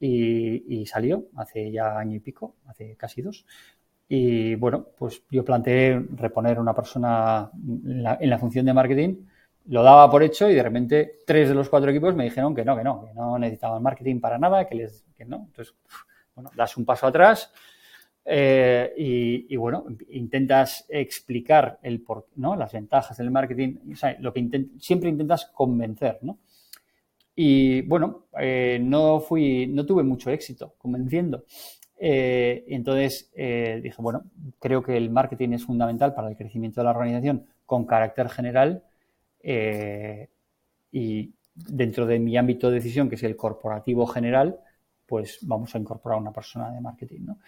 y, 0.00 0.86
salió 0.86 1.28
hace 1.36 1.70
ya 1.72 1.98
año 1.98 2.16
y 2.16 2.20
pico, 2.20 2.56
hace 2.66 2.94
casi 2.96 3.22
dos. 3.22 3.44
Y 4.08 4.54
bueno, 4.54 4.86
pues 4.96 5.22
yo 5.30 5.44
planteé 5.44 6.02
reponer 6.14 6.58
una 6.58 6.74
persona 6.74 7.50
en 7.54 8.30
la, 8.30 8.38
función 8.38 8.64
de 8.64 8.72
marketing, 8.72 9.16
lo 9.66 9.82
daba 9.82 10.10
por 10.10 10.22
hecho 10.22 10.48
y 10.48 10.54
de 10.54 10.62
repente 10.62 11.18
tres 11.26 11.50
de 11.50 11.54
los 11.54 11.68
cuatro 11.68 11.90
equipos 11.90 12.14
me 12.14 12.24
dijeron 12.24 12.54
que 12.54 12.64
no, 12.64 12.74
que 12.74 12.84
no, 12.84 13.04
que 13.04 13.12
no 13.12 13.38
necesitaban 13.38 13.82
marketing 13.82 14.20
para 14.20 14.38
nada, 14.38 14.66
que 14.66 14.76
les, 14.76 15.04
que 15.16 15.26
no. 15.26 15.44
Entonces, 15.48 15.74
bueno, 16.34 16.50
das 16.56 16.76
un 16.78 16.86
paso 16.86 17.06
atrás, 17.06 17.52
eh, 18.30 18.92
y, 19.48 19.56
bueno, 19.56 19.86
intentas 20.10 20.84
explicar 20.90 21.78
el 21.82 22.02
por, 22.02 22.26
¿no? 22.36 22.56
las 22.56 22.70
ventajas 22.72 23.16
del 23.16 23.30
marketing, 23.30 23.76
lo 24.18 24.34
que 24.34 24.68
siempre 24.78 25.08
intentas 25.08 25.46
convencer, 25.46 26.18
¿no? 26.20 26.38
Y 27.34 27.80
bueno, 27.82 28.26
eh, 28.38 28.78
no 28.82 29.20
fui, 29.20 29.66
no 29.68 29.86
tuve 29.86 30.02
mucho 30.02 30.28
éxito 30.30 30.74
convenciendo. 30.76 31.44
Eh, 32.00 32.64
entonces 32.68 33.30
dije, 33.34 33.96
bueno, 33.98 34.24
creo 34.58 34.82
que 34.82 34.96
el 34.96 35.10
marketing 35.10 35.50
es 35.50 35.64
fundamental 35.64 36.14
para 36.14 36.28
el 36.28 36.36
crecimiento 36.36 36.80
de 36.80 36.84
la 36.84 36.90
organización 36.90 37.46
con 37.66 37.86
carácter 37.86 38.28
general 38.28 38.84
y 40.90 41.32
dentro 41.54 42.06
de 42.06 42.18
mi 42.18 42.36
ámbito 42.36 42.68
de 42.68 42.76
decisión, 42.76 43.08
que 43.08 43.16
es 43.16 43.22
el 43.22 43.36
corporativo 43.36 44.06
general, 44.06 44.60
pues 45.06 45.38
vamos 45.42 45.74
a 45.74 45.78
incorporar 45.78 46.18
una 46.18 46.32
persona 46.32 46.70
de 46.70 46.80
marketing. 46.80 47.20
¿no? 47.26 47.38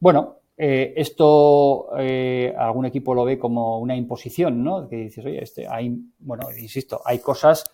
Bueno, 0.00 0.36
eh, 0.56 0.94
esto 0.96 1.88
eh, 1.98 2.54
algún 2.56 2.86
equipo 2.86 3.14
lo 3.14 3.24
ve 3.24 3.38
como 3.38 3.78
una 3.78 3.96
imposición, 3.96 4.62
¿no? 4.62 4.88
Que 4.88 4.96
dices, 4.96 5.24
oye, 5.24 5.42
este, 5.42 5.66
hay, 5.68 5.96
bueno, 6.18 6.48
insisto, 6.56 7.00
hay 7.04 7.18
cosas, 7.18 7.64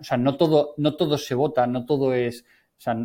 o 0.00 0.04
sea, 0.04 0.16
no 0.16 0.36
todo, 0.36 0.74
no 0.76 0.96
todo 0.96 1.18
se 1.18 1.34
vota, 1.34 1.66
no 1.66 1.86
todo 1.86 2.12
es, 2.14 2.44
o 2.78 2.80
sea, 2.80 2.96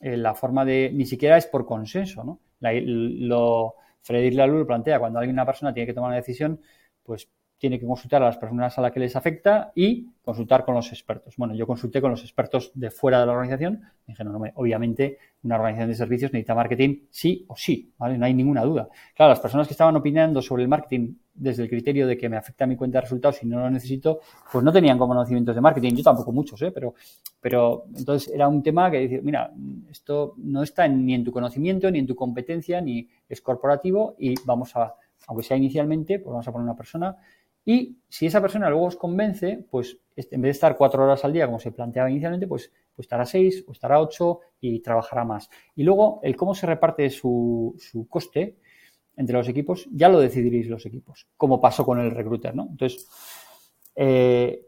la 0.00 0.34
forma 0.34 0.64
de, 0.64 0.90
ni 0.92 1.06
siquiera 1.06 1.36
es 1.36 1.46
por 1.46 1.66
consenso, 1.66 2.24
¿no? 2.24 2.40
lo, 2.60 3.74
Frederic 4.02 4.34
Laloux 4.34 4.58
lo 4.60 4.66
plantea, 4.66 4.98
cuando 4.98 5.18
alguien, 5.18 5.34
una 5.34 5.46
persona 5.46 5.72
tiene 5.72 5.86
que 5.86 5.94
tomar 5.94 6.08
una 6.08 6.16
decisión, 6.16 6.60
pues 7.02 7.28
tiene 7.58 7.78
que 7.78 7.86
consultar 7.86 8.22
a 8.22 8.26
las 8.26 8.36
personas 8.36 8.76
a 8.78 8.82
las 8.82 8.92
que 8.92 9.00
les 9.00 9.16
afecta 9.16 9.72
y 9.74 10.08
consultar 10.22 10.64
con 10.64 10.74
los 10.74 10.92
expertos. 10.92 11.34
Bueno, 11.36 11.54
yo 11.54 11.66
consulté 11.66 12.00
con 12.00 12.10
los 12.10 12.22
expertos 12.22 12.70
de 12.74 12.90
fuera 12.90 13.20
de 13.20 13.26
la 13.26 13.32
organización. 13.32 13.80
Me 14.06 14.12
dijeron, 14.12 14.32
no, 14.34 14.44
obviamente, 14.56 15.18
una 15.42 15.56
organización 15.56 15.88
de 15.88 15.94
servicios 15.94 16.32
necesita 16.32 16.54
marketing 16.54 17.06
sí 17.10 17.46
o 17.48 17.56
sí, 17.56 17.92
¿vale? 17.96 18.18
No 18.18 18.26
hay 18.26 18.34
ninguna 18.34 18.62
duda. 18.62 18.88
Claro, 19.14 19.30
las 19.30 19.40
personas 19.40 19.66
que 19.66 19.72
estaban 19.72 19.96
opinando 19.96 20.42
sobre 20.42 20.64
el 20.64 20.68
marketing 20.68 21.14
desde 21.36 21.64
el 21.64 21.68
criterio 21.68 22.06
de 22.06 22.16
que 22.16 22.28
me 22.28 22.36
afecta 22.36 22.64
a 22.64 22.66
mi 22.66 22.76
cuenta 22.76 22.98
de 22.98 23.02
resultados 23.02 23.42
y 23.42 23.46
no 23.46 23.60
lo 23.60 23.70
necesito, 23.70 24.20
pues 24.50 24.64
no 24.64 24.72
tenían 24.72 24.98
conocimientos 24.98 25.54
de 25.54 25.60
marketing. 25.60 25.94
Yo 25.94 26.02
tampoco 26.02 26.32
muchos, 26.32 26.60
¿eh? 26.62 26.70
Pero, 26.72 26.94
pero 27.40 27.84
entonces 27.94 28.32
era 28.32 28.48
un 28.48 28.62
tema 28.62 28.90
que 28.90 29.00
decía, 29.00 29.20
mira, 29.22 29.52
esto 29.90 30.34
no 30.38 30.62
está 30.62 30.88
ni 30.88 31.14
en 31.14 31.24
tu 31.24 31.32
conocimiento, 31.32 31.90
ni 31.90 31.98
en 31.98 32.06
tu 32.06 32.14
competencia, 32.14 32.80
ni 32.80 33.08
es 33.28 33.40
corporativo 33.40 34.16
y 34.18 34.34
vamos 34.44 34.74
a, 34.76 34.94
aunque 35.26 35.44
sea 35.44 35.56
inicialmente, 35.56 36.18
pues 36.18 36.32
vamos 36.32 36.48
a 36.48 36.52
poner 36.52 36.64
una 36.64 36.76
persona 36.76 37.16
y 37.68 37.98
si 38.08 38.26
esa 38.26 38.40
persona 38.40 38.70
luego 38.70 38.86
os 38.86 38.96
convence, 38.96 39.66
pues 39.68 39.98
en 40.14 40.40
vez 40.40 40.50
de 40.50 40.50
estar 40.50 40.76
cuatro 40.76 41.02
horas 41.02 41.24
al 41.24 41.32
día 41.32 41.46
como 41.46 41.58
se 41.58 41.72
planteaba 41.72 42.08
inicialmente, 42.08 42.46
pues, 42.46 42.70
pues 42.94 43.06
estará 43.06 43.26
seis 43.26 43.64
o 43.66 43.72
estará 43.72 44.00
ocho 44.00 44.38
y 44.60 44.78
trabajará 44.78 45.24
más. 45.24 45.50
Y 45.74 45.82
luego 45.82 46.20
el 46.22 46.36
cómo 46.36 46.54
se 46.54 46.64
reparte 46.64 47.10
su, 47.10 47.74
su 47.76 48.06
coste 48.06 48.58
entre 49.16 49.36
los 49.36 49.48
equipos, 49.48 49.88
ya 49.90 50.08
lo 50.08 50.20
decidiréis 50.20 50.68
los 50.68 50.84
equipos, 50.86 51.26
como 51.36 51.60
pasó 51.60 51.84
con 51.84 51.98
el 51.98 52.10
recruiter, 52.10 52.54
¿no? 52.54 52.68
Entonces, 52.70 53.08
eh, 53.96 54.62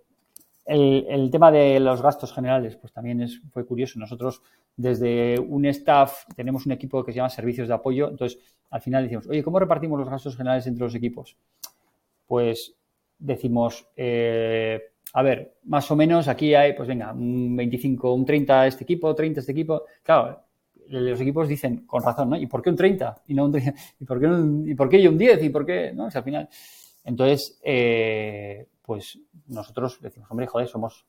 el, 0.64 1.30
tema 1.30 1.50
de 1.50 1.80
los 1.80 2.02
gastos 2.02 2.32
generales, 2.32 2.76
pues 2.76 2.92
también 2.92 3.26
fue 3.52 3.64
curioso. 3.64 3.98
Nosotros, 3.98 4.42
desde 4.76 5.38
un 5.38 5.64
staff, 5.66 6.24
tenemos 6.36 6.66
un 6.66 6.72
equipo 6.72 7.04
que 7.04 7.12
se 7.12 7.16
llama 7.16 7.30
servicios 7.30 7.68
de 7.68 7.74
apoyo. 7.74 8.08
Entonces, 8.10 8.38
al 8.70 8.82
final 8.82 9.04
decimos, 9.04 9.26
oye, 9.28 9.42
¿cómo 9.42 9.58
repartimos 9.58 9.98
los 9.98 10.08
gastos 10.08 10.36
generales 10.36 10.66
entre 10.66 10.84
los 10.84 10.94
equipos? 10.94 11.36
Pues 12.26 12.74
decimos, 13.18 13.88
eh, 13.96 14.92
a 15.14 15.22
ver, 15.22 15.54
más 15.64 15.90
o 15.90 15.96
menos 15.96 16.28
aquí 16.28 16.54
hay, 16.54 16.74
pues 16.74 16.86
venga, 16.86 17.12
un 17.12 17.56
25, 17.56 18.12
un 18.12 18.26
30 18.26 18.66
este 18.66 18.84
equipo, 18.84 19.14
30 19.14 19.40
este 19.40 19.52
equipo. 19.52 19.84
Claro, 20.02 20.38
los 20.88 21.20
equipos 21.20 21.48
dicen, 21.48 21.86
con 21.86 22.02
razón, 22.02 22.30
¿no? 22.30 22.36
¿Y 22.36 22.46
por 22.46 22.62
qué 22.62 22.70
un 22.70 22.76
30? 22.76 23.22
¿Y, 23.26 23.34
no 23.34 23.46
un 23.46 23.56
¿Y, 24.00 24.04
por, 24.04 24.20
qué 24.20 24.70
¿Y 24.70 24.74
por 24.74 24.88
qué 24.88 25.02
yo 25.02 25.10
un 25.10 25.18
10? 25.18 25.42
¿Y 25.44 25.50
por 25.50 25.66
qué? 25.66 25.92
¿No? 25.92 26.08
Al 26.12 26.22
final. 26.22 26.48
Entonces, 27.04 27.58
eh, 27.62 28.66
pues 28.82 29.18
nosotros 29.46 30.00
decimos, 30.00 30.30
hombre, 30.30 30.46
joder, 30.46 30.68
somos, 30.68 31.06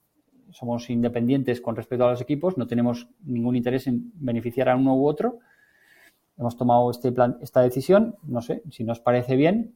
somos 0.52 0.90
independientes 0.90 1.62
con 1.62 1.76
respecto 1.76 2.06
a 2.06 2.12
los 2.12 2.22
equipos, 2.22 2.58
no 2.58 2.68
tenemos 2.68 3.08
ningún 3.24 3.56
interés 3.56 3.88
en 3.88 4.12
beneficiar 4.16 4.70
a 4.70 4.76
uno 4.76 4.96
u 4.96 5.08
otro. 5.08 5.40
Hemos 6.38 6.56
tomado 6.56 6.90
este 6.92 7.12
plan, 7.12 7.38
esta 7.42 7.62
decisión, 7.62 8.16
no 8.24 8.42
sé, 8.42 8.64
si 8.70 8.84
nos 8.84 9.00
parece 9.00 9.36
bien, 9.36 9.76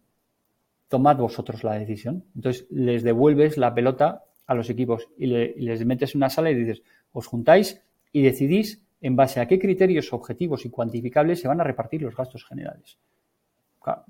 tomad 0.88 1.18
vosotros 1.18 1.64
la 1.64 1.74
decisión. 1.74 2.26
Entonces 2.36 2.68
les 2.70 3.04
devuelves 3.04 3.58
la 3.58 3.74
pelota 3.74 4.24
a 4.46 4.54
los 4.54 4.70
equipos 4.70 5.10
y, 5.18 5.28
les 5.28 5.86
metes 5.86 6.14
en 6.14 6.20
una 6.20 6.30
sala 6.30 6.52
y 6.52 6.56
dices, 6.56 6.84
os 7.12 7.28
juntáis 7.28 7.82
y 8.12 8.22
decidís 8.22 8.83
en 9.04 9.18
base 9.18 9.42
a 9.42 9.46
qué 9.46 9.60
criterios 9.60 10.14
objetivos 10.14 10.66
y 10.66 10.70
cuantificables 10.70 11.42
se 11.42 11.50
van 11.50 11.60
a 11.60 11.64
repartir 11.64 12.02
los 12.02 12.16
gastos 12.16 12.46
generales. 12.46 12.98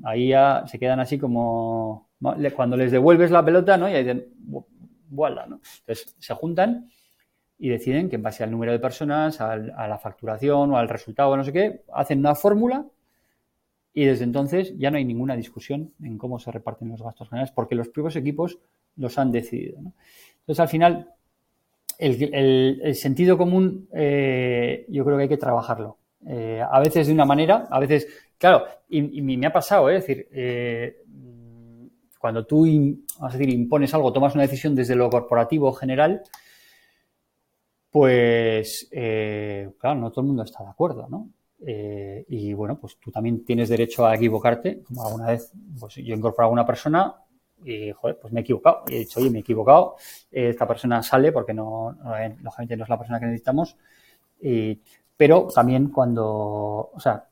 ahí 0.04 0.30
ya 0.30 0.64
se 0.68 0.78
quedan 0.78 1.00
así 1.00 1.18
como 1.18 2.10
cuando 2.56 2.78
les 2.78 2.92
devuelves 2.92 3.32
la 3.32 3.44
pelota, 3.44 3.76
¿no? 3.76 3.90
Y 3.90 3.94
ahí 3.94 4.04
dicen, 4.04 4.28
voilà, 5.10 5.48
¿no? 5.48 5.62
Entonces 5.80 6.16
se 6.20 6.34
juntan 6.36 6.90
y 7.58 7.70
deciden 7.70 8.08
que 8.08 8.18
en 8.18 8.22
base 8.22 8.44
al 8.44 8.52
número 8.52 8.72
de 8.72 8.78
personas, 8.78 9.42
a 9.42 9.58
la 9.58 9.98
facturación 9.98 10.72
o 10.72 10.78
al 10.78 10.88
resultado, 10.88 11.36
no 11.36 11.44
sé 11.44 11.52
qué, 11.52 11.84
hacen 11.92 12.20
una 12.20 12.36
fórmula 12.36 12.86
y 13.96 14.06
desde 14.06 14.26
entonces 14.26 14.78
ya 14.78 14.92
no 14.92 14.98
hay 14.98 15.06
ninguna 15.06 15.36
discusión 15.36 15.92
en 16.04 16.20
cómo 16.20 16.38
se 16.38 16.52
reparten 16.52 16.90
los 16.90 17.02
gastos 17.02 17.30
generales 17.30 17.52
porque 17.52 17.74
los 17.74 17.90
propios 17.90 18.16
equipos 18.16 18.60
los 18.96 19.18
han 19.18 19.32
decidido. 19.32 19.80
Entonces, 19.80 20.60
al 20.60 20.68
final, 20.68 21.14
el, 22.00 22.96
sentido 22.96 23.38
común 23.38 23.88
yo 23.92 25.06
creo 25.06 25.18
que 25.18 25.24
hay 25.24 25.30
que 25.30 25.38
trabajarlo. 25.38 25.98
a 26.26 26.80
veces 26.80 27.08
de 27.08 27.14
una 27.14 27.26
manera, 27.26 27.68
a 27.70 27.80
veces, 27.80 28.08
claro, 28.38 28.66
y, 28.90 29.22
me 29.22 29.46
ha 29.46 29.54
pasado, 29.54 29.90
es 29.90 30.06
decir, 30.06 30.28
cuando 32.20 32.46
tú 32.46 32.66
vamos 33.20 33.34
a 33.34 33.38
decir, 33.38 33.54
impones 33.54 33.94
algo, 33.94 34.14
tomas 34.14 34.34
una 34.34 34.44
decisión 34.44 34.76
desde 34.76 34.96
lo 34.96 35.10
corporativo 35.10 35.72
general, 35.74 36.22
pues, 37.90 38.90
claro, 38.92 40.00
no 40.00 40.12
todo 40.12 40.22
el 40.22 40.28
mundo 40.28 40.44
está 40.44 40.64
de 40.64 40.70
acuerdo, 40.70 41.08
¿no? 41.10 41.30
Eh, 41.66 42.26
y 42.28 42.54
bueno, 42.54 42.78
pues 42.80 42.98
tú 43.00 43.10
también 43.10 43.46
tienes 43.46 43.70
derecho 43.70 44.06
a 44.06 44.16
equivocarte. 44.16 44.82
Como 44.84 45.06
alguna 45.06 45.28
vez, 45.28 45.52
pues 45.80 45.96
yo 45.96 46.14
he 46.14 46.18
incorporado 46.18 46.50
a 46.50 46.54
una 46.54 46.66
persona 46.66 47.16
y, 47.66 47.92
joder, 47.92 48.20
pues 48.20 48.34
me 48.34 48.40
he 48.40 48.44
equivocado. 48.44 48.84
Y 48.88 48.96
he 48.96 49.00
dicho, 49.00 49.20
oye, 49.20 49.30
me 49.30 49.40
he 49.40 49.42
equivocado. 49.42 49.96
esta 50.32 50.68
persona 50.68 51.02
sale 51.04 51.32
porque 51.32 51.54
no, 51.54 51.98
lógicamente 52.42 52.78
no 52.78 52.84
es 52.84 52.90
la 52.90 52.98
persona 52.98 53.20
que 53.20 53.26
necesitamos. 53.26 53.78
pero 55.18 55.48
también 55.54 55.90
cuando, 55.90 56.92
o 56.94 57.00
sea, 57.00 57.28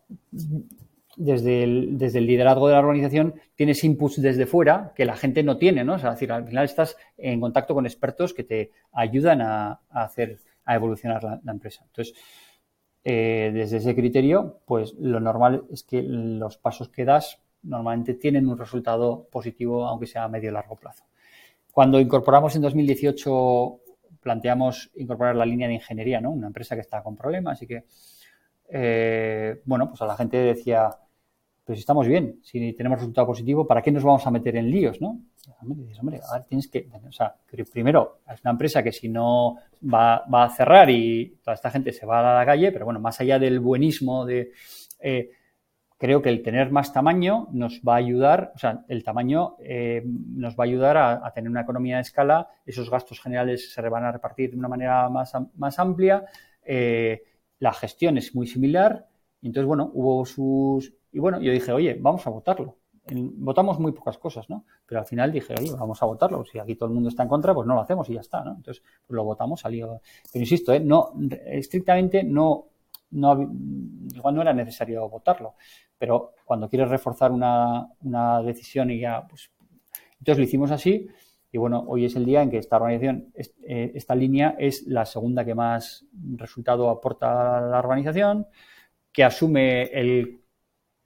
desde 1.16 1.64
el, 1.64 1.98
desde 1.98 2.20
el 2.20 2.26
liderazgo 2.26 2.68
de 2.68 2.74
la 2.74 2.80
organización 2.80 3.36
tienes 3.56 3.84
inputs 3.84 4.22
desde 4.22 4.46
fuera 4.46 4.94
que 4.96 5.06
la 5.06 5.16
gente 5.16 5.44
no 5.44 5.58
tiene, 5.58 5.84
¿no? 5.84 6.00
Sea, 6.00 6.12
decir, 6.12 6.32
al 6.32 6.48
final 6.48 6.66
estás 6.66 6.98
en 7.18 7.40
contacto 7.40 7.74
con 7.74 7.86
expertos 7.86 8.34
que 8.34 8.44
te 8.44 8.72
ayudan 8.92 9.42
a, 9.42 9.82
hacer, 9.90 10.40
a 10.66 10.76
evolucionar 10.76 11.24
la, 11.24 11.42
la 11.44 11.52
empresa. 11.52 11.84
Entonces, 11.86 12.16
eh, 13.04 13.52
desde 13.54 13.78
ese 13.78 13.96
criterio, 13.96 14.60
pues 14.66 14.94
lo 15.00 15.20
normal 15.20 15.64
es 15.72 15.84
que 15.84 16.04
los 16.04 16.58
pasos 16.58 16.90
que 16.90 17.06
das 17.06 17.42
normalmente 17.64 18.16
tienen 18.16 18.48
un 18.48 18.58
resultado 18.58 19.28
positivo, 19.32 19.86
aunque 19.86 20.08
sea 20.08 20.24
a 20.24 20.28
medio 20.28 20.52
largo 20.52 20.76
plazo. 20.76 21.06
Cuando 21.72 22.00
incorporamos 22.00 22.56
en 22.56 22.62
2018, 22.64 23.80
planteamos 24.22 24.92
incorporar 24.96 25.36
la 25.36 25.46
línea 25.46 25.68
de 25.68 25.76
ingeniería, 25.76 26.22
¿no? 26.22 26.32
Una 26.32 26.48
empresa 26.48 26.76
que 26.76 26.82
está 26.82 27.02
con 27.02 27.16
problemas 27.16 27.62
y 27.62 27.68
que, 27.68 27.86
eh, 28.70 29.62
bueno, 29.66 29.90
pues 29.90 30.02
a 30.02 30.06
la 30.06 30.16
gente 30.16 30.38
decía, 30.38 30.90
pues 31.64 31.80
estamos 31.80 32.08
bien, 32.08 32.40
si 32.44 32.74
tenemos 32.74 33.00
resultado 33.00 33.28
positivo, 33.28 33.66
¿para 33.66 33.82
qué 33.82 33.92
nos 33.92 34.04
vamos 34.04 34.26
a 34.28 34.32
meter 34.32 34.58
en 34.58 34.70
líos, 34.70 35.00
no? 35.00 35.22
Hombre, 36.00 36.20
a 36.30 36.34
ver, 36.34 36.44
tienes 36.46 36.68
que, 36.68 36.88
o 37.08 37.12
sea, 37.12 37.36
primero, 37.72 38.20
es 38.32 38.42
una 38.44 38.52
empresa 38.52 38.84
que 38.84 38.92
si 38.92 39.10
no 39.10 39.58
va, 39.82 40.24
a 40.32 40.50
cerrar 40.50 40.90
y 40.90 41.38
toda 41.44 41.56
esta 41.56 41.72
gente 41.72 41.94
se 41.94 42.06
va 42.06 42.20
a 42.20 42.40
la 42.40 42.46
calle, 42.46 42.72
pero 42.72 42.86
bueno, 42.86 43.00
más 43.00 43.20
allá 43.22 43.40
del 43.40 43.60
buenismo 43.60 44.26
de... 44.26 44.52
Eh, 45.00 45.32
creo 46.02 46.24
que 46.24 46.30
el 46.30 46.42
tener 46.42 46.72
más 46.72 46.92
tamaño 46.92 47.48
nos 47.52 47.82
va 47.88 47.94
a 47.94 47.98
ayudar, 47.98 48.54
o 48.56 48.58
sea, 48.58 48.84
el 48.88 49.04
tamaño 49.04 49.56
eh, 49.60 50.02
nos 50.04 50.56
va 50.56 50.64
a 50.64 50.68
ayudar 50.68 50.98
a, 50.98 51.32
tener 51.32 51.48
una 51.48 51.62
economía 51.62 51.98
de 51.98 52.02
escala, 52.02 52.48
esos 52.66 52.90
gastos 52.90 53.22
generales 53.22 53.72
se 53.72 53.88
van 53.88 54.04
a 54.06 54.12
repartir 54.12 54.50
de 54.50 54.58
una 54.58 54.68
manera 54.68 55.08
más, 55.10 55.32
más 55.58 55.78
amplia, 55.78 56.26
eh, 56.66 57.22
la 57.60 57.72
gestión 57.72 58.18
es 58.18 58.34
muy 58.34 58.48
similar, 58.48 59.10
entonces, 59.44 59.68
bueno, 59.68 59.92
hubo 59.94 60.26
sus, 60.26 60.92
y 61.12 61.20
bueno, 61.20 61.40
yo 61.40 61.52
dije, 61.52 61.72
oye, 61.72 61.96
vamos 62.02 62.26
a 62.26 62.32
votarlo. 62.32 62.78
Votamos 63.14 63.80
muy 63.80 63.92
pocas 63.92 64.18
cosas, 64.18 64.50
¿no? 64.50 64.66
Pero 64.88 65.02
al 65.02 65.06
final 65.06 65.32
dije, 65.32 65.54
oye, 65.60 65.72
vamos 65.78 66.02
a 66.02 66.08
votarlo. 66.08 66.44
Si 66.46 66.58
aquí 66.58 66.76
todo 66.76 66.90
el 66.90 66.96
mundo 66.96 67.10
está 67.10 67.22
en 67.24 67.30
contra, 67.30 67.54
pues 67.54 67.68
no 67.68 67.76
lo 67.76 67.82
hacemos 67.82 68.10
y 68.10 68.14
ya 68.14 68.22
está, 68.22 68.44
¿no? 68.44 68.56
Entonces, 68.56 68.84
pues 69.06 69.16
lo 69.16 69.24
votamos, 69.24 69.60
salió. 69.60 70.02
Pero 70.32 70.42
insisto, 70.42 70.74
¿eh? 70.74 70.80
no, 70.80 71.14
estrictamente 71.46 72.24
no, 72.24 72.71
no, 73.12 73.52
igual 74.14 74.36
no 74.36 74.42
era 74.42 74.54
necesario 74.54 75.08
votarlo. 75.10 75.56
Pero 75.98 76.34
cuando 76.46 76.70
quieres 76.70 76.90
reforzar 76.90 77.32
una, 77.32 77.88
una 78.02 78.42
decisión 78.42 78.90
y 78.92 79.00
ya, 79.00 79.28
pues. 79.28 79.52
Entonces 80.20 80.38
lo 80.38 80.44
hicimos 80.44 80.72
así. 80.72 81.08
Y 81.52 81.58
bueno, 81.58 81.84
hoy 81.88 82.06
es 82.06 82.16
el 82.16 82.26
día 82.26 82.42
en 82.42 82.50
que 82.50 82.58
esta 82.58 82.78
organización, 82.78 83.34
eh, 83.36 83.92
esta 83.94 84.16
línea 84.16 84.56
es 84.58 84.88
la 84.88 85.06
segunda 85.06 85.44
que 85.44 85.54
más 85.54 86.06
resultado 86.38 86.90
aporta 86.90 87.58
a 87.58 87.62
la 87.62 87.80
organización, 87.80 88.48
que 89.12 89.26
asume 89.26 89.84
el 89.84 90.42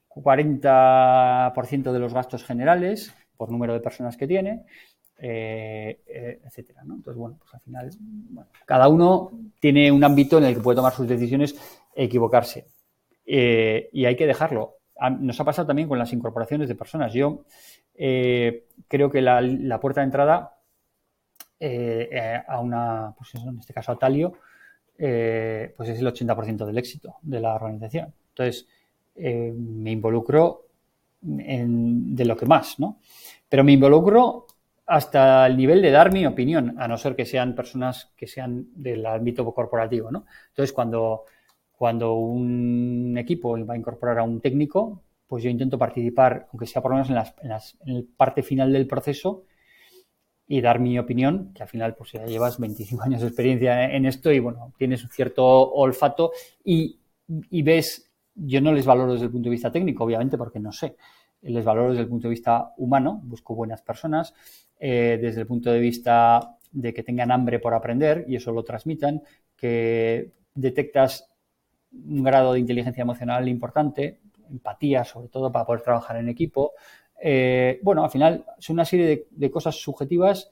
40% 0.10 1.92
de 1.92 2.00
los 2.00 2.14
gastos 2.14 2.44
generales 2.44 3.14
por 3.36 3.52
número 3.52 3.74
de 3.74 3.80
personas 3.80 4.16
que 4.18 4.28
tiene, 4.28 4.66
eh, 5.18 6.02
eh, 6.08 6.42
etcétera. 6.46 6.82
Entonces, 6.84 7.16
bueno, 7.16 7.38
pues 7.40 7.54
al 7.54 7.60
final, 7.62 7.90
cada 8.66 8.88
uno 8.88 9.32
tiene 9.60 9.92
un 9.92 10.04
ámbito 10.04 10.38
en 10.38 10.46
el 10.46 10.56
que 10.56 10.62
puede 10.62 10.76
tomar 10.76 10.94
sus 10.94 11.08
decisiones 11.08 11.56
e 11.96 12.06
equivocarse. 12.06 12.68
Eh, 13.26 13.90
y 13.92 14.06
hay 14.06 14.16
que 14.16 14.28
dejarlo. 14.28 14.76
Nos 15.20 15.40
ha 15.40 15.44
pasado 15.44 15.68
también 15.68 15.90
con 15.90 16.00
las 16.00 16.14
incorporaciones 16.14 16.70
de 16.70 16.76
personas. 16.76 17.14
Yo 17.14 17.44
creo 17.94 19.12
que 19.12 19.22
la, 19.22 19.80
puerta 19.82 20.02
de 20.02 20.06
entrada 20.06 20.58
a 22.48 22.60
una, 22.60 23.14
pues 23.18 23.36
en 23.36 23.60
este 23.60 23.74
caso 23.74 23.92
a 23.92 23.98
Talio, 23.98 24.34
eh, 24.98 25.74
pues 25.76 25.90
es 25.90 26.00
el 26.00 26.08
80% 26.08 26.66
del 26.66 26.78
éxito 26.78 27.18
de 27.22 27.40
la 27.40 27.56
organización. 27.56 28.14
Entonces, 28.30 28.68
eh, 29.16 29.54
me 29.56 29.92
involucro 29.92 30.68
en, 31.22 32.16
de 32.16 32.26
lo 32.26 32.38
que 32.38 32.46
más, 32.46 32.80
¿no? 32.80 33.00
Pero 33.50 33.64
me 33.64 33.74
involucro 33.74 34.46
hasta 34.86 35.48
el 35.48 35.58
nivel 35.58 35.82
de 35.82 35.92
dar 35.92 36.14
mi 36.14 36.26
opinión, 36.26 36.76
a 36.78 36.88
no 36.88 36.98
ser 36.98 37.16
que 37.16 37.26
sean 37.26 37.56
personas 37.56 38.12
que 38.16 38.28
sean 38.28 38.68
del 38.76 39.06
ámbito 39.06 39.52
corporativo, 39.54 40.12
¿no? 40.12 40.26
Entonces, 40.50 40.74
cuando, 40.74 41.24
cuando 41.72 42.14
un 42.16 43.16
equipo 43.18 43.58
va 43.66 43.74
a 43.74 43.78
incorporar 43.78 44.20
a 44.20 44.24
un 44.24 44.42
técnico, 44.42 45.02
pues 45.28 45.44
yo 45.44 45.50
intento 45.50 45.78
participar, 45.78 46.48
aunque 46.52 46.68
sea 46.68 46.82
por 46.82 46.92
lo 46.92 46.98
menos 46.98 47.10
en, 47.10 47.16
las, 47.16 47.78
en, 47.84 47.96
la 47.96 48.04
parte 48.16 48.44
final 48.44 48.72
del 48.72 48.88
proceso, 48.88 49.44
y 50.48 50.62
dar 50.62 50.80
mi 50.80 51.00
opinión, 51.00 51.52
que 51.56 51.64
al 51.64 51.70
final 51.70 51.96
pues 51.96 52.12
ya 52.12 52.24
llevas 52.26 52.60
25 52.60 53.04
años 53.04 53.22
de 53.22 53.28
experiencia 53.28 53.92
en 53.92 54.06
esto 54.06 54.32
y 54.32 54.40
bueno, 54.40 54.74
tienes 54.78 55.04
un 55.04 55.10
cierto 55.10 55.44
olfato 55.74 56.34
y, 56.64 57.00
y 57.28 57.64
ves, 57.64 58.12
yo 58.36 58.62
no 58.62 58.72
les 58.72 58.86
valoro 58.86 59.14
desde 59.14 59.26
el 59.26 59.32
punto 59.32 59.50
de 59.50 59.54
vista 59.56 59.72
técnico, 59.72 60.04
obviamente, 60.04 60.38
porque 60.38 60.60
no 60.60 60.72
sé, 60.72 60.98
les 61.42 61.66
valoro 61.66 61.90
desde 61.90 62.04
el 62.04 62.10
punto 62.10 62.28
de 62.28 62.32
vista 62.32 62.74
humano, 62.78 63.22
busco 63.24 63.56
buenas 63.56 63.82
personas, 63.82 64.36
eh, 64.80 65.18
desde 65.22 65.42
el 65.42 65.48
punto 65.48 65.72
de 65.72 65.80
vista 65.80 66.58
de 66.72 66.94
que 66.94 67.04
tengan 67.04 67.32
hambre 67.32 67.60
por 67.60 67.74
aprender 67.74 68.26
y 68.28 68.36
eso 68.36 68.52
lo 68.52 68.64
transmitan, 68.64 69.22
que 69.56 70.32
detectas 70.54 71.30
un 71.92 72.24
grado 72.24 72.54
de 72.54 72.60
inteligencia 72.60 73.02
emocional 73.02 73.48
importante, 73.48 74.20
empatía 74.50 75.04
sobre 75.06 75.30
todo 75.30 75.52
para 75.52 75.66
poder 75.66 75.82
trabajar 75.82 76.18
en 76.18 76.30
equipo, 76.30 76.74
eh, 77.22 77.80
bueno, 77.82 78.04
al 78.04 78.10
final 78.10 78.46
son 78.60 78.76
una 78.76 78.86
serie 78.86 79.28
de, 79.32 79.52
cosas 79.52 79.76
subjetivas 79.76 80.52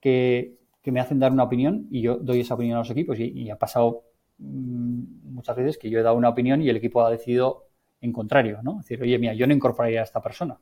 que, 0.00 0.58
me 0.84 1.00
hacen 1.00 1.18
dar 1.20 1.32
una 1.32 1.44
opinión 1.44 1.86
y 1.90 2.02
yo 2.02 2.16
doy 2.16 2.40
esa 2.40 2.54
opinión 2.54 2.76
a 2.76 2.80
los 2.80 2.90
equipos 2.90 3.18
y, 3.18 3.48
ha 3.50 3.56
pasado 3.58 4.04
mm, 4.38 5.32
muchas 5.32 5.56
veces 5.56 5.78
que 5.78 5.88
yo 5.90 6.00
he 6.00 6.02
dado 6.02 6.16
una 6.16 6.28
opinión 6.28 6.60
y 6.60 6.68
el 6.68 6.76
equipo 6.76 7.04
ha 7.04 7.10
decidido 7.10 7.68
en 8.00 8.12
contrario, 8.12 8.60
¿no? 8.62 8.78
Decir, 8.78 9.00
oye, 9.00 9.18
mira, 9.18 9.34
yo 9.34 9.46
no 9.46 9.54
incorporaría 9.54 10.00
a 10.00 10.04
esta 10.04 10.20
persona. 10.20 10.58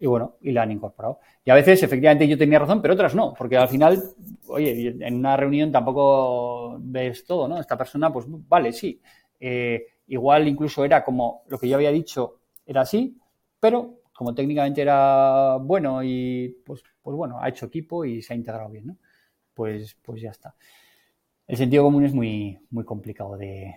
Y 0.00 0.06
bueno, 0.06 0.36
y 0.40 0.52
la 0.52 0.62
han 0.62 0.70
incorporado. 0.70 1.18
Y 1.44 1.50
a 1.50 1.54
veces, 1.54 1.82
efectivamente, 1.82 2.28
yo 2.28 2.38
tenía 2.38 2.58
razón, 2.58 2.80
pero 2.80 2.94
otras 2.94 3.14
no, 3.14 3.34
porque 3.36 3.56
al 3.56 3.68
final, 3.68 4.00
oye, 4.46 4.96
en 5.00 5.14
una 5.16 5.36
reunión 5.36 5.72
tampoco 5.72 6.76
ves 6.80 7.24
todo, 7.24 7.48
¿no? 7.48 7.58
Esta 7.58 7.76
persona, 7.76 8.12
pues 8.12 8.26
vale, 8.28 8.72
sí. 8.72 9.00
Eh, 9.40 9.86
igual 10.08 10.46
incluso 10.48 10.84
era 10.84 11.04
como 11.04 11.42
lo 11.48 11.58
que 11.58 11.68
yo 11.68 11.76
había 11.76 11.90
dicho, 11.90 12.40
era 12.66 12.82
así, 12.82 13.16
pero 13.58 13.98
como 14.12 14.34
técnicamente 14.34 14.82
era 14.82 15.56
bueno 15.60 16.02
y 16.02 16.56
pues, 16.64 16.82
pues 17.00 17.16
bueno, 17.16 17.38
ha 17.40 17.48
hecho 17.48 17.66
equipo 17.66 18.04
y 18.04 18.20
se 18.20 18.32
ha 18.32 18.36
integrado 18.36 18.68
bien, 18.68 18.88
¿no? 18.88 18.96
Pues, 19.54 19.96
pues 20.02 20.20
ya 20.20 20.30
está. 20.30 20.54
El 21.46 21.56
sentido 21.56 21.84
común 21.84 22.04
es 22.04 22.12
muy, 22.12 22.58
muy 22.70 22.84
complicado 22.84 23.36
de, 23.36 23.74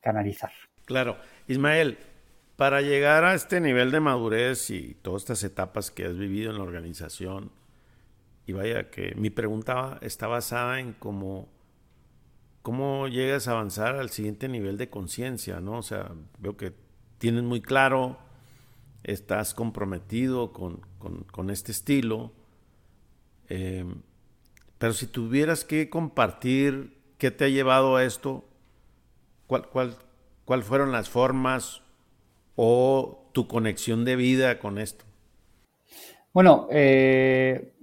canalizar. 0.00 0.50
Claro. 0.84 1.16
Ismael, 1.46 1.98
para 2.58 2.82
llegar 2.82 3.22
a 3.22 3.34
este 3.34 3.60
nivel 3.60 3.92
de 3.92 4.00
madurez 4.00 4.68
y 4.70 4.94
todas 5.00 5.22
estas 5.22 5.44
etapas 5.44 5.92
que 5.92 6.06
has 6.06 6.18
vivido 6.18 6.50
en 6.50 6.58
la 6.58 6.64
organización, 6.64 7.52
y 8.46 8.52
vaya 8.52 8.90
que 8.90 9.14
mi 9.14 9.30
pregunta 9.30 9.98
está 10.02 10.26
basada 10.26 10.80
en 10.80 10.92
cómo, 10.92 11.48
cómo 12.62 13.06
llegas 13.06 13.46
a 13.46 13.52
avanzar 13.52 13.94
al 13.94 14.10
siguiente 14.10 14.48
nivel 14.48 14.76
de 14.76 14.90
conciencia, 14.90 15.60
¿no? 15.60 15.78
O 15.78 15.82
sea, 15.82 16.10
veo 16.38 16.56
que 16.56 16.74
tienes 17.18 17.44
muy 17.44 17.62
claro 17.62 18.18
estás 19.04 19.54
comprometido 19.54 20.52
con, 20.52 21.50
este 21.50 21.72
estilo. 21.72 22.32
Eh, 23.48 23.86
pero 24.78 24.92
si 24.92 25.06
tuvieras 25.06 25.64
que 25.64 25.88
compartir 25.88 26.98
qué 27.18 27.30
te 27.30 27.44
ha 27.44 27.48
llevado 27.48 27.94
a 27.96 28.04
esto, 28.04 28.44
¿cuál, 29.46 29.68
cuál, 30.44 30.62
fueron 30.62 30.92
las 30.92 31.08
formas 31.08 31.82
o 32.60 33.30
tu 33.32 33.46
conexión 33.46 34.04
de 34.04 34.16
vida 34.16 34.58
con 34.58 34.78
esto? 34.78 35.04
Bueno, 36.32 36.66
eh, 36.72 37.74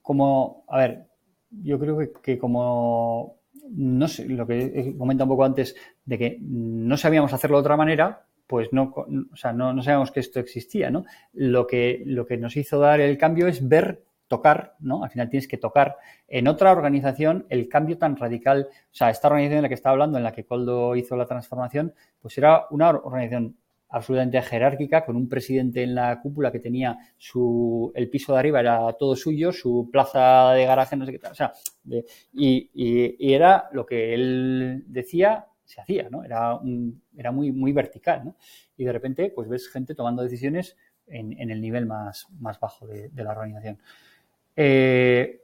como, 0.00 0.64
a 0.68 0.78
ver, 0.78 1.06
yo 1.50 1.80
creo 1.80 1.98
que, 2.22 2.38
como, 2.38 3.40
no 3.70 4.06
sé, 4.06 4.28
lo 4.28 4.46
que 4.46 4.94
comenta 4.96 5.24
un 5.24 5.30
poco 5.30 5.44
antes, 5.44 5.74
de 6.04 6.16
que 6.16 6.38
no 6.40 6.96
sabíamos 6.96 7.32
hacerlo 7.32 7.56
de 7.56 7.62
otra 7.62 7.76
manera, 7.76 8.26
pues 8.46 8.72
no, 8.72 8.94
o 8.94 9.36
sea, 9.36 9.52
no, 9.52 9.82
sabemos 9.82 10.12
que 10.12 10.20
esto 10.20 10.38
existía, 10.38 10.92
¿no? 10.92 11.04
Lo 11.32 11.66
que, 11.66 12.04
lo 12.06 12.24
que 12.24 12.36
nos 12.36 12.56
hizo 12.56 12.78
dar 12.78 13.00
el 13.00 13.18
cambio 13.18 13.48
es 13.48 13.66
ver, 13.66 14.04
tocar, 14.28 14.76
¿no? 14.78 15.02
Al 15.02 15.10
final 15.10 15.28
tienes 15.28 15.48
que 15.48 15.58
tocar 15.58 15.96
en 16.28 16.46
otra 16.46 16.70
organización 16.70 17.46
el 17.48 17.68
cambio 17.68 17.98
tan 17.98 18.16
radical, 18.16 18.68
o 18.70 18.94
sea, 18.94 19.10
esta 19.10 19.26
organización 19.26 19.58
en 19.58 19.62
la 19.62 19.68
que 19.68 19.74
estaba 19.74 19.92
hablando, 19.92 20.18
en 20.18 20.24
la 20.24 20.32
que 20.32 20.44
Coldo 20.44 20.94
hizo 20.94 21.16
la 21.16 21.26
transformación, 21.26 21.94
pues 22.20 22.38
era 22.38 22.66
una 22.70 22.90
organización 22.90 23.56
absolutamente 23.94 24.42
jerárquica, 24.42 25.04
con 25.04 25.14
un 25.14 25.28
presidente 25.28 25.84
en 25.84 25.94
la 25.94 26.20
cúpula 26.20 26.50
que 26.50 26.58
tenía 26.58 26.98
su, 27.16 27.92
el 27.94 28.10
piso 28.10 28.32
de 28.32 28.40
arriba 28.40 28.58
era 28.58 28.92
todo 28.94 29.14
suyo, 29.14 29.52
su 29.52 29.88
plaza 29.92 30.50
de 30.52 30.64
garaje, 30.66 30.96
no 30.96 31.06
sé 31.06 31.12
qué 31.12 31.20
tal, 31.20 31.30
o 31.30 31.34
sea, 31.36 31.52
y, 32.32 32.70
y, 32.74 33.32
era 33.32 33.68
lo 33.72 33.86
que 33.86 34.12
él 34.12 34.82
decía, 34.88 35.46
se 35.64 35.80
hacía, 35.80 36.08
¿no? 36.10 36.24
Era, 36.24 36.58
era 37.16 37.30
muy, 37.30 37.52
muy 37.52 37.72
vertical, 37.72 38.24
¿no? 38.24 38.36
Y 38.76 38.84
de 38.84 38.92
repente, 38.92 39.32
pues 39.32 39.48
ves 39.48 39.68
gente 39.68 39.94
tomando 39.94 40.24
decisiones 40.24 40.76
en, 41.06 41.48
el 41.48 41.60
nivel 41.60 41.86
más, 41.86 42.26
más 42.40 42.58
bajo 42.58 42.88
de, 42.88 43.10
la 43.14 43.30
organización. 43.30 43.78
Eh, 44.56 45.40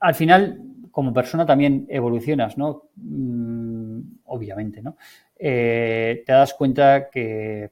al 0.00 0.14
final, 0.14 0.62
como 0.90 1.12
persona 1.12 1.44
también 1.44 1.86
evolucionas, 1.90 2.56
¿no? 2.56 2.84
Mm, 2.96 4.00
obviamente, 4.24 4.80
¿no? 4.80 4.96
Eh, 5.38 6.22
te 6.26 6.32
das 6.32 6.54
cuenta 6.54 7.08
que, 7.10 7.70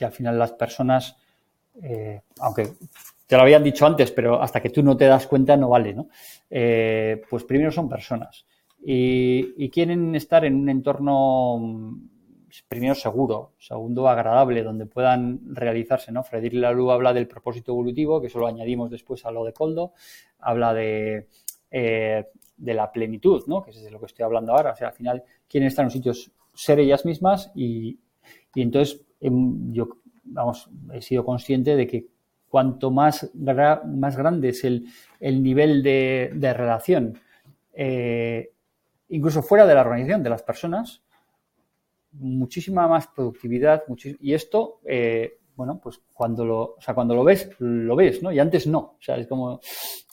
al 0.00 0.12
final 0.12 0.38
las 0.38 0.52
personas, 0.52 1.16
eh, 1.82 2.22
aunque 2.38 2.68
te 3.26 3.36
lo 3.36 3.42
habían 3.42 3.62
dicho 3.62 3.86
antes, 3.86 4.10
pero 4.10 4.40
hasta 4.42 4.60
que 4.60 4.70
tú 4.70 4.82
no 4.82 4.96
te 4.96 5.06
das 5.06 5.26
cuenta 5.26 5.56
no 5.56 5.68
vale, 5.68 5.94
¿no? 5.94 6.08
pues 6.48 7.44
primero 7.44 7.70
son 7.70 7.88
personas 7.88 8.44
y, 8.82 9.70
quieren 9.70 10.14
estar 10.14 10.44
en 10.44 10.56
un 10.56 10.68
entorno 10.68 11.98
primero 12.66 12.94
seguro, 12.94 13.52
segundo 13.58 14.08
agradable, 14.08 14.62
donde 14.62 14.86
puedan 14.86 15.54
realizarse, 15.54 16.10
¿no? 16.10 16.24
Frederic 16.24 16.60
Laloux 16.60 16.90
habla 16.90 17.12
del 17.12 17.28
propósito 17.28 17.72
evolutivo, 17.72 18.20
que 18.20 18.26
eso 18.26 18.40
lo 18.40 18.48
añadimos 18.48 18.90
después 18.90 19.24
a 19.24 19.30
lo 19.30 19.44
de 19.44 19.52
Coldo, 19.52 19.92
habla 20.40 20.74
de, 20.74 21.28
eh, 21.70 22.26
de 22.56 22.74
la 22.74 22.90
plenitud, 22.90 23.44
¿no? 23.46 23.62
Que 23.62 23.70
es 23.70 23.82
de 23.82 23.90
lo 23.90 24.00
que 24.00 24.06
estoy 24.06 24.24
hablando 24.24 24.52
ahora, 24.52 24.72
o 24.72 24.76
sea, 24.76 24.88
al 24.88 24.94
final 24.94 25.22
quieren 25.48 25.68
estar 25.68 25.84
en 25.84 25.90
sitios 25.90 26.32
ser 26.54 26.78
ellas 26.80 27.04
mismas 27.04 27.50
y, 27.54 27.98
entonces 28.54 29.02
em, 29.20 29.72
yo, 29.72 29.88
vamos, 30.24 30.70
he 30.92 31.02
sido 31.02 31.24
consciente 31.24 31.76
de 31.76 31.86
que 31.86 32.06
cuanto 32.48 32.90
más, 32.90 33.30
más 33.34 34.16
grande 34.16 34.48
es 34.48 34.64
el, 34.64 34.84
nivel 35.20 35.82
de, 35.82 36.54
relación, 36.54 37.18
eh, 37.72 38.52
incluso 39.08 39.42
fuera 39.42 39.66
de 39.66 39.74
la 39.74 39.82
organización, 39.82 40.22
de 40.22 40.30
las 40.30 40.42
personas, 40.42 41.02
muchísima 42.12 42.88
más 42.88 43.06
productividad. 43.06 43.84
y 44.20 44.34
esto, 44.34 44.80
eh, 44.84 45.38
bueno, 45.54 45.78
pues 45.82 46.00
cuando 46.12 46.44
lo, 46.44 46.60
o 46.76 46.80
sea, 46.80 46.94
cuando 46.94 47.14
lo 47.14 47.22
ves, 47.24 47.50
lo 47.58 47.94
ves, 47.94 48.22
¿no? 48.22 48.32
Y 48.32 48.38
antes 48.38 48.66
no. 48.66 48.78
O 48.78 48.98
sea, 48.98 49.16
es 49.16 49.26
como. 49.26 49.60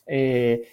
Eh, 0.05 0.69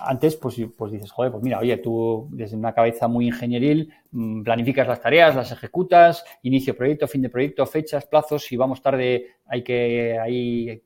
antes, 0.00 0.36
pues, 0.36 0.56
pues 0.76 0.92
dices, 0.92 1.10
joder, 1.10 1.32
pues 1.32 1.42
mira, 1.42 1.58
oye, 1.58 1.76
tú 1.76 2.28
desde 2.30 2.56
una 2.56 2.72
cabeza 2.72 3.08
muy 3.08 3.26
ingenieril 3.26 3.92
mm, 4.10 4.42
planificas 4.42 4.88
las 4.88 5.00
tareas, 5.00 5.34
las 5.34 5.52
ejecutas, 5.52 6.24
inicio 6.42 6.76
proyecto, 6.76 7.06
fin 7.06 7.22
de 7.22 7.28
proyecto, 7.28 7.66
fechas, 7.66 8.06
plazos, 8.06 8.44
si 8.44 8.56
vamos 8.56 8.80
tarde 8.80 9.36
hay 9.46 9.62
que, 9.62 10.18
hay, 10.18 10.82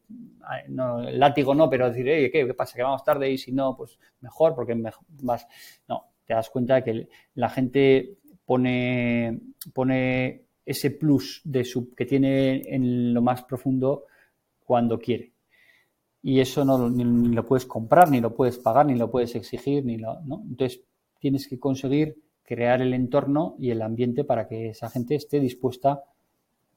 no, 0.68 1.02
látigo 1.02 1.54
no, 1.54 1.70
pero 1.70 1.88
decir, 1.88 2.04
¿qué, 2.04 2.30
¿qué 2.30 2.54
pasa? 2.54 2.76
Que 2.76 2.82
vamos 2.82 3.04
tarde 3.04 3.30
y 3.30 3.38
si 3.38 3.52
no, 3.52 3.76
pues 3.76 3.98
mejor, 4.20 4.54
porque 4.54 4.74
vas, 5.22 5.46
no, 5.88 6.04
te 6.24 6.34
das 6.34 6.50
cuenta 6.50 6.82
que 6.82 7.08
la 7.34 7.48
gente 7.48 8.18
pone, 8.44 9.40
pone 9.72 10.46
ese 10.64 10.90
plus 10.90 11.42
de 11.44 11.64
su, 11.64 11.94
que 11.94 12.06
tiene 12.06 12.62
en 12.66 13.14
lo 13.14 13.22
más 13.22 13.42
profundo 13.44 14.06
cuando 14.64 14.98
quiere 14.98 15.35
y 16.22 16.40
eso 16.40 16.64
no 16.64 16.90
ni, 16.90 17.04
lo 17.04 17.46
puedes 17.46 17.66
comprar, 17.66 18.10
ni 18.10 18.20
lo 18.20 18.34
puedes 18.34 18.58
pagar, 18.58 18.86
ni 18.86 18.94
lo 18.94 19.10
puedes 19.10 19.34
exigir, 19.34 19.84
ni 19.84 19.98
lo, 19.98 20.20
¿no? 20.22 20.42
Entonces 20.48 20.82
tienes 21.18 21.48
que 21.48 21.58
conseguir 21.58 22.16
crear 22.42 22.82
el 22.82 22.94
entorno 22.94 23.56
y 23.58 23.70
el 23.70 23.82
ambiente 23.82 24.24
para 24.24 24.46
que 24.46 24.70
esa 24.70 24.88
gente 24.88 25.14
esté 25.14 25.40
dispuesta 25.40 26.02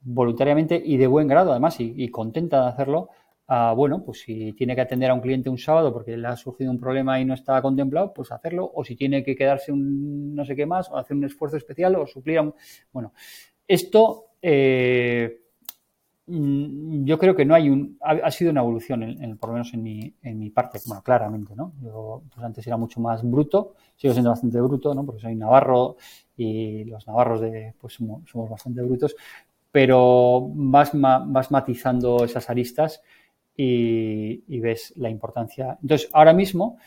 voluntariamente 0.02 0.82
y 0.84 0.98
de 0.98 1.08
buen 1.08 1.28
grado 1.28 1.52
además 1.52 1.78
y, 1.80 2.10
contenta 2.10 2.62
de 2.64 2.70
hacerlo 2.70 3.10
bueno, 3.76 4.04
pues 4.06 4.22
si 4.22 4.54
tiene 4.54 4.76
que 4.76 4.82
atender 4.82 5.10
a 5.10 5.14
un 5.14 5.22
cliente 5.22 5.50
un 5.50 5.58
sábado 5.58 5.92
porque 5.92 6.16
le 6.16 6.28
ha 6.28 6.36
surgido 6.36 6.70
un 6.70 6.80
problema 6.80 7.20
y 7.20 7.26
no 7.26 7.34
está 7.34 7.60
contemplado, 7.62 8.14
pues 8.14 8.32
hacerlo, 8.32 8.70
o 8.74 8.84
si 8.84 8.96
tiene 8.96 9.24
que 9.24 9.36
quedarse 9.36 9.72
un 9.72 10.36
no 10.36 10.46
sé 10.46 10.56
qué 10.56 10.68
más, 10.68 10.90
o 10.92 10.98
hacer 10.98 11.18
un 11.18 11.26
esfuerzo 11.26 11.58
especial, 11.58 11.96
o 11.96 12.06
suplir 12.06 12.38
a 12.38 12.44
un... 12.44 12.54
Bueno, 12.92 13.14
esto 13.68 14.26
eh, 14.42 15.40
yo 16.32 17.18
creo 17.18 17.36
que 17.36 17.46
no 17.46 17.56
hay 17.56 17.70
un. 17.70 17.98
Ha, 18.02 18.30
sido 18.30 18.52
una 18.52 18.62
evolución, 18.62 19.04
en, 19.04 19.38
por 19.38 19.50
lo 19.50 19.54
menos 19.54 19.74
en 19.74 19.82
mi, 19.82 20.14
en 20.22 20.38
mi 20.38 20.50
parte, 20.52 20.80
bueno, 20.86 21.02
claramente, 21.02 21.56
¿no? 21.56 21.74
Yo 21.82 22.22
pues 22.34 22.46
antes 22.46 22.66
era 22.68 22.78
mucho 22.78 23.00
más 23.00 23.24
bruto, 23.24 23.74
sigo 23.96 24.14
siendo 24.14 24.30
bastante 24.30 24.62
bruto, 24.62 24.94
¿no? 24.94 25.06
Porque 25.06 25.22
soy 25.22 25.36
navarro 25.36 25.98
y 26.38 26.84
los 26.86 27.08
navarros 27.08 27.42
de, 27.42 27.74
pues 27.80 27.94
somos, 27.94 28.50
bastante 28.50 28.82
brutos, 28.82 29.16
pero 29.72 30.50
vas, 30.54 30.92
vas 30.94 31.52
matizando 31.52 32.24
esas 32.24 32.50
aristas 32.50 33.02
y, 33.56 34.60
ves 34.60 34.94
la 34.98 35.10
importancia. 35.10 35.78
Entonces, 35.82 36.10
ahora 36.14 36.34
mismo, 36.34 36.78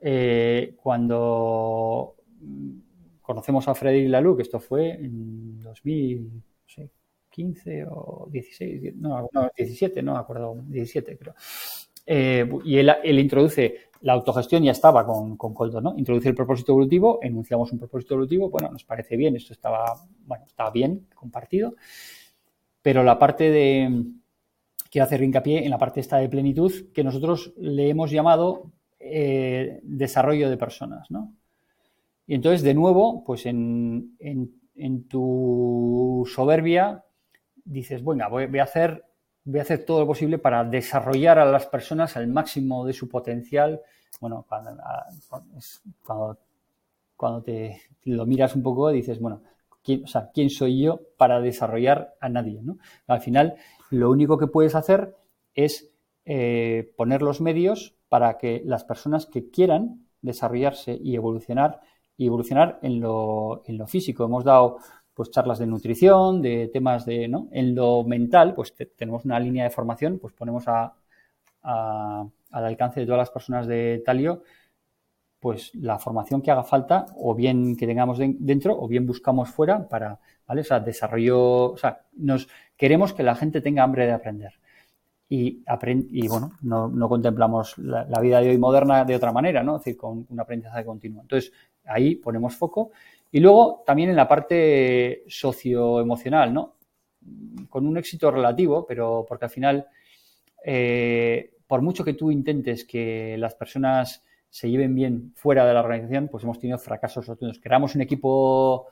eh, 0.00 0.74
cuando 0.80 2.14
conocemos 3.20 3.66
a 3.68 3.74
Frederic 3.74 4.10
Laloux, 4.10 4.36
que 4.36 4.42
esto 4.42 4.60
fue 4.60 4.90
en 4.92 5.60
2000. 5.60 6.42
15 7.32 7.86
o 7.90 8.28
16, 8.30 8.94
no, 8.96 9.28
no 9.32 9.50
17, 9.56 10.02
no 10.02 10.12
me 10.12 10.18
acuerdo, 10.18 10.56
17 10.68 11.16
creo. 11.16 11.34
Eh, 12.04 12.48
y 12.64 12.76
él, 12.76 12.92
él, 13.02 13.18
introduce 13.18 13.90
la 14.02 14.12
autogestión, 14.12 14.62
ya 14.62 14.72
estaba 14.72 15.06
con, 15.06 15.36
con 15.36 15.54
Coldo, 15.54 15.80
¿no? 15.80 15.94
Introduce 15.96 16.28
el 16.28 16.34
propósito 16.34 16.72
evolutivo, 16.72 17.20
enunciamos 17.22 17.72
un 17.72 17.78
propósito 17.78 18.14
evolutivo, 18.14 18.50
bueno, 18.50 18.70
nos 18.70 18.84
parece 18.84 19.16
bien, 19.16 19.36
esto 19.36 19.52
estaba, 19.52 19.94
bueno, 20.26 20.44
estaba 20.44 20.70
bien 20.70 21.06
compartido, 21.14 21.76
pero 22.82 23.02
la 23.02 23.18
parte 23.18 23.50
de, 23.50 24.04
quiero 24.90 25.04
hacer 25.04 25.22
hincapié 25.22 25.64
en 25.64 25.70
la 25.70 25.78
parte 25.78 26.00
esta 26.00 26.18
de 26.18 26.28
plenitud, 26.28 26.72
que 26.92 27.04
nosotros 27.04 27.54
le 27.56 27.88
hemos 27.88 28.10
llamado 28.10 28.72
eh, 28.98 29.80
desarrollo 29.84 30.50
de 30.50 30.56
personas, 30.56 31.10
¿no? 31.10 31.32
Y 32.26 32.34
entonces, 32.34 32.62
de 32.62 32.74
nuevo, 32.74 33.24
pues 33.24 33.46
en, 33.46 34.16
en 34.74 35.04
tu 35.04 36.24
soberbia 36.32 37.04
dices, 37.64 38.02
bueno, 38.02 38.28
voy, 38.30 38.58
a 38.58 38.62
hacer, 38.62 39.04
voy 39.44 39.58
a 39.58 39.62
hacer 39.62 39.84
todo 39.84 40.00
lo 40.00 40.06
posible 40.06 40.38
para 40.38 40.64
desarrollar 40.64 41.38
a 41.38 41.44
las 41.44 41.66
personas 41.66 42.16
al 42.16 42.28
máximo 42.28 42.84
de 42.84 42.92
su 42.92 43.08
potencial. 43.08 43.80
Bueno, 44.20 44.46
cuando, 44.48 46.38
cuando, 47.16 47.42
te 47.42 47.80
lo 48.04 48.26
miras 48.26 48.54
un 48.56 48.62
poco, 48.62 48.90
dices, 48.90 49.20
bueno, 49.20 49.42
¿quién, 49.82 50.04
o 50.04 50.06
sea, 50.06 50.30
¿quién 50.32 50.50
soy 50.50 50.82
yo 50.82 51.00
para 51.16 51.40
desarrollar 51.40 52.14
a 52.20 52.28
nadie? 52.28 52.60
¿no? 52.62 52.78
Al 53.06 53.20
final, 53.20 53.56
lo 53.90 54.10
único 54.10 54.38
que 54.38 54.46
puedes 54.46 54.74
hacer 54.74 55.16
es 55.54 55.92
eh, 56.24 56.92
poner 56.96 57.22
los 57.22 57.40
medios 57.40 57.94
para 58.08 58.38
que 58.38 58.62
las 58.64 58.84
personas 58.84 59.26
que 59.26 59.50
quieran 59.50 60.06
desarrollarse 60.20 60.96
y 61.02 61.16
evolucionar, 61.16 61.80
y 62.16 62.26
evolucionar 62.26 62.78
en 62.82 63.00
lo, 63.00 63.62
en 63.66 63.78
lo 63.78 63.86
físico. 63.86 64.24
Hemos 64.24 64.44
dado 64.44 64.78
pues 65.14 65.30
charlas 65.30 65.58
de 65.58 65.66
nutrición, 65.66 66.40
de 66.40 66.68
temas 66.68 67.04
de, 67.04 67.28
¿no? 67.28 67.48
En 67.52 67.74
lo 67.74 68.04
mental, 68.04 68.54
pues 68.54 68.74
tenemos 68.96 69.24
una 69.24 69.38
línea 69.38 69.64
de 69.64 69.70
formación, 69.70 70.18
pues 70.18 70.32
ponemos 70.32 70.64
a, 70.68 70.94
al 71.62 72.64
alcance 72.64 73.00
de 73.00 73.06
todas 73.06 73.18
las 73.18 73.30
personas 73.30 73.66
de 73.66 74.02
Talio, 74.04 74.42
pues 75.38 75.74
la 75.74 75.98
formación 75.98 76.40
que 76.40 76.50
haga 76.50 76.62
falta, 76.62 77.06
o 77.16 77.34
bien 77.34 77.76
que 77.76 77.86
tengamos 77.86 78.18
dentro, 78.18 78.80
o 78.80 78.88
bien 78.88 79.06
buscamos 79.06 79.50
fuera 79.50 79.88
para, 79.88 80.20
¿vale? 80.46 80.60
O 80.60 80.64
sea, 80.64 80.80
desarrollo, 80.80 81.72
o 81.72 81.76
sea, 81.76 82.02
nos 82.12 82.48
queremos 82.76 83.12
que 83.12 83.22
la 83.22 83.34
gente 83.34 83.60
tenga 83.60 83.82
hambre 83.82 84.06
de 84.06 84.12
aprender. 84.12 84.52
Y, 85.28 85.64
y 86.10 86.28
bueno, 86.28 86.52
no, 86.60 86.88
no 86.88 87.08
contemplamos 87.08 87.78
la, 87.78 88.04
la, 88.04 88.20
vida 88.20 88.40
de 88.40 88.50
hoy 88.50 88.58
moderna 88.58 89.04
de 89.04 89.16
otra 89.16 89.32
manera, 89.32 89.62
¿no? 89.62 89.76
Es 89.76 89.84
decir, 89.84 89.96
con 89.96 90.26
un 90.28 90.40
aprendizaje 90.40 90.84
continuo. 90.84 91.22
Entonces, 91.22 91.52
ahí 91.86 92.16
ponemos 92.16 92.54
foco 92.54 92.90
y 93.32 93.40
luego 93.40 93.82
también 93.86 94.10
en 94.10 94.16
la 94.16 94.28
parte 94.28 95.24
socioemocional, 95.26 96.52
¿no? 96.52 96.76
Con 97.70 97.86
un 97.86 97.96
éxito 97.96 98.30
relativo, 98.30 98.86
pero 98.86 99.24
porque 99.26 99.46
al 99.46 99.50
final, 99.50 99.86
eh, 100.64 101.54
por 101.66 101.80
mucho 101.80 102.04
que 102.04 102.12
tú 102.12 102.30
intentes 102.30 102.84
que 102.84 103.36
las 103.38 103.54
personas 103.54 104.22
se 104.50 104.70
lleven 104.70 104.94
bien 104.94 105.32
fuera 105.34 105.64
de 105.64 105.72
la 105.72 105.80
organización, 105.80 106.28
pues 106.28 106.44
hemos 106.44 106.58
tenido 106.58 106.78
fracasos 106.78 107.26
rotundos. 107.26 107.58
Creamos 107.58 107.94
un 107.94 108.02
equipo 108.02 108.88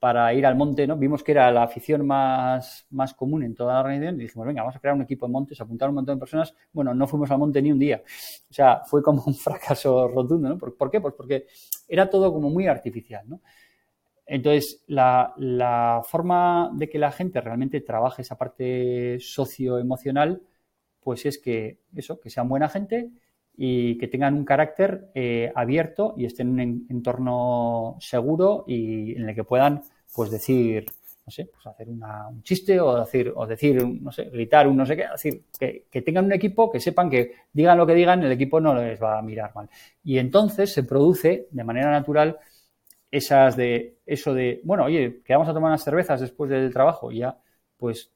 para 0.00 0.32
ir 0.34 0.44
al 0.44 0.56
monte, 0.56 0.88
¿no? 0.88 0.96
Vimos 0.96 1.22
que 1.22 1.30
era 1.30 1.52
la 1.52 1.62
afición 1.62 2.04
más, 2.04 2.86
más 2.90 3.14
común 3.14 3.44
en 3.44 3.54
toda 3.54 3.74
la 3.74 3.80
organización 3.80 4.16
y 4.16 4.24
dijimos, 4.24 4.46
venga, 4.48 4.62
vamos 4.62 4.74
a 4.74 4.80
crear 4.80 4.96
un 4.96 5.02
equipo 5.02 5.26
de 5.26 5.32
montes, 5.32 5.60
apuntar 5.60 5.88
un 5.88 5.96
montón 5.96 6.16
de 6.16 6.20
personas. 6.20 6.52
Bueno, 6.72 6.94
no 6.94 7.06
fuimos 7.06 7.30
al 7.30 7.38
monte 7.38 7.62
ni 7.62 7.70
un 7.70 7.78
día. 7.78 8.02
O 8.50 8.52
sea, 8.52 8.82
fue 8.86 9.04
como 9.04 9.22
un 9.24 9.34
fracaso 9.36 10.08
rotundo, 10.08 10.48
¿no? 10.48 10.58
¿Por, 10.58 10.76
¿por 10.76 10.90
qué? 10.90 11.00
Pues 11.00 11.14
porque 11.14 11.46
era 11.86 12.10
todo 12.10 12.32
como 12.32 12.50
muy 12.50 12.66
artificial, 12.66 13.28
¿no? 13.28 13.40
Entonces, 14.26 14.82
la, 14.86 16.02
forma 16.08 16.70
de 16.74 16.88
que 16.88 16.98
la 16.98 17.12
gente 17.12 17.40
realmente 17.40 17.80
trabaje 17.80 18.22
esa 18.22 18.38
parte 18.38 19.18
socioemocional, 19.20 20.42
pues 21.00 21.26
es 21.26 21.38
que 21.38 21.80
eso, 21.94 22.20
que 22.20 22.30
sean 22.30 22.48
buena 22.48 22.68
gente 22.68 23.10
y 23.56 23.98
que 23.98 24.08
tengan 24.08 24.34
un 24.34 24.44
carácter 24.44 25.10
eh, 25.14 25.52
abierto 25.54 26.14
y 26.16 26.24
estén 26.24 26.58
en 26.58 26.70
un 26.70 26.86
entorno 26.90 27.96
seguro 28.00 28.64
y 28.66 29.12
en 29.12 29.28
el 29.28 29.34
que 29.34 29.44
puedan, 29.44 29.82
pues 30.14 30.30
decir, 30.30 30.86
no 31.26 31.30
sé, 31.30 31.46
pues 31.46 31.66
hacer 31.66 31.88
un 31.88 32.42
chiste 32.42 32.80
o 32.80 33.00
decir, 33.00 33.32
o 33.34 33.46
decir, 33.46 33.86
no 34.00 34.10
sé, 34.10 34.24
gritar 34.24 34.66
un 34.66 34.76
no 34.76 34.86
sé 34.86 34.96
qué, 34.96 35.06
decir, 35.10 35.44
que, 35.58 35.86
que, 35.90 36.02
tengan 36.02 36.26
un 36.26 36.32
equipo, 36.32 36.70
que 36.70 36.80
sepan 36.80 37.10
que 37.10 37.32
digan 37.52 37.78
lo 37.78 37.86
que 37.86 37.94
digan, 37.94 38.22
el 38.22 38.32
equipo 38.32 38.60
no 38.60 38.74
les 38.74 39.00
va 39.02 39.18
a 39.18 39.22
mirar 39.22 39.54
mal. 39.54 39.68
Y 40.02 40.18
entonces 40.18 40.72
se 40.72 40.82
produce 40.82 41.48
de 41.50 41.64
manera 41.64 41.90
natural 41.90 42.38
esas 43.16 43.56
de, 43.56 43.98
eso 44.04 44.34
de, 44.34 44.60
bueno, 44.64 44.84
oye, 44.84 45.22
que 45.24 45.32
vamos 45.32 45.48
a 45.48 45.54
tomar 45.54 45.70
unas 45.70 45.84
cervezas 45.84 46.20
después 46.20 46.50
del 46.50 46.72
trabajo 46.72 47.12
y 47.12 47.18
ya, 47.18 47.38
pues 47.76 48.10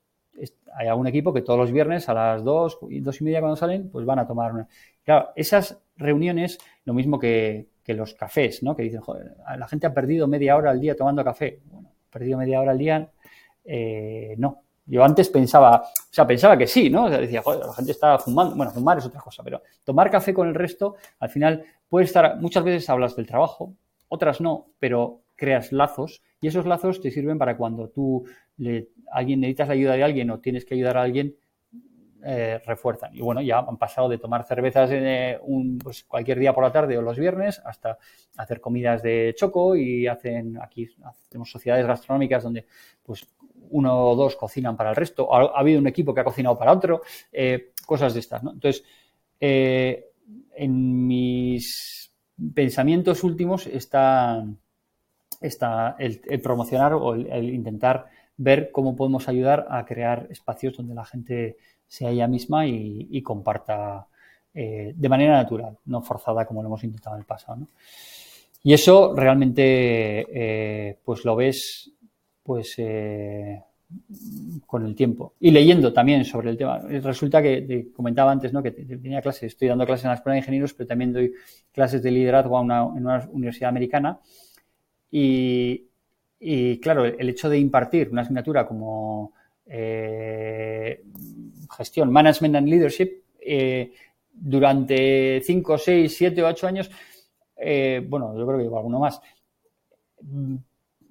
hay 0.74 0.88
algún 0.88 1.06
equipo 1.06 1.32
que 1.32 1.42
todos 1.42 1.58
los 1.58 1.72
viernes 1.72 2.08
a 2.08 2.14
las 2.14 2.42
dos 2.44 2.78
y 2.90 3.00
dos 3.00 3.20
y 3.20 3.24
media 3.24 3.40
cuando 3.40 3.56
salen, 3.56 3.90
pues 3.90 4.04
van 4.04 4.18
a 4.18 4.26
tomar 4.26 4.52
una. 4.52 4.68
Claro, 5.04 5.30
esas 5.36 5.78
reuniones, 5.96 6.58
lo 6.84 6.94
mismo 6.94 7.18
que, 7.18 7.68
los 7.86 8.12
cafés, 8.12 8.62
¿no? 8.62 8.76
Que 8.76 8.82
dicen, 8.82 9.00
joder, 9.00 9.34
la 9.56 9.66
gente 9.66 9.86
ha 9.86 9.94
perdido 9.94 10.28
media 10.28 10.56
hora 10.56 10.70
al 10.70 10.78
día 10.78 10.94
tomando 10.94 11.24
café. 11.24 11.62
Bueno, 11.64 11.90
perdido 12.10 12.36
media 12.36 12.60
hora 12.60 12.72
al 12.72 12.78
día, 12.78 13.10
eh, 13.64 14.34
no. 14.36 14.62
Yo 14.84 15.02
antes 15.02 15.30
pensaba, 15.30 15.80
o 15.80 16.12
sea, 16.12 16.26
pensaba 16.26 16.56
que 16.58 16.66
sí, 16.66 16.90
¿no? 16.90 17.04
O 17.04 17.08
sea, 17.08 17.18
decía, 17.18 17.40
joder, 17.40 17.64
la 17.64 17.72
gente 17.72 17.92
está 17.92 18.18
fumando. 18.18 18.56
Bueno, 18.56 18.72
fumar 18.72 18.98
es 18.98 19.06
otra 19.06 19.20
cosa, 19.20 19.42
pero 19.42 19.62
tomar 19.84 20.10
café 20.10 20.34
con 20.34 20.48
el 20.48 20.54
resto, 20.54 20.96
al 21.18 21.30
final 21.30 21.64
puede 21.88 22.04
estar, 22.04 22.38
muchas 22.38 22.62
veces 22.62 22.90
hablas 22.90 23.16
del 23.16 23.26
trabajo, 23.26 23.74
otras 24.08 24.40
no, 24.40 24.66
pero 24.78 25.22
creas 25.36 25.72
lazos 25.72 26.22
y 26.40 26.48
esos 26.48 26.66
lazos 26.66 27.00
te 27.00 27.10
sirven 27.10 27.38
para 27.38 27.56
cuando 27.56 27.88
tú 27.88 28.24
le, 28.56 28.88
alguien 29.10 29.40
necesitas 29.40 29.68
la 29.68 29.74
ayuda 29.74 29.94
de 29.94 30.02
alguien 30.02 30.30
o 30.30 30.40
tienes 30.40 30.64
que 30.64 30.74
ayudar 30.74 30.96
a 30.96 31.02
alguien, 31.02 31.36
eh, 32.24 32.60
refuerzan. 32.66 33.14
Y 33.14 33.20
bueno, 33.20 33.40
ya 33.40 33.60
han 33.60 33.76
pasado 33.76 34.08
de 34.08 34.18
tomar 34.18 34.44
cervezas 34.44 34.90
en, 34.90 35.06
eh, 35.06 35.38
un, 35.42 35.78
pues 35.78 36.02
cualquier 36.02 36.40
día 36.40 36.52
por 36.52 36.64
la 36.64 36.72
tarde 36.72 36.98
o 36.98 37.02
los 37.02 37.16
viernes 37.16 37.62
hasta 37.64 37.96
hacer 38.36 38.60
comidas 38.60 39.02
de 39.02 39.34
choco 39.36 39.76
y 39.76 40.08
hacen 40.08 40.58
aquí 40.60 40.88
tenemos 41.28 41.48
sociedades 41.48 41.86
gastronómicas 41.86 42.42
donde 42.42 42.66
pues 43.04 43.28
uno 43.70 44.08
o 44.08 44.16
dos 44.16 44.34
cocinan 44.34 44.76
para 44.76 44.90
el 44.90 44.96
resto. 44.96 45.32
Ha, 45.32 45.60
habido 45.60 45.78
un 45.78 45.86
equipo 45.86 46.12
que 46.12 46.20
ha 46.20 46.24
cocinado 46.24 46.58
para 46.58 46.72
otro, 46.72 47.02
eh, 47.30 47.72
cosas 47.86 48.14
de 48.14 48.20
estas. 48.20 48.42
¿no? 48.42 48.50
Entonces, 48.52 48.84
en 49.40 51.06
mis 51.06 52.07
pensamientos 52.54 53.24
últimos 53.24 53.66
está, 53.66 54.44
está 55.40 55.96
el, 55.98 56.20
promocionar 56.40 56.94
o 56.94 57.14
el, 57.14 57.50
intentar 57.50 58.06
ver 58.36 58.70
cómo 58.70 58.96
podemos 58.96 59.28
ayudar 59.28 59.66
a 59.70 59.84
crear 59.84 60.28
espacios 60.30 60.76
donde 60.76 60.94
la 60.94 61.04
gente 61.04 61.56
sea 61.86 62.10
ella 62.10 62.28
misma 62.28 62.66
y, 62.66 63.22
comparta 63.22 64.06
eh, 64.54 64.92
de 64.94 65.08
manera 65.08 65.36
natural, 65.36 65.78
no 65.86 66.02
forzada 66.02 66.46
como 66.46 66.62
lo 66.62 66.68
hemos 66.68 66.84
intentado 66.84 67.16
en 67.16 67.20
el 67.20 67.26
pasado. 67.26 67.68
Y 68.62 68.72
eso 68.72 69.14
realmente 69.14 70.26
eh, 70.30 70.98
pues 71.04 71.24
lo 71.24 71.36
ves 71.36 71.92
pues 72.42 72.74
eh, 72.78 73.62
con 74.66 74.84
el 74.84 74.94
tiempo. 74.94 75.34
Y 75.40 75.50
leyendo 75.50 75.92
también 75.92 76.24
sobre 76.24 76.50
el 76.50 76.56
tema. 76.56 76.78
Resulta 76.78 77.42
que 77.42 77.88
comentaba 77.94 78.30
antes 78.32 78.52
¿no? 78.52 78.62
que 78.62 78.70
tenía 78.70 79.22
clases, 79.22 79.44
estoy 79.44 79.68
dando 79.68 79.86
clases 79.86 80.04
en 80.04 80.10
la 80.10 80.16
Escuela 80.16 80.34
de 80.34 80.40
Ingenieros, 80.40 80.74
pero 80.74 80.86
también 80.86 81.12
doy 81.12 81.32
clases 81.72 82.02
de 82.02 82.10
liderazgo 82.10 82.60
en 82.60 82.70
una 83.04 83.28
universidad 83.30 83.70
americana. 83.70 84.20
Y, 85.10 85.88
claro, 86.80 87.04
el 87.04 87.28
hecho 87.28 87.48
de 87.48 87.58
impartir 87.58 88.10
una 88.10 88.22
asignatura 88.22 88.66
como 88.66 89.32
eh, 89.66 91.02
gestión, 91.76 92.12
management 92.12 92.56
and 92.56 92.68
leadership, 92.68 93.22
eh, 93.40 93.92
durante 94.30 95.40
5, 95.42 95.78
6, 95.78 96.16
7, 96.16 96.42
8 96.44 96.66
años, 96.66 96.90
eh, 97.56 98.04
bueno, 98.06 98.36
yo 98.36 98.46
creo 98.46 98.58
que 98.58 98.64
llevo 98.64 98.76
alguno 98.76 99.00
más, 99.00 99.20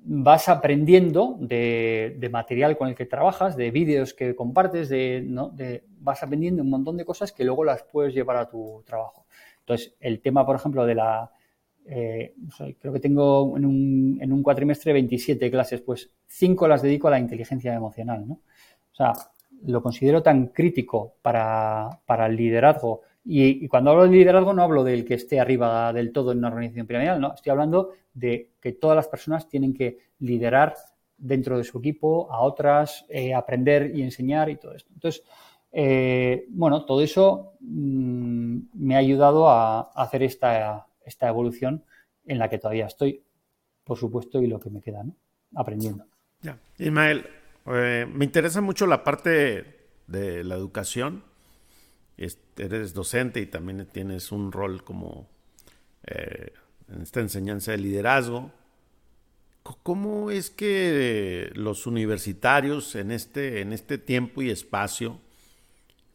vas 0.09 0.47
aprendiendo 0.47 1.35
de, 1.39 2.29
material 2.31 2.77
con 2.77 2.87
el 2.87 2.95
que 2.95 3.05
trabajas, 3.05 3.57
de 3.57 3.71
vídeos 3.71 4.13
que 4.13 4.35
compartes, 4.35 4.89
de, 4.89 5.23
¿no? 5.25 5.49
de, 5.49 5.83
vas 5.99 6.23
aprendiendo 6.23 6.63
un 6.63 6.69
montón 6.69 6.95
de 6.97 7.05
cosas 7.05 7.31
que 7.31 7.43
luego 7.43 7.65
las 7.65 7.83
puedes 7.83 8.13
llevar 8.13 8.37
a 8.37 8.49
tu 8.49 8.83
trabajo. 8.85 9.25
Entonces, 9.59 9.95
el 9.99 10.21
tema, 10.21 10.45
por 10.45 10.55
ejemplo, 10.55 10.85
de 10.85 10.95
la... 10.95 11.31
Eh, 11.89 12.35
creo 12.79 12.91
que 12.91 12.99
tengo 12.99 13.57
en 13.57 13.65
un, 13.65 14.17
en 14.21 14.33
un, 14.33 14.43
cuatrimestre 14.43 14.93
27 14.93 15.49
clases, 15.51 15.81
pues 15.81 16.09
5 16.27 16.67
las 16.67 16.81
dedico 16.81 17.07
a 17.07 17.11
la 17.11 17.19
inteligencia 17.19 17.73
emocional, 17.73 18.27
¿no? 18.27 18.33
O 18.33 18.95
sea, 18.95 19.13
lo 19.65 19.81
considero 19.81 20.21
tan 20.21 20.47
crítico 20.47 21.15
para, 21.21 21.99
el 22.07 22.35
liderazgo. 22.35 23.01
Y, 23.29 23.67
cuando 23.67 23.91
hablo 23.91 24.03
de 24.03 24.11
liderazgo 24.11 24.53
no 24.53 24.63
hablo 24.63 24.85
del 24.85 25.03
que 25.03 25.15
esté 25.15 25.37
arriba 25.37 25.91
del 25.91 26.13
todo 26.13 26.31
en 26.31 26.37
una 26.37 26.47
organización 26.47 26.87
piramidal, 26.87 27.19
no, 27.19 27.33
estoy 27.33 27.51
hablando 27.51 27.91
de 28.13 28.51
que 28.61 28.71
todas 28.71 28.95
las 28.95 29.09
personas 29.09 29.49
tienen 29.49 29.73
que 29.73 29.99
liderar 30.19 30.75
dentro 31.17 31.57
de 31.57 31.65
su 31.65 31.79
equipo 31.79 32.31
a 32.31 32.39
otras, 32.39 33.05
eh, 33.09 33.33
aprender 33.33 33.91
y 33.93 34.01
enseñar 34.01 34.49
y 34.49 34.55
todo 34.55 34.73
esto. 34.73 34.91
Entonces, 34.93 35.23
eh, 35.73 36.45
bueno, 36.51 36.85
todo 36.85 37.01
eso 37.01 37.53
mm, 37.59 38.59
me 38.73 38.95
ha 38.95 38.99
ayudado 38.99 39.49
a, 39.49 39.91
hacer 39.93 40.23
esta, 40.23 40.87
esta, 41.03 41.27
evolución 41.27 41.83
en 42.25 42.39
la 42.39 42.49
que 42.49 42.59
todavía 42.59 42.85
estoy, 42.85 43.21
por 43.83 43.97
supuesto, 43.97 44.41
y 44.41 44.47
lo 44.47 44.59
que 44.59 44.69
me 44.69 44.81
queda, 44.81 45.03
¿no? 45.03 45.13
Aprendiendo. 45.53 46.05
Ya. 46.41 46.57
Ismael, 46.77 47.25
eh, 47.65 48.07
me 48.09 48.23
interesa 48.23 48.61
mucho 48.61 48.87
la 48.87 49.03
parte 49.03 49.65
de 50.07 50.45
la 50.45 50.55
educación. 50.55 51.23
Eres 52.17 52.93
docente 52.95 53.39
y 53.39 53.45
también 53.45 53.87
tienes 53.91 54.31
un 54.31 54.51
rol 54.51 54.83
como 54.83 55.29
eh, 56.03 56.51
en 56.91 57.01
esta 57.01 57.19
enseñanza 57.19 57.71
de 57.71 57.77
liderazgo. 57.77 58.51
¿Cómo 59.83 60.31
es 60.31 60.49
que 60.49 61.51
los 61.53 61.85
universitarios 61.85 62.95
en 62.95 63.11
este, 63.11 63.61
en 63.61 63.73
este 63.73 63.97
tiempo 63.97 64.41
y 64.41 64.49
espacio 64.49 65.19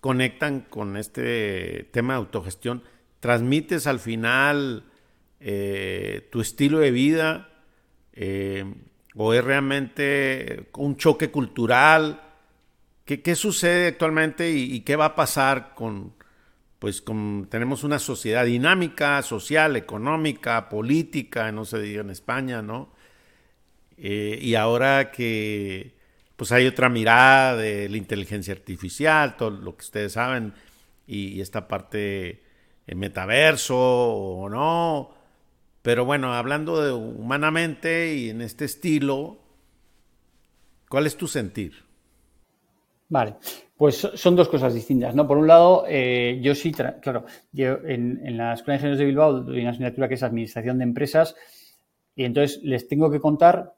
conectan 0.00 0.62
con 0.62 0.96
este 0.96 1.88
tema 1.92 2.14
de 2.14 2.18
autogestión? 2.18 2.82
¿Transmites 3.20 3.86
al 3.86 4.00
final 4.00 4.84
eh, 5.38 6.28
tu 6.32 6.40
estilo 6.40 6.78
de 6.80 6.90
vida? 6.90 7.48
¿O 9.14 9.34
es 9.34 9.44
realmente 9.44 10.70
un 10.74 10.96
choque 10.96 11.30
cultural? 11.30 12.31
¿Qué, 13.04 13.34
sucede 13.34 13.88
actualmente 13.88 14.52
y, 14.52 14.80
qué 14.80 14.96
va 14.96 15.06
a 15.06 15.14
pasar 15.16 15.74
con, 15.74 16.14
pues 16.78 17.02
con, 17.02 17.48
tenemos 17.50 17.84
una 17.84 17.98
sociedad 17.98 18.44
dinámica, 18.44 19.20
social, 19.22 19.76
económica, 19.76 20.68
política, 20.68 21.50
no 21.50 21.64
se 21.64 21.80
diga 21.80 22.02
en 22.02 22.10
España, 22.10 22.62
¿no? 22.62 22.92
Eh, 23.96 24.38
y 24.40 24.54
ahora 24.54 25.10
que 25.10 25.96
pues 26.36 26.50
hay 26.52 26.66
otra 26.66 26.88
mirada 26.88 27.56
de 27.56 27.88
la 27.88 27.96
inteligencia 27.96 28.54
artificial, 28.54 29.36
todo 29.36 29.50
lo 29.50 29.76
que 29.76 29.84
ustedes 29.84 30.12
saben, 30.14 30.54
y, 31.06 31.40
esta 31.40 31.68
parte 31.68 32.42
en 32.86 32.98
metaverso 32.98 33.76
o 33.78 34.48
no, 34.48 35.14
pero 35.82 36.04
bueno, 36.04 36.34
hablando 36.34 36.82
de 36.82 36.92
humanamente 36.92 38.14
y 38.14 38.30
en 38.30 38.42
este 38.42 38.64
estilo, 38.64 39.38
¿cuál 40.88 41.06
es 41.06 41.16
tu 41.16 41.28
sentir? 41.28 41.84
Vale, 43.12 43.34
pues 43.76 44.08
son 44.14 44.36
dos 44.36 44.48
cosas 44.48 44.72
distintas, 44.72 45.14
¿no? 45.14 45.28
Por 45.28 45.36
un 45.36 45.46
lado, 45.46 45.84
eh, 45.86 46.40
yo 46.40 46.54
sí, 46.54 46.72
claro, 46.72 47.26
yo 47.52 47.74
en, 47.84 48.26
en, 48.26 48.38
la 48.38 48.54
Escuela 48.54 48.72
de 48.72 48.78
Ingenieros 48.78 48.98
de 48.98 49.04
Bilbao 49.04 49.40
doy 49.42 49.60
una 49.60 49.68
asignatura 49.72 50.08
que 50.08 50.14
es 50.14 50.22
Administración 50.22 50.78
de 50.78 50.84
Empresas 50.84 51.36
y 52.16 52.24
entonces 52.24 52.62
les 52.62 52.88
tengo 52.88 53.10
que 53.10 53.20
contar 53.20 53.74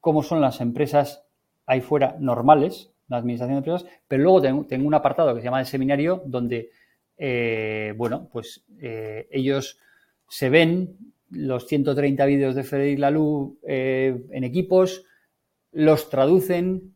cómo 0.00 0.22
son 0.22 0.40
las 0.40 0.62
empresas 0.62 1.26
ahí 1.66 1.82
fuera 1.82 2.16
normales, 2.18 2.90
la 3.08 3.18
Administración 3.18 3.56
de 3.56 3.68
Empresas, 3.68 4.00
pero 4.08 4.22
luego 4.22 4.66
tengo, 4.66 4.88
un 4.88 4.94
apartado 4.94 5.34
que 5.34 5.42
se 5.42 5.44
llama 5.44 5.60
el 5.60 5.66
seminario 5.66 6.22
donde, 6.24 6.70
eh, 7.18 7.92
bueno, 7.98 8.30
pues 8.32 8.64
eh, 8.80 9.28
ellos 9.30 9.78
se 10.26 10.48
ven 10.48 10.96
los 11.28 11.66
130 11.66 12.24
vídeos 12.24 12.54
de 12.54 12.64
Frederic 12.64 12.98
Laloux 12.98 13.58
en 13.62 14.42
equipos, 14.42 15.04
los 15.70 16.08
traducen, 16.08 16.94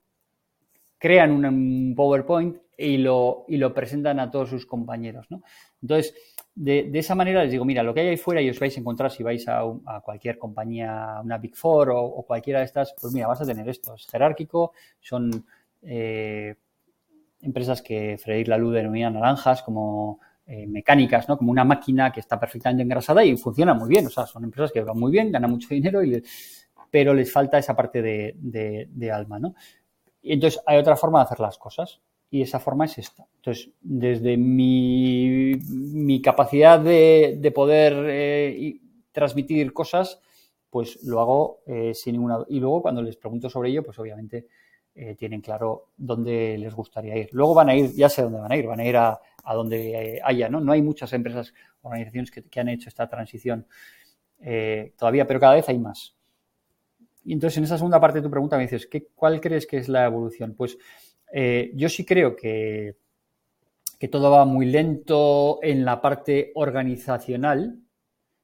crean 1.04 1.32
un 1.44 1.92
PowerPoint 1.94 2.56
y 2.78 2.96
lo, 2.96 3.44
y 3.46 3.58
lo 3.58 3.74
presentan 3.74 4.18
a 4.20 4.30
todos 4.30 4.48
sus 4.48 4.64
compañeros. 4.64 5.26
Entonces, 5.82 6.14
de, 6.54 6.90
esa 6.94 7.14
manera 7.14 7.42
les 7.42 7.52
digo, 7.52 7.66
mira, 7.66 7.82
lo 7.82 7.92
que 7.92 8.00
hay 8.00 8.08
ahí 8.08 8.16
fuera 8.16 8.40
y 8.40 8.48
os 8.48 8.58
vais 8.58 8.74
a 8.74 8.80
encontrar 8.80 9.10
si 9.10 9.22
vais 9.22 9.46
a, 9.46 9.64
cualquier 10.02 10.38
compañía, 10.38 11.20
una 11.22 11.36
Big 11.36 11.54
Four 11.54 11.90
o, 11.90 12.24
cualquiera 12.26 12.60
de 12.60 12.64
estas, 12.64 12.94
pues 12.98 13.12
mira, 13.12 13.26
vas 13.26 13.42
a 13.42 13.44
tener 13.44 13.68
esto. 13.68 13.94
Es 13.94 14.06
jerárquico, 14.06 14.72
son 14.98 15.44
eh, 15.82 16.54
empresas 17.42 17.82
que 17.82 18.16
Frederic 18.16 18.48
Laloux 18.48 18.72
denomina 18.72 19.10
naranjas, 19.10 19.62
como 19.62 20.20
eh, 20.46 20.66
mecánicas, 20.66 21.28
¿no? 21.28 21.36
Como 21.36 21.50
una 21.50 21.64
máquina 21.64 22.10
que 22.12 22.20
está 22.20 22.40
perfectamente 22.40 22.82
engrasada 22.82 23.22
y 23.22 23.36
funciona 23.36 23.74
muy 23.74 23.90
bien. 23.90 24.06
O 24.06 24.10
sea, 24.10 24.24
son 24.24 24.42
empresas 24.44 24.72
que 24.72 24.80
van 24.80 24.98
muy 24.98 25.12
bien, 25.12 25.30
ganan 25.30 25.50
mucho 25.50 25.68
dinero, 25.68 26.02
y 26.02 26.22
pero 26.90 27.12
les 27.12 27.30
falta 27.32 27.58
esa 27.58 27.74
parte 27.74 28.00
de, 28.00 29.10
alma, 29.12 29.40
¿no? 29.40 29.56
Y 30.24 30.32
entonces 30.32 30.60
hay 30.66 30.78
otra 30.78 30.96
forma 30.96 31.20
de 31.20 31.24
hacer 31.26 31.40
las 31.40 31.58
cosas 31.58 32.00
y 32.30 32.42
esa 32.42 32.58
forma 32.58 32.86
es 32.86 32.98
esta. 32.98 33.26
Entonces, 33.36 33.70
desde 33.80 34.36
mi, 34.36 36.20
capacidad 36.22 36.80
de, 36.80 37.52
poder 37.54 37.92
eh, 38.08 38.80
transmitir 39.12 39.72
cosas, 39.72 40.20
pues 40.70 41.04
lo 41.04 41.20
hago 41.20 41.60
eh, 41.66 41.92
sin 41.94 42.14
ninguna... 42.14 42.38
Y 42.48 42.58
luego 42.58 42.82
cuando 42.82 43.02
les 43.02 43.16
pregunto 43.16 43.48
sobre 43.48 43.68
ello, 43.68 43.84
pues 43.84 43.98
obviamente 43.98 44.48
tienen 45.18 45.40
claro 45.40 45.88
dónde 45.96 46.56
les 46.56 46.72
gustaría 46.72 47.16
ir. 47.16 47.28
Luego 47.32 47.52
van 47.52 47.68
a 47.68 47.74
ir, 47.74 47.92
ya 47.94 48.08
sé 48.08 48.22
dónde 48.22 48.38
van 48.38 48.52
a 48.52 48.56
ir, 48.56 48.66
van 48.66 48.78
a 48.78 48.84
ir 48.84 48.96
a, 48.96 49.20
donde 49.52 50.20
haya, 50.24 50.48
¿no? 50.48 50.60
No 50.60 50.72
hay 50.72 50.82
muchas 50.82 51.12
empresas, 51.12 51.52
organizaciones 51.82 52.30
que, 52.30 52.60
han 52.60 52.68
hecho 52.68 52.88
esta 52.88 53.08
transición 53.08 53.66
eh, 54.40 54.92
todavía, 54.96 55.26
pero 55.26 55.40
cada 55.40 55.54
vez 55.54 55.68
hay 55.68 55.78
más. 55.78 56.14
Y 57.24 57.32
entonces, 57.32 57.58
en 57.58 57.64
esa 57.64 57.76
segunda 57.76 58.00
parte 58.00 58.18
de 58.18 58.22
tu 58.22 58.30
pregunta 58.30 58.56
me 58.56 58.62
dices, 58.64 58.86
¿qué, 58.86 59.08
¿cuál 59.14 59.40
crees 59.40 59.66
que 59.66 59.78
es 59.78 59.88
la 59.88 60.04
evolución? 60.04 60.54
Pues 60.54 60.78
eh, 61.32 61.72
yo 61.74 61.88
sí 61.88 62.04
creo 62.04 62.36
que, 62.36 62.96
que 63.98 64.08
todo 64.08 64.30
va 64.30 64.44
muy 64.44 64.66
lento 64.66 65.58
en 65.62 65.84
la 65.84 66.00
parte 66.00 66.52
organizacional 66.54 67.78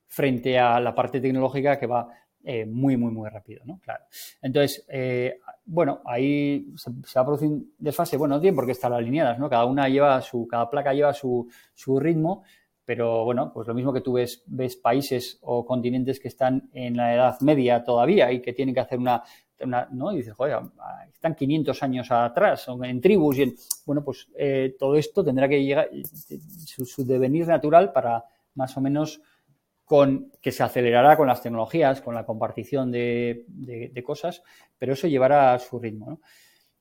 frente 0.07 0.59
a 0.59 0.81
la 0.81 0.95
parte 0.95 1.20
tecnológica 1.20 1.78
que 1.78 1.87
va 1.87 2.09
eh, 2.43 2.64
muy, 2.64 2.97
muy, 2.97 3.12
muy 3.12 3.28
rápido, 3.28 3.62
¿no? 3.66 3.78
Claro. 3.81 4.05
Entonces, 4.41 4.85
bueno, 5.70 6.01
ahí 6.05 6.72
se, 6.76 6.91
va 6.91 7.22
a 7.22 7.24
producir 7.24 7.49
un 7.49 7.74
desfase. 7.78 8.16
Bueno, 8.16 8.35
no 8.35 8.41
tiene 8.41 8.57
por 8.57 8.66
qué 8.66 8.74
alineadas, 8.83 9.39
¿no? 9.39 9.49
Cada 9.49 9.66
una 9.66 9.89
lleva 9.89 10.20
su, 10.20 10.49
cada 10.49 10.68
placa 10.68 10.93
lleva 10.93 11.12
su, 11.14 11.49
su 11.74 12.01
ritmo, 12.01 12.43
pero 12.91 13.24
bueno, 13.24 13.53
pues 13.55 13.68
lo 13.68 13.74
mismo 13.74 13.93
que 13.93 14.01
tú 14.01 14.14
ves, 14.14 14.43
ves 14.47 14.74
países 14.74 15.38
o 15.43 15.64
continentes 15.64 16.18
que 16.18 16.26
están 16.26 16.68
en 16.72 16.97
la 16.97 17.14
Edad 17.14 17.41
Media 17.41 17.84
todavía 17.84 18.32
y 18.32 18.43
que 18.43 18.53
tienen 18.53 18.74
que 18.74 18.80
hacer 18.80 18.99
una, 18.99 19.22
¿no? 19.93 20.11
Y 20.11 20.16
dices, 20.16 20.34
joder, 20.34 20.59
están 21.12 21.36
500 21.36 21.84
años 21.84 22.11
atrás, 22.11 22.62
son 22.62 22.84
en 22.84 23.01
tribus 23.01 23.38
y 23.38 23.43
en, 23.43 23.55
bueno, 23.86 24.03
pues 24.03 24.26
eh, 24.36 24.74
todo 24.76 24.97
esto 24.97 25.22
tendrá 25.22 25.49
que 25.49 25.62
llegar, 25.62 25.88
su, 26.66 26.84
su 26.84 27.07
devenir 27.07 27.47
natural 27.47 27.93
para 27.93 28.24
más 28.55 28.76
o 28.76 28.80
menos 28.80 29.22
con, 29.84 30.32
que 30.43 30.51
se 30.51 30.64
acelerará 30.64 31.16
con 31.16 31.28
las 31.28 31.41
tecnologías, 31.41 32.01
con 32.01 32.16
la 32.16 32.26
compartición 32.26 32.91
de, 32.91 34.03
cosas, 34.05 34.43
pero 34.76 34.95
eso 34.95 35.07
llevará 35.07 35.55
a 35.55 35.61
su 35.61 35.78
ritmo. 35.78 36.20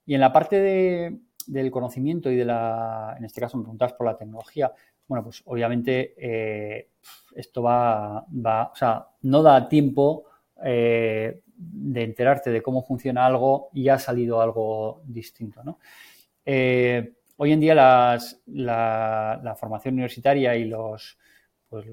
Y 0.07 0.15
en 0.15 0.21
la 0.21 0.33
parte 0.33 1.19
del 1.45 1.69
conocimiento 1.69 2.31
y 2.31 2.35
de 2.35 2.45
la, 2.45 3.13
en 3.15 3.25
este 3.25 3.41
caso 3.41 3.57
me 3.57 3.63
preguntas 3.65 3.93
por 3.93 4.07
la 4.07 4.17
tecnología, 4.17 4.73
bueno, 5.09 5.23
pues 5.23 5.41
obviamente 5.45 6.13
eh, 6.17 6.89
esto 7.35 7.63
va, 7.63 8.23
va, 8.29 8.71
o 8.71 8.75
sea, 8.75 9.07
no 9.23 9.41
da 9.41 9.67
tiempo 9.67 10.25
eh, 10.63 11.41
de 11.57 12.03
enterarte 12.03 12.51
de 12.51 12.61
cómo 12.61 12.83
funciona 12.83 13.25
algo 13.25 13.69
y 13.73 13.89
ha 13.89 13.97
salido 13.97 14.39
algo 14.39 15.01
distinto, 15.05 15.63
¿no? 15.63 15.79
Eh, 16.45 17.13
hoy 17.37 17.51
en 17.51 17.59
día 17.59 17.73
la, 17.73 19.55
formación 19.59 19.95
universitaria 19.95 20.55
y 20.55 20.65
los, 20.65 21.17
pues, 21.67 21.87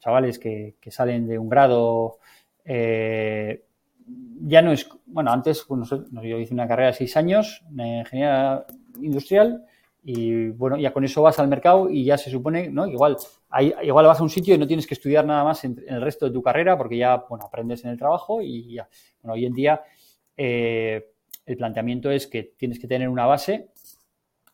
chavales 0.00 0.40
que, 0.40 0.74
salen 0.88 1.28
de 1.28 1.38
un 1.38 1.48
grado, 1.48 2.18
ya 2.64 4.62
no 4.62 4.72
es, 4.72 4.88
bueno, 5.06 5.30
antes 5.30 5.64
yo 5.68 6.38
hice 6.38 6.52
una 6.52 6.66
carrera 6.66 6.88
de 6.88 6.94
seis 6.94 7.16
años 7.16 7.64
en 7.70 7.98
ingeniería 7.98 8.66
industrial 9.00 9.64
y 10.08 10.50
bueno, 10.50 10.76
ya 10.76 10.92
con 10.92 11.02
eso 11.04 11.20
vas 11.20 11.36
al 11.40 11.48
mercado 11.48 11.90
y 11.90 12.04
ya 12.04 12.16
se 12.16 12.30
supone, 12.30 12.70
¿no? 12.70 12.86
Igual, 12.86 13.16
igual 13.82 14.06
vas 14.06 14.20
a 14.20 14.22
un 14.22 14.30
sitio 14.30 14.54
y 14.54 14.58
no 14.58 14.64
tienes 14.64 14.86
que 14.86 14.94
estudiar 14.94 15.26
nada 15.26 15.42
más 15.42 15.64
en, 15.64 15.82
el 15.84 16.00
resto 16.00 16.26
de 16.26 16.32
tu 16.32 16.40
carrera 16.40 16.78
porque 16.78 16.96
ya, 16.96 17.16
bueno, 17.28 17.44
aprendes 17.44 17.84
en 17.84 17.90
el 17.90 17.98
trabajo 17.98 18.40
y 18.40 18.74
ya. 18.74 18.88
Bueno, 19.20 19.34
hoy 19.34 19.46
en 19.46 19.52
día 19.52 19.82
eh, 20.36 21.10
el 21.44 21.56
planteamiento 21.56 22.08
es 22.12 22.28
que 22.28 22.54
tienes 22.56 22.78
que 22.78 22.86
tener 22.86 23.08
una 23.08 23.26
base, 23.26 23.70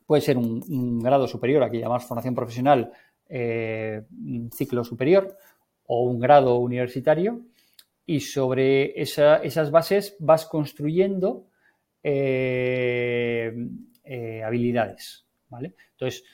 puede 0.06 0.22
ser 0.22 0.38
un, 0.38 1.00
grado 1.00 1.28
superior, 1.28 1.62
aquí 1.62 1.80
llamamos 1.80 2.06
formación 2.06 2.34
profesional 2.34 2.90
eh, 3.28 4.00
un 4.10 4.50
ciclo 4.52 4.82
superior 4.84 5.36
o 5.84 6.04
un 6.04 6.18
grado 6.18 6.56
universitario 6.60 7.42
y 8.06 8.20
sobre 8.20 8.98
esas 8.98 9.70
bases 9.70 10.16
vas 10.18 10.46
construyendo 10.46 11.44
eh, 12.02 13.52
habilidades. 14.42 15.26
¿Vale? 15.52 15.74
Entonces, 15.92 16.24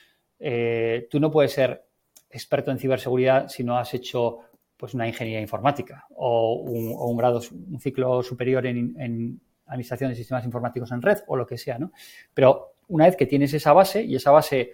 tú 1.09 1.19
no 1.19 1.29
puedes 1.29 1.51
ser 1.51 1.85
experto 2.29 2.71
en 2.71 2.79
ciberseguridad 2.79 3.49
si 3.49 3.63
no 3.63 3.77
has 3.77 3.93
hecho 3.93 4.39
pues, 4.77 4.93
una 4.93 5.07
ingeniería 5.07 5.41
informática 5.41 6.05
o 6.15 6.53
un, 6.53 7.17
grado, 7.17 7.41
un 7.51 7.79
ciclo 7.79 8.23
superior 8.23 8.65
en, 8.65 8.95
en, 8.99 9.41
administración 9.65 10.09
de 10.09 10.15
sistemas 10.15 10.43
informáticos 10.45 10.91
en 10.91 11.01
red 11.01 11.19
o 11.27 11.35
lo 11.35 11.45
que 11.45 11.57
sea. 11.57 11.77
¿no? 11.77 11.91
Pero 12.33 12.73
una 12.87 13.05
vez 13.05 13.15
que 13.15 13.27
tienes 13.27 13.53
esa 13.53 13.71
base, 13.71 14.03
y 14.03 14.15
esa 14.15 14.31
base 14.31 14.71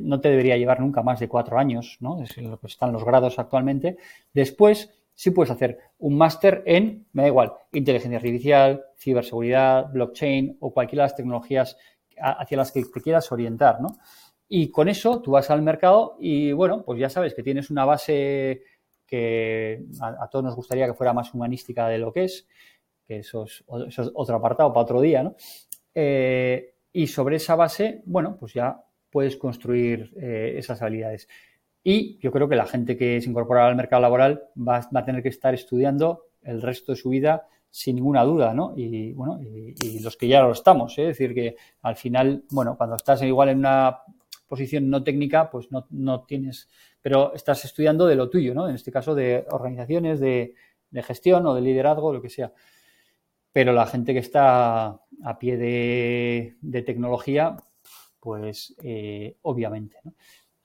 no 0.00 0.20
te 0.20 0.30
debería 0.30 0.56
llevar 0.56 0.80
nunca 0.80 1.02
más 1.02 1.20
de 1.20 1.28
cuatro 1.28 1.58
años, 1.58 1.98
¿no? 2.00 2.20
Es 2.22 2.36
lo 2.38 2.58
que 2.58 2.66
están 2.66 2.92
los 2.92 3.04
grados 3.04 3.38
actualmente, 3.38 3.96
después 4.34 4.92
sí 5.14 5.30
puedes 5.30 5.50
hacer 5.50 5.78
un 5.98 6.16
máster 6.16 6.62
en, 6.66 7.06
me 7.12 7.22
da 7.22 7.28
igual, 7.28 7.52
inteligencia 7.72 8.18
artificial, 8.18 8.84
ciberseguridad, 8.96 9.90
blockchain 9.92 10.56
o 10.60 10.72
cualquiera 10.72 11.04
de 11.04 11.10
las 11.10 11.16
tecnologías 11.16 11.76
hacia 12.20 12.56
las 12.56 12.72
que 12.72 12.84
te 12.84 13.00
quieras 13.00 13.30
orientar, 13.32 13.80
¿no? 13.80 13.98
Y 14.48 14.70
con 14.70 14.88
eso 14.88 15.20
tú 15.20 15.32
vas 15.32 15.50
al 15.50 15.62
mercado 15.62 16.16
y, 16.18 16.52
bueno, 16.52 16.82
pues 16.84 16.98
ya 16.98 17.10
sabes 17.10 17.34
que 17.34 17.42
tienes 17.42 17.70
una 17.70 17.84
base 17.84 18.62
que 19.06 19.84
a, 20.00 20.28
todos 20.28 20.44
nos 20.44 20.56
gustaría 20.56 20.86
que 20.86 20.94
fuera 20.94 21.12
más 21.12 21.32
humanística 21.34 21.88
de 21.88 21.98
lo 21.98 22.12
que 22.12 22.24
es, 22.24 22.46
que 23.06 23.18
eso 23.18 23.44
es, 23.44 23.64
otro 24.14 24.36
apartado 24.36 24.72
para 24.72 24.84
otro 24.84 25.00
día, 25.00 25.22
¿no? 25.22 25.34
Eh, 25.94 26.74
y 26.92 27.06
sobre 27.06 27.36
esa 27.36 27.56
base, 27.56 28.02
bueno, 28.06 28.36
pues 28.38 28.54
ya 28.54 28.82
puedes 29.10 29.36
construir 29.36 30.12
eh, 30.16 30.54
esas 30.56 30.80
habilidades. 30.82 31.28
Y 31.82 32.18
yo 32.18 32.32
creo 32.32 32.48
que 32.48 32.56
la 32.56 32.66
gente 32.66 32.96
que 32.96 33.20
se 33.20 33.30
incorpora 33.30 33.66
al 33.66 33.76
mercado 33.76 34.02
laboral 34.02 34.44
va, 34.56 34.88
a 34.92 35.04
tener 35.04 35.22
que 35.22 35.28
estar 35.28 35.54
estudiando 35.54 36.26
el 36.42 36.60
resto 36.60 36.92
de 36.92 36.96
su 36.96 37.08
vida 37.10 37.46
sin 37.70 37.96
ninguna 37.96 38.24
duda, 38.24 38.54
¿no? 38.54 38.72
Y 38.76 39.12
bueno, 39.12 39.40
y, 39.42 40.00
los 40.00 40.16
que 40.16 40.28
ya 40.28 40.42
lo 40.42 40.52
estamos, 40.52 40.96
¿eh? 40.98 41.02
es 41.02 41.18
decir, 41.18 41.34
que 41.34 41.56
al 41.82 41.96
final, 41.96 42.44
bueno, 42.50 42.76
cuando 42.76 42.96
estás 42.96 43.22
igual 43.22 43.50
en 43.50 43.58
una 43.58 43.98
posición 44.46 44.88
no 44.88 45.02
técnica, 45.04 45.50
pues 45.50 45.70
no, 45.70 45.86
no 45.90 46.24
tienes, 46.24 46.68
pero 47.02 47.34
estás 47.34 47.64
estudiando 47.64 48.06
de 48.06 48.16
lo 48.16 48.30
tuyo, 48.30 48.54
¿no? 48.54 48.68
En 48.68 48.74
este 48.74 48.90
caso 48.90 49.14
de 49.14 49.46
organizaciones, 49.50 50.20
de, 50.20 50.54
gestión 51.02 51.46
o 51.46 51.54
de 51.54 51.60
liderazgo, 51.60 52.12
lo 52.12 52.22
que 52.22 52.30
sea. 52.30 52.52
Pero 53.52 53.72
la 53.72 53.86
gente 53.86 54.12
que 54.12 54.20
está 54.20 54.86
a 55.24 55.38
pie 55.38 55.56
de, 55.56 56.56
de 56.60 56.82
tecnología, 56.82 57.56
pues 58.20 58.74
eh, 58.82 59.36
obviamente, 59.42 59.96
¿no? 60.04 60.14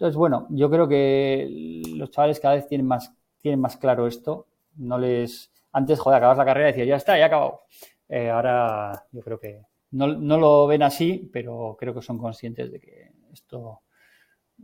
Entonces, 0.03 0.17
bueno, 0.17 0.47
yo 0.49 0.69
creo 0.69 0.85
que 0.85 1.47
los 1.95 2.11
chavales 2.11 2.41
cada 2.41 2.55
vez 2.55 2.67
tienen 2.67 2.85
más, 2.85 3.13
tienen 3.37 3.61
más 3.61 3.77
claro 3.77 4.05
esto. 4.05 4.47
No 4.75 4.97
les. 4.97 5.52
Antes, 5.73 5.99
joder, 5.99 6.17
acabas 6.17 6.37
la 6.37 6.45
carrera 6.45 6.69
y 6.69 6.71
decías, 6.71 6.87
ya 6.87 6.95
está, 6.95 7.17
ya 7.17 7.23
he 7.23 7.25
acabado. 7.25 7.63
Eh, 8.07 8.29
ahora 8.29 9.05
yo 9.11 9.21
creo 9.21 9.39
que 9.39 9.63
no, 9.91 10.07
lo 10.07 10.67
ven 10.67 10.83
así, 10.83 11.29
pero 11.33 11.75
creo 11.79 11.95
que 11.95 12.01
son 12.01 12.19
conscientes 12.19 12.71
de 12.71 12.79
que 12.79 13.11
esto 13.31 13.81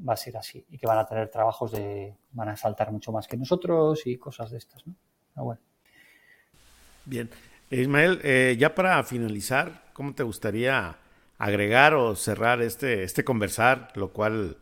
va 0.08 0.14
a 0.14 0.18
ser 0.18 0.38
así 0.38 0.64
y 0.70 0.78
que 0.78 0.86
van 0.86 1.00
a 1.00 1.08
tener 1.08 1.30
trabajos 1.30 1.72
de. 1.72 2.16
van 2.32 2.50
a 2.50 2.56
saltar 2.56 2.92
mucho 2.92 3.12
más 3.12 3.28
que 3.28 3.38
nosotros 3.38 4.06
y 4.06 4.18
cosas 4.18 4.52
de 4.52 4.60
estas, 4.60 4.86
¿no? 4.86 4.96
bueno. 5.36 5.62
Bien. 7.06 7.30
Ismael, 7.72 8.20
eh, 8.24 8.56
ya 8.60 8.76
para 8.76 9.04
finalizar, 9.04 9.84
¿cómo 9.94 10.14
te 10.14 10.24
gustaría 10.24 10.96
agregar 11.38 11.94
o 11.96 12.16
cerrar 12.16 12.62
este, 12.62 13.04
este 13.04 13.24
conversar, 13.24 13.92
lo 13.96 14.12
cual 14.12 14.58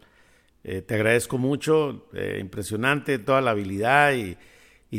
eh, 0.64 0.82
te 0.82 0.96
agradezco 0.96 1.38
mucho, 1.38 2.10
impresionante 2.40 3.20
toda 3.20 3.42
la 3.42 3.52
habilidad 3.52 4.14
y, 4.14 4.38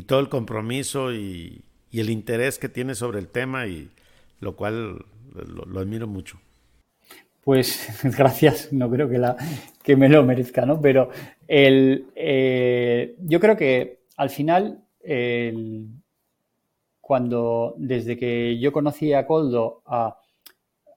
todo 0.03 0.21
el 0.21 0.29
compromiso 0.29 1.13
y, 1.13 1.63
el 1.93 2.11
interés 2.11 2.59
que 2.59 2.69
tienes 2.69 2.99
sobre 2.99 3.19
el 3.19 3.29
tema 3.29 3.67
y 3.67 3.89
lo 4.41 4.55
cual 4.55 5.05
lo, 5.35 5.81
admiro 5.81 6.07
mucho. 6.07 6.39
Pues 7.43 7.89
gracias, 8.17 8.73
no 8.73 8.91
creo 8.91 9.09
que, 9.09 9.19
la, 9.19 9.37
que 9.83 9.97
me 9.97 10.09
lo 10.09 10.23
merezca, 10.23 10.67
¿no? 10.67 10.81
Pero 10.81 11.11
el, 11.47 12.07
eh, 12.15 13.17
yo 13.21 13.41
creo 13.41 13.57
que 13.57 14.01
al 14.17 14.31
final, 14.31 14.85
cuando 17.01 17.75
desde 17.79 18.17
que 18.17 18.59
yo 18.59 18.73
conocí 18.73 19.13
a 19.15 19.27
Coldo 19.27 19.83
a, 19.87 20.19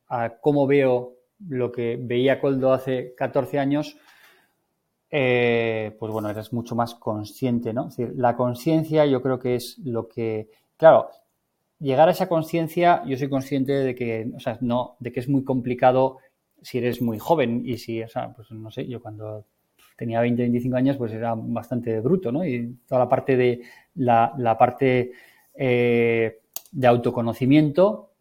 a 0.10 0.38
cómo 0.42 0.68
veo 0.68 1.16
lo 1.48 1.72
que 1.72 1.98
veía 2.00 2.40
Coldo 2.40 2.74
hace 2.74 3.14
14 3.16 3.60
años, 3.60 3.98
eh, 5.12 5.96
pues 6.00 6.12
bueno, 6.12 6.30
eres 6.30 6.54
mucho 6.54 6.74
más 6.76 6.96
consciente, 6.96 7.74
¿no? 7.74 7.90
Es 7.90 7.98
decir, 7.98 8.16
la 8.18 8.36
conciencia 8.36 9.06
yo 9.06 9.22
creo 9.22 9.40
que 9.40 9.56
es 9.56 9.78
lo 9.80 10.08
que, 10.08 10.50
claro, 10.78 11.10
llegar 11.80 12.08
a 12.08 12.12
esa 12.12 12.30
conciencia, 12.30 13.04
yo 13.06 13.18
soy 13.18 13.30
consciente 13.30 13.74
de 13.74 13.94
que, 13.94 14.32
o 14.36 14.40
sea, 14.40 14.58
no, 14.62 14.96
de 15.00 15.12
que 15.12 15.20
es 15.20 15.28
muy 15.28 15.44
complicado 15.44 16.18
si 16.62 16.78
eres 16.78 17.02
muy 17.02 17.20
joven 17.20 17.64
y 17.66 17.78
si, 17.78 18.02
o 18.02 18.08
sea, 18.08 18.34
pues 18.34 18.52
no 18.52 18.72
sé, 18.72 18.88
yo 18.88 19.02
cuando 19.02 19.46
tenía 19.98 20.22
20, 20.22 20.42
25 20.44 20.78
años, 20.78 20.98
pues 20.98 21.12
era 21.12 21.34
bastante 21.36 22.00
bruto, 22.00 22.32
¿no? 22.32 22.46
Y 22.46 22.78
toda 22.88 23.00
la 23.00 23.10
parte 23.10 23.36
de, 23.36 23.62
la, 23.96 24.34
la 24.38 24.58
parte 24.58 25.12
eh, 25.54 26.40
de 26.72 26.88
autoconocimiento, 26.88 28.12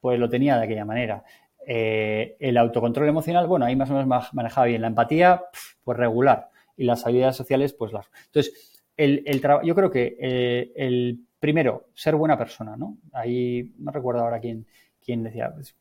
pues 0.00 0.18
lo 0.18 0.28
tenía 0.28 0.56
de 0.56 0.64
aquella 0.64 0.84
manera. 0.84 1.24
Eh, 1.68 2.36
el 2.38 2.56
autocontrol 2.58 3.08
emocional, 3.08 3.48
bueno, 3.48 3.64
ahí 3.64 3.74
más 3.74 3.90
o 3.90 3.94
menos 3.94 4.32
manejaba 4.32 4.68
bien. 4.68 4.80
La 4.80 4.86
empatía, 4.86 5.42
pues 5.82 5.98
regular. 5.98 6.50
Y 6.76 6.84
las 6.84 7.04
habilidades 7.04 7.36
sociales, 7.36 7.72
pues 7.72 7.92
las. 7.92 8.08
Entonces, 8.26 8.84
el, 8.96 9.24
el 9.26 9.42
yo 9.64 9.74
creo 9.74 9.90
que 9.90 10.16
eh, 10.20 10.72
el 10.76 11.26
primero, 11.40 11.88
ser 11.92 12.14
buena 12.14 12.38
persona, 12.38 12.76
¿no? 12.76 12.98
Ahí 13.12 13.74
no 13.78 13.90
recuerdo 13.90 14.20
ahora 14.22 14.38
quién, 14.38 14.64
quién 15.04 15.24
decía. 15.24 15.52
Pues, 15.52 15.74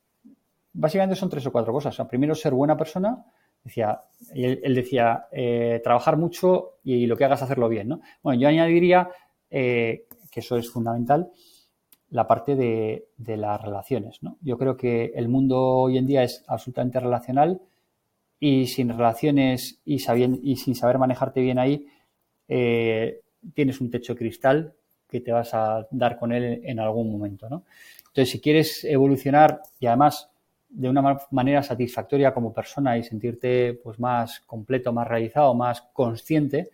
básicamente 0.74 1.16
son 1.16 1.30
tres 1.30 1.46
o 1.46 1.52
cuatro 1.52 1.72
cosas. 1.72 1.96
primero, 2.10 2.34
ser 2.34 2.54
buena 2.54 2.76
persona. 2.76 3.24
Decía, 3.64 4.02
él, 4.34 4.76
decía, 4.76 5.28
eh, 5.32 5.82
trabajar 5.84 6.18
mucho 6.18 6.78
y 6.84 7.06
lo 7.06 7.16
que 7.16 7.26
hagas 7.26 7.42
hacerlo 7.42 7.70
bien, 7.70 7.90
¿no? 7.90 8.02
Bueno, 8.22 8.40
yo 8.40 8.48
añadiría 8.48 9.10
que 9.50 10.06
eso 10.36 10.58
es 10.58 10.70
fundamental 10.70 11.32
la 12.10 12.28
parte 12.28 12.56
de, 12.56 13.08
las 13.18 13.62
relaciones. 13.62 14.22
¿no? 14.22 14.38
Yo 14.42 14.58
creo 14.58 14.78
que 14.78 15.12
el 15.16 15.28
mundo 15.28 15.60
hoy 15.60 15.98
en 15.98 16.08
día 16.08 16.24
es 16.24 16.44
absolutamente 16.48 17.00
relacional 17.00 17.62
y 18.40 18.68
sin 18.68 18.90
relaciones 18.90 19.80
y, 19.86 20.00
sin 20.00 20.76
saber 20.76 20.98
manejarte 20.98 21.42
bien 21.42 21.60
ahí, 21.60 21.88
eh, 22.48 23.22
tienes 23.54 23.82
un 23.82 23.90
techo 23.90 24.16
cristal 24.16 24.74
que 25.10 25.22
te 25.22 25.32
vas 25.32 25.54
a 25.54 25.88
dar 25.92 26.18
con 26.18 26.32
él 26.32 26.62
en 26.64 26.80
algún 26.80 27.12
momento. 27.12 27.50
¿no? 27.50 27.64
Entonces, 28.08 28.30
si 28.30 28.40
quieres 28.40 28.84
evolucionar 28.84 29.62
y 29.80 29.88
además 29.88 30.30
de 30.70 30.90
una 30.90 31.18
manera 31.32 31.64
satisfactoria 31.64 32.34
como 32.34 32.54
persona 32.54 32.98
y 32.98 33.04
sentirte 33.04 33.74
pues, 33.74 34.00
más 34.00 34.42
completo, 34.42 34.92
más 34.92 35.08
realizado, 35.08 35.54
más 35.54 35.82
consciente, 35.94 36.70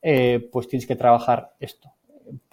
eh, 0.00 0.48
pues 0.50 0.68
tienes 0.68 0.86
que 0.86 0.96
trabajar 0.96 1.52
esto. 1.58 1.92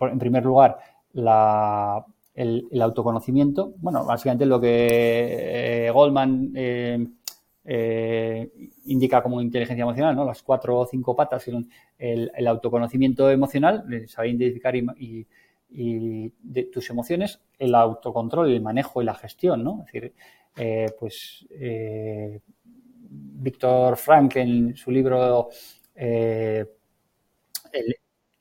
en 0.02 0.20
primer 0.20 0.44
lugar, 0.44 0.78
la, 1.14 2.06
el, 2.40 2.82
autoconocimiento. 2.82 3.74
Bueno, 3.78 4.06
básicamente 4.06 4.46
lo 4.46 4.62
que 4.62 5.88
eh, 5.88 5.92
Goldman 5.92 6.54
eh, 6.56 7.06
eh, 7.66 8.50
indica 8.86 9.22
como 9.22 9.42
inteligencia 9.42 9.84
emocional, 9.84 10.16
¿no? 10.16 10.26
Las 10.26 10.42
cuatro 10.42 10.80
o 10.80 10.86
cinco 10.86 11.16
patas 11.16 11.44
son 11.44 11.70
el, 11.98 12.48
autoconocimiento 12.48 13.30
emocional, 13.30 13.84
saber 14.08 14.32
identificar 14.32 14.74
y, 14.76 15.28
tus 16.72 16.90
emociones, 16.90 17.42
el 17.60 17.76
autocontrol, 17.76 18.52
el 18.52 18.62
manejo 18.62 19.02
y 19.02 19.06
la 19.06 19.14
gestión, 19.16 19.64
¿no? 19.64 19.84
Es 19.86 19.94
decir, 19.94 20.14
pues 20.98 21.46
Víctor 23.12 23.98
Frank 23.98 24.38
en 24.38 24.76
su 24.76 24.92
libro 24.92 25.50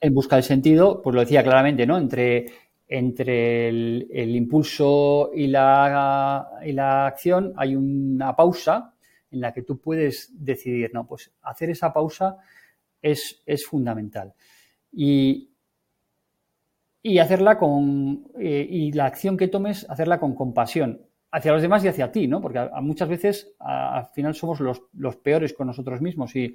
en 0.00 0.14
busca 0.14 0.36
del 0.36 0.44
sentido, 0.44 1.02
pues 1.02 1.14
lo 1.14 1.20
decía 1.20 1.42
claramente, 1.42 1.86
¿no? 1.86 1.98
Entre, 1.98 2.46
entre 2.86 3.68
el, 3.68 4.36
impulso 4.36 5.30
y 5.34 5.46
la, 5.46 6.48
y 6.64 6.72
la, 6.72 7.06
acción 7.06 7.52
hay 7.56 7.74
una 7.74 8.34
pausa 8.34 8.94
en 9.30 9.40
la 9.40 9.52
que 9.52 9.62
tú 9.62 9.78
puedes 9.78 10.32
decidir, 10.32 10.90
no, 10.94 11.06
pues 11.06 11.32
hacer 11.42 11.70
esa 11.70 11.92
pausa 11.92 12.36
es, 13.02 13.42
es 13.44 13.66
fundamental. 13.66 14.32
Y, 14.92 15.50
y 17.02 17.18
hacerla 17.18 17.58
con, 17.58 18.28
eh, 18.38 18.66
y 18.68 18.92
la 18.92 19.06
acción 19.06 19.36
que 19.36 19.48
tomes, 19.48 19.88
hacerla 19.88 20.18
con 20.18 20.34
compasión 20.34 21.07
hacia 21.30 21.52
los 21.52 21.62
demás 21.62 21.84
y 21.84 21.88
hacia 21.88 22.10
ti, 22.10 22.26
¿no? 22.26 22.40
Porque 22.40 22.68
muchas 22.80 23.08
veces 23.08 23.54
al 23.58 24.06
final 24.08 24.34
somos 24.34 24.60
los, 24.60 25.16
peores 25.16 25.52
con 25.52 25.66
nosotros 25.66 26.00
mismos 26.00 26.32
y, 26.34 26.54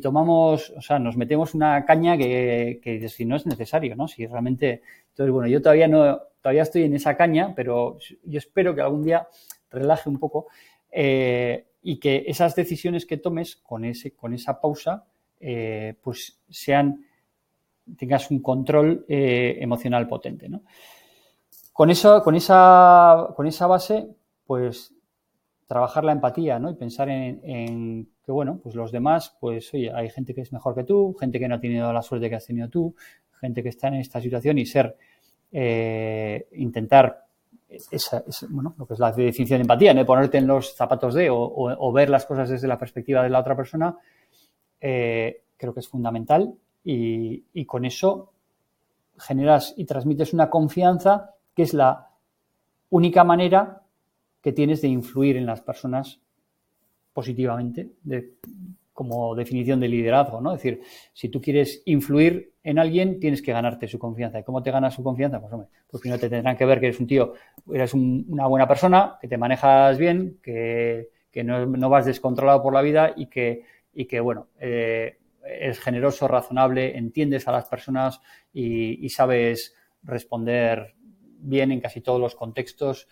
tomamos, 0.00 0.70
o 0.76 0.80
sea, 0.82 0.98
nos 0.98 1.16
metemos 1.16 1.54
una 1.54 1.84
caña 1.84 2.16
que, 2.16 2.80
que, 2.82 3.08
si 3.08 3.24
no 3.24 3.36
es 3.36 3.46
necesario, 3.46 3.96
¿no? 3.96 4.08
Si 4.08 4.26
realmente, 4.26 4.82
entonces 5.10 5.32
bueno, 5.32 5.48
yo 5.48 5.62
todavía 5.62 5.88
no, 5.88 6.20
todavía 6.40 6.62
estoy 6.62 6.84
en 6.84 6.94
esa 6.94 7.16
caña, 7.16 7.54
pero 7.54 7.98
yo 8.24 8.38
espero 8.38 8.74
que 8.74 8.80
algún 8.80 9.04
día 9.04 9.26
relaje 9.70 10.08
un 10.08 10.18
poco 10.18 10.48
eh, 10.90 11.66
y 11.82 11.98
que 11.98 12.24
esas 12.26 12.54
decisiones 12.54 13.06
que 13.06 13.16
tomes 13.16 13.56
con 13.56 13.84
ese, 13.84 14.12
con 14.12 14.34
esa 14.34 14.60
pausa, 14.60 15.06
eh, 15.38 15.94
pues 16.02 16.40
sean, 16.48 17.06
tengas 17.96 18.30
un 18.30 18.40
control 18.40 19.04
eh, 19.08 19.56
emocional 19.60 20.06
potente, 20.06 20.48
¿no? 20.48 20.62
Con, 21.80 21.88
eso, 21.88 22.22
con, 22.22 22.34
esa, 22.34 23.28
con 23.34 23.46
esa 23.46 23.66
base, 23.66 24.06
pues 24.44 24.92
trabajar 25.66 26.04
la 26.04 26.12
empatía, 26.12 26.58
¿no? 26.58 26.68
Y 26.68 26.74
pensar 26.74 27.08
en, 27.08 28.06
que, 28.22 28.30
bueno, 28.30 28.60
pues 28.62 28.74
los 28.74 28.92
demás, 28.92 29.34
pues 29.40 29.72
oye, 29.72 29.90
hay 29.90 30.10
gente 30.10 30.34
que 30.34 30.42
es 30.42 30.52
mejor 30.52 30.74
que 30.74 30.84
tú, 30.84 31.16
gente 31.18 31.38
que 31.38 31.48
no 31.48 31.54
ha 31.54 31.58
tenido 31.58 31.90
la 31.90 32.02
suerte 32.02 32.28
que 32.28 32.36
has 32.36 32.44
tenido 32.44 32.68
tú, 32.68 32.94
gente 33.40 33.62
que 33.62 33.70
está 33.70 33.88
en 33.88 33.94
esta 33.94 34.20
situación 34.20 34.58
y 34.58 34.66
ser, 34.66 34.94
eh, 35.52 36.48
intentar 36.52 37.24
esa, 37.66 38.24
bueno, 38.50 38.74
lo 38.76 38.86
que 38.86 38.92
es 38.92 39.00
la 39.00 39.12
definición 39.12 39.60
de 39.60 39.62
empatía, 39.62 39.94
¿no? 39.94 40.04
ponerte 40.04 40.36
en 40.36 40.48
los 40.48 40.76
zapatos 40.76 41.14
de 41.14 41.28
o, 41.30 41.92
ver 41.94 42.10
las 42.10 42.26
cosas 42.26 42.50
desde 42.50 42.68
la 42.68 42.76
perspectiva 42.76 43.22
de 43.22 43.30
la 43.30 43.40
otra 43.40 43.56
persona, 43.56 43.96
eh, 44.82 45.44
creo 45.56 45.72
que 45.72 45.80
es 45.80 45.88
fundamental 45.88 46.52
y, 46.84 47.42
y, 47.54 47.64
con 47.64 47.86
eso 47.86 48.34
generas 49.16 49.72
y 49.78 49.86
transmites 49.86 50.34
una 50.34 50.50
confianza 50.50 51.36
que 51.60 51.64
es 51.64 51.74
la 51.74 52.08
única 52.88 53.22
manera 53.22 53.82
que 54.40 54.50
tienes 54.50 54.80
de 54.80 54.88
influir 54.88 55.36
en 55.36 55.44
las 55.44 55.60
personas 55.60 56.18
positivamente, 57.12 57.90
de, 58.02 58.36
como 58.94 59.34
definición 59.34 59.78
de 59.78 59.88
liderazgo, 59.88 60.40
¿no? 60.40 60.54
Es 60.54 60.62
decir, 60.62 60.80
si 61.12 61.28
tú 61.28 61.38
quieres 61.38 61.82
influir 61.84 62.54
en 62.64 62.78
alguien, 62.78 63.20
tienes 63.20 63.42
que 63.42 63.52
ganarte 63.52 63.88
su 63.88 63.98
confianza. 63.98 64.38
¿Y 64.40 64.42
cómo 64.42 64.62
te 64.62 64.70
ganas 64.70 64.94
su 64.94 65.02
confianza? 65.02 65.38
Pues 65.38 65.52
hombre, 65.52 65.68
pues 65.86 66.00
primero 66.00 66.18
te 66.18 66.30
tendrán 66.30 66.56
que 66.56 66.64
ver 66.64 66.80
que 66.80 66.86
eres 66.86 67.00
un 67.00 67.06
tío, 67.06 67.34
eres 67.70 67.92
una 67.92 68.46
buena 68.46 68.66
persona, 68.66 69.18
que 69.20 69.28
te 69.28 69.36
manejas 69.36 69.98
bien, 69.98 70.38
que, 70.42 71.10
no, 71.44 71.90
vas 71.90 72.06
descontrolado 72.06 72.62
por 72.62 72.72
la 72.72 72.80
vida 72.80 73.12
y 73.14 73.26
que, 73.26 73.64
y 73.92 74.06
que 74.06 74.20
bueno, 74.20 74.46
eh, 74.58 75.18
eres 75.44 75.78
generoso, 75.78 76.26
razonable, 76.26 76.96
entiendes 76.96 77.46
a 77.48 77.52
las 77.52 77.66
personas 77.66 78.22
y, 78.50 79.06
sabes 79.10 79.74
responder 80.02 80.94
bien 81.40 81.72
en 81.72 81.80
casi 81.80 82.00
todos 82.00 82.20
los 82.20 82.34
contextos. 82.34 83.08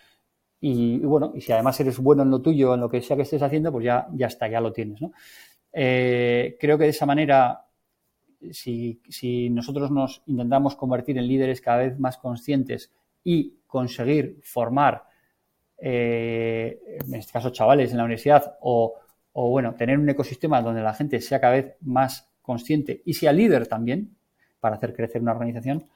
Y, 0.61 0.99
bueno, 0.99 1.31
y 1.35 1.41
si 1.41 1.51
además 1.51 1.79
eres 1.79 1.99
bueno 1.99 2.23
en 2.23 2.31
lo 2.31 2.41
tuyo, 2.41 2.73
en 2.73 2.81
lo 2.81 2.89
que 2.89 3.01
sea 3.01 3.15
que 3.15 3.23
estés 3.23 3.41
haciendo, 3.41 3.71
pues 3.71 3.85
ya, 3.85 4.07
ya 4.13 4.27
está, 4.27 4.47
ya 4.47 4.59
lo 4.59 4.73
tienes, 4.73 5.01
¿no? 5.01 5.11
Eh, 5.71 6.57
creo 6.59 6.77
que 6.77 6.85
de 6.85 6.89
esa 6.89 7.05
manera, 7.05 7.65
si, 8.51 8.99
nosotros 9.51 9.91
nos 9.91 10.23
intentamos 10.25 10.75
convertir 10.75 11.17
en 11.17 11.27
líderes 11.27 11.61
cada 11.61 11.79
vez 11.79 11.99
más 11.99 12.17
conscientes 12.17 12.91
y 13.23 13.59
conseguir 13.67 14.39
formar, 14.41 15.03
eh, 15.77 16.79
en 17.05 17.15
este 17.15 17.31
caso 17.31 17.51
chavales 17.51 17.91
en 17.91 17.97
la 17.97 18.03
universidad, 18.03 18.57
o, 18.61 18.95
bueno, 19.33 19.75
tener 19.75 19.97
un 19.97 20.09
ecosistema 20.09 20.61
donde 20.61 20.81
la 20.81 20.93
gente 20.93 21.21
sea 21.21 21.39
cada 21.39 21.53
vez 21.53 21.75
más 21.81 22.29
consciente 22.41 23.01
y 23.05 23.13
sea 23.13 23.31
líder 23.31 23.67
también 23.67 24.17
para 24.59 24.75
hacer 24.75 24.93
crecer 24.93 25.21
una 25.21 25.31
organización, 25.31 25.87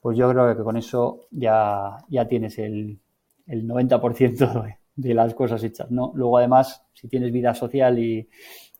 pues 0.00 0.16
yo 0.16 0.30
creo 0.30 0.56
que 0.56 0.62
con 0.62 0.76
eso 0.76 1.26
ya, 1.30 1.98
ya 2.08 2.26
tienes 2.26 2.58
el, 2.58 2.98
el 3.46 3.68
90% 3.68 4.62
de, 4.64 4.76
de 4.94 5.14
las 5.14 5.34
cosas 5.34 5.62
hechas. 5.64 5.90
¿no? 5.90 6.12
Luego, 6.14 6.38
además, 6.38 6.84
si 6.94 7.08
tienes 7.08 7.32
vida 7.32 7.54
social 7.54 7.98
y, 7.98 8.28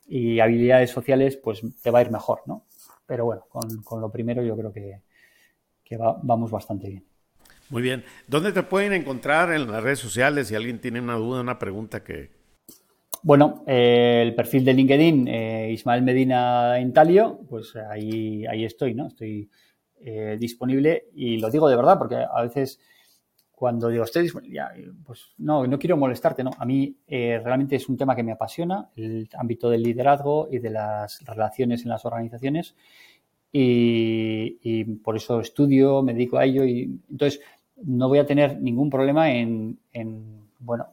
y 0.09 0.41
habilidades 0.41 0.91
sociales, 0.91 1.37
pues 1.37 1.63
te 1.83 1.91
va 1.91 1.99
a 1.99 2.03
ir 2.03 2.11
mejor, 2.11 2.41
¿no? 2.47 2.65
Pero 3.07 3.27
bueno, 3.27 3.45
con, 3.49 4.01
lo 4.01 4.11
primero 4.11 4.43
yo 4.43 4.57
creo 4.57 4.73
que, 4.73 5.01
vamos 6.23 6.51
bastante 6.51 6.89
bien. 6.89 7.05
Muy 7.71 7.83
bien. 7.83 8.05
¿Dónde 8.27 8.53
te 8.53 8.63
pueden 8.63 8.93
encontrar 8.95 9.53
en 9.53 9.71
las 9.71 9.83
redes 9.83 9.99
sociales 9.99 10.49
si 10.49 10.55
alguien 10.55 10.81
tiene 10.81 11.01
una 11.01 11.15
duda, 11.15 11.41
una 11.41 11.59
pregunta 11.59 12.03
que... 12.03 12.31
Bueno, 13.23 13.65
eh, 13.67 14.23
el 14.23 14.35
perfil 14.35 14.65
de 14.65 14.75
LinkedIn, 14.75 15.29
eh, 15.29 15.71
Ismael 15.73 16.03
Medina 16.03 16.79
Intalio, 16.81 17.41
pues 17.49 17.75
ahí, 17.77 18.47
ahí 18.47 18.65
estoy, 18.65 18.95
¿no? 18.95 19.09
Estoy 19.09 19.51
eh, 20.01 20.37
disponible 20.39 21.07
y 21.15 21.39
lo 21.39 21.51
digo 21.51 21.69
de 21.69 21.77
verdad 21.77 21.99
porque 21.99 22.17
a 22.17 22.43
veces 22.43 22.81
cuando 23.59 23.89
digo, 23.89 24.05
estoy 24.05 24.31
pues 25.05 25.33
no, 25.39 25.67
no 25.67 25.79
quiero 25.81 25.97
molestarte, 25.97 26.45
¿no? 26.45 26.53
A 26.59 26.65
mí 26.65 26.97
eh, 27.09 27.41
realmente 27.43 27.75
es 27.75 27.89
un 27.89 27.97
tema 27.97 28.15
que 28.15 28.23
me 28.23 28.31
apasiona, 28.31 28.89
el 28.95 29.29
ámbito 29.37 29.69
del 29.69 29.83
liderazgo 29.83 30.49
y 30.49 30.59
de 30.61 30.71
las 30.71 31.25
relaciones 31.25 31.83
en 31.83 31.89
las 31.89 32.05
organizaciones 32.05 32.77
y, 33.51 34.85
por 35.03 35.17
eso 35.17 35.41
estudio, 35.41 36.03
me 36.03 36.13
dedico 36.13 36.39
a 36.39 36.45
ello 36.45 36.65
y 36.65 37.01
entonces 37.11 37.41
no 37.83 38.09
voy 38.09 38.19
a 38.19 38.27
tener 38.27 38.61
ningún 38.61 38.91
problema 38.91 39.33
en, 39.33 39.81
en 39.93 40.49
bueno, 40.61 40.87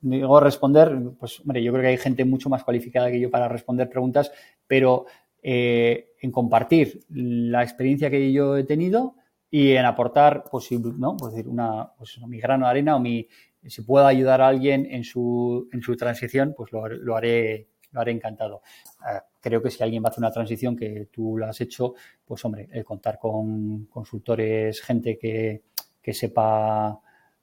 digo 0.00 0.40
responder, 0.40 0.92
pues 1.18 1.40
hombre, 1.40 1.62
yo 1.62 1.72
creo 1.72 1.82
que 1.82 1.88
hay 1.88 1.98
gente 1.98 2.24
mucho 2.24 2.48
más 2.48 2.64
cualificada 2.64 3.10
que 3.10 3.20
yo 3.20 3.30
para 3.30 3.48
responder 3.48 3.88
preguntas, 3.88 4.32
pero 4.66 5.06
eh, 5.42 6.12
en 6.20 6.30
compartir 6.30 7.00
la 7.10 7.62
experiencia 7.62 8.10
que 8.10 8.32
yo 8.32 8.56
he 8.56 8.64
tenido 8.64 9.16
y 9.50 9.72
en 9.72 9.84
aportar, 9.84 10.44
pues, 10.50 10.70
¿no? 10.72 11.16
pues 11.16 11.32
decir, 11.32 11.48
una, 11.48 11.92
pues, 11.96 12.18
mi 12.26 12.38
grano 12.38 12.66
de 12.66 12.70
arena 12.70 12.96
o 12.96 13.00
mi, 13.00 13.26
si 13.66 13.82
puedo 13.82 14.06
ayudar 14.06 14.40
a 14.40 14.48
alguien 14.48 14.86
en 14.90 15.04
su, 15.04 15.68
en 15.72 15.82
su 15.82 15.96
transición, 15.96 16.54
pues 16.56 16.72
lo, 16.72 16.88
lo 16.88 17.16
haré, 17.16 17.68
lo 17.92 18.00
haré 18.00 18.12
encantado. 18.12 18.62
Ah, 19.00 19.24
creo 19.40 19.62
que 19.62 19.70
si 19.70 19.82
alguien 19.82 20.02
va 20.02 20.08
a 20.08 20.10
hacer 20.10 20.22
una 20.22 20.30
transición 20.30 20.76
que 20.76 21.08
tú 21.10 21.36
la 21.36 21.48
has 21.48 21.60
hecho, 21.60 21.94
pues 22.24 22.44
hombre, 22.44 22.68
el 22.72 22.84
contar 22.84 23.18
con 23.18 23.86
consultores, 23.86 24.80
gente 24.82 25.18
que, 25.18 25.62
que 26.00 26.14
sepa, 26.14 27.00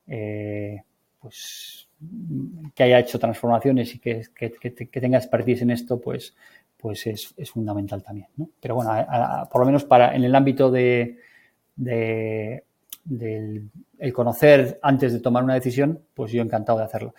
eh, 0.07 0.83
pues 1.19 1.89
que 2.75 2.83
haya 2.83 2.99
hecho 2.99 3.17
transformaciones 3.19 3.95
y 3.95 3.99
que, 3.99 4.21
que, 4.35 4.51
que, 4.51 5.01
tenga 5.01 5.17
expertise 5.17 5.63
en 5.63 5.71
esto, 5.71 5.99
pues, 5.99 6.35
pues 6.77 7.05
es, 7.07 7.33
es 7.37 7.51
fundamental 7.51 8.03
también. 8.03 8.27
¿no? 8.37 8.49
Pero 8.59 8.75
bueno, 8.75 8.93
por 9.51 9.61
lo 9.61 9.65
menos 9.65 9.83
para 9.83 10.15
en 10.15 10.23
el 10.23 10.35
ámbito 10.35 10.71
de, 10.71 11.17
de, 11.75 12.63
el 13.99 14.13
conocer 14.13 14.79
antes 14.81 15.11
de 15.13 15.19
tomar 15.19 15.43
una 15.43 15.55
decisión, 15.55 16.01
pues 16.13 16.31
yo 16.31 16.41
encantado 16.41 16.77
de 16.79 16.85
hacerlo. 16.85 17.13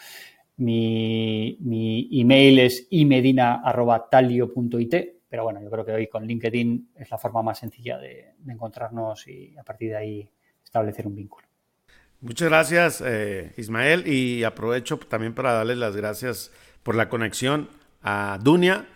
Mi, 0.56 1.58
mi 1.60 2.08
email 2.12 2.60
es 2.60 2.86
imedina.talio.it, 2.90 4.94
pero 5.28 5.44
bueno, 5.44 5.62
yo 5.62 5.70
creo 5.70 5.84
que 5.84 5.92
hoy 5.92 6.06
con 6.08 6.26
LinkedIn 6.26 6.92
es 6.96 7.10
la 7.10 7.18
forma 7.18 7.42
más 7.42 7.58
sencilla 7.58 7.98
de, 7.98 8.32
encontrarnos 8.48 9.28
y 9.28 9.54
a 9.56 9.62
partir 9.62 9.90
de 9.90 9.96
ahí 9.96 10.28
establecer 10.64 11.06
un 11.06 11.14
vínculo. 11.14 11.46
Muchas 12.20 12.48
gracias, 12.48 13.00
eh, 13.06 13.52
Ismael, 13.56 14.08
y 14.08 14.42
aprovecho 14.42 14.98
también 14.98 15.34
para 15.34 15.52
darles 15.52 15.78
las 15.78 15.94
gracias 15.94 16.50
por 16.82 16.96
la 16.96 17.08
conexión 17.08 17.68
a 18.02 18.40
Dunia 18.42 18.88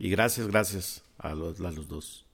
y 0.00 0.10
gracias, 0.10 0.48
gracias 0.48 1.04
a 1.18 1.34
los, 1.34 1.60
a 1.60 1.70
los 1.70 1.86
dos. 1.86 2.26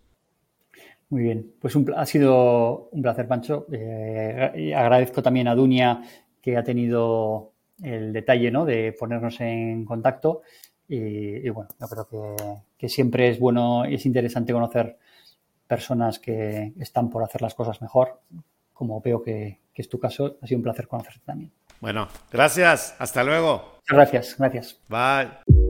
Muy 1.09 1.23
bien, 1.23 1.53
pues 1.61 1.77
ha 1.97 2.07
sido 2.07 2.89
un 2.93 3.03
placer, 3.03 3.29
Pancho. 3.29 3.67
Eh, 3.71 4.73
agradezco 4.75 5.23
también 5.23 5.49
a 5.49 5.55
Dunia 5.55 6.03
que 6.41 6.57
ha 6.57 6.65
tenido 6.65 7.53
el 7.83 8.13
detalle 8.13 8.51
¿no? 8.51 8.65
de 8.65 8.95
ponernos 8.99 9.41
en 9.41 9.85
contacto. 9.85 10.43
Y, 10.89 11.49
bueno, 11.51 11.71
yo 11.81 11.89
creo 11.89 12.67
que, 12.79 12.89
siempre 12.89 13.29
es 13.29 13.41
bueno 13.41 13.85
y 13.89 13.97
es 13.97 14.07
interesante 14.07 14.53
conocer 14.53 14.97
personas 15.67 16.21
que 16.21 16.73
están 16.79 17.11
por 17.11 17.25
hacer 17.25 17.43
las 17.43 17.55
cosas 17.55 17.83
mejor, 17.83 18.21
como 18.73 19.01
veo 19.01 19.21
que, 19.21 19.59
que 19.75 19.83
es 19.83 19.89
tu 19.89 19.99
caso. 19.99 20.39
Ha 20.41 20.47
sido 20.47 20.59
un 20.59 20.63
placer 20.63 20.87
conocerte 20.87 21.23
también. 21.25 21.51
Bueno, 21.81 22.07
gracias. 22.31 22.95
Hasta 23.01 23.25
luego. 23.25 23.81
Gracias, 23.89 24.37
gracias. 24.39 24.79
Bye. 24.89 25.66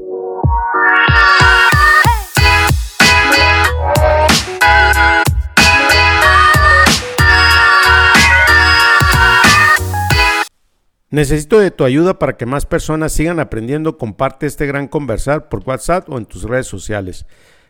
Necesito 11.11 11.61
de 11.61 11.71
tu 11.71 11.85
ayuda 11.85 12.19
para 12.19 12.37
que 12.37 12.47
más 12.47 12.67
personas 12.67 13.13
sigan 13.13 13.39
aprendiendo. 13.39 13.97
Comparte 13.97 14.47
este 14.47 14.67
gran 14.67 14.89
conversar 14.89 15.49
por 15.49 15.63
WhatsApp 15.65 16.09
o 16.09 16.19
en 16.19 16.27
tus 16.27 16.43
redes 16.43 16.67
sociales. 16.67 17.27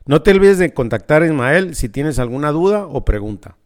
No 0.07 0.23
te 0.23 0.31
olvides 0.31 0.59
de 0.59 0.73
contactar 0.73 1.23
a 1.23 1.27
Ismael 1.27 1.75
si 1.75 1.89
tienes 1.89 2.19
alguna 2.19 2.51
duda 2.53 2.87
o 2.87 3.05
pregunta. 3.05 3.57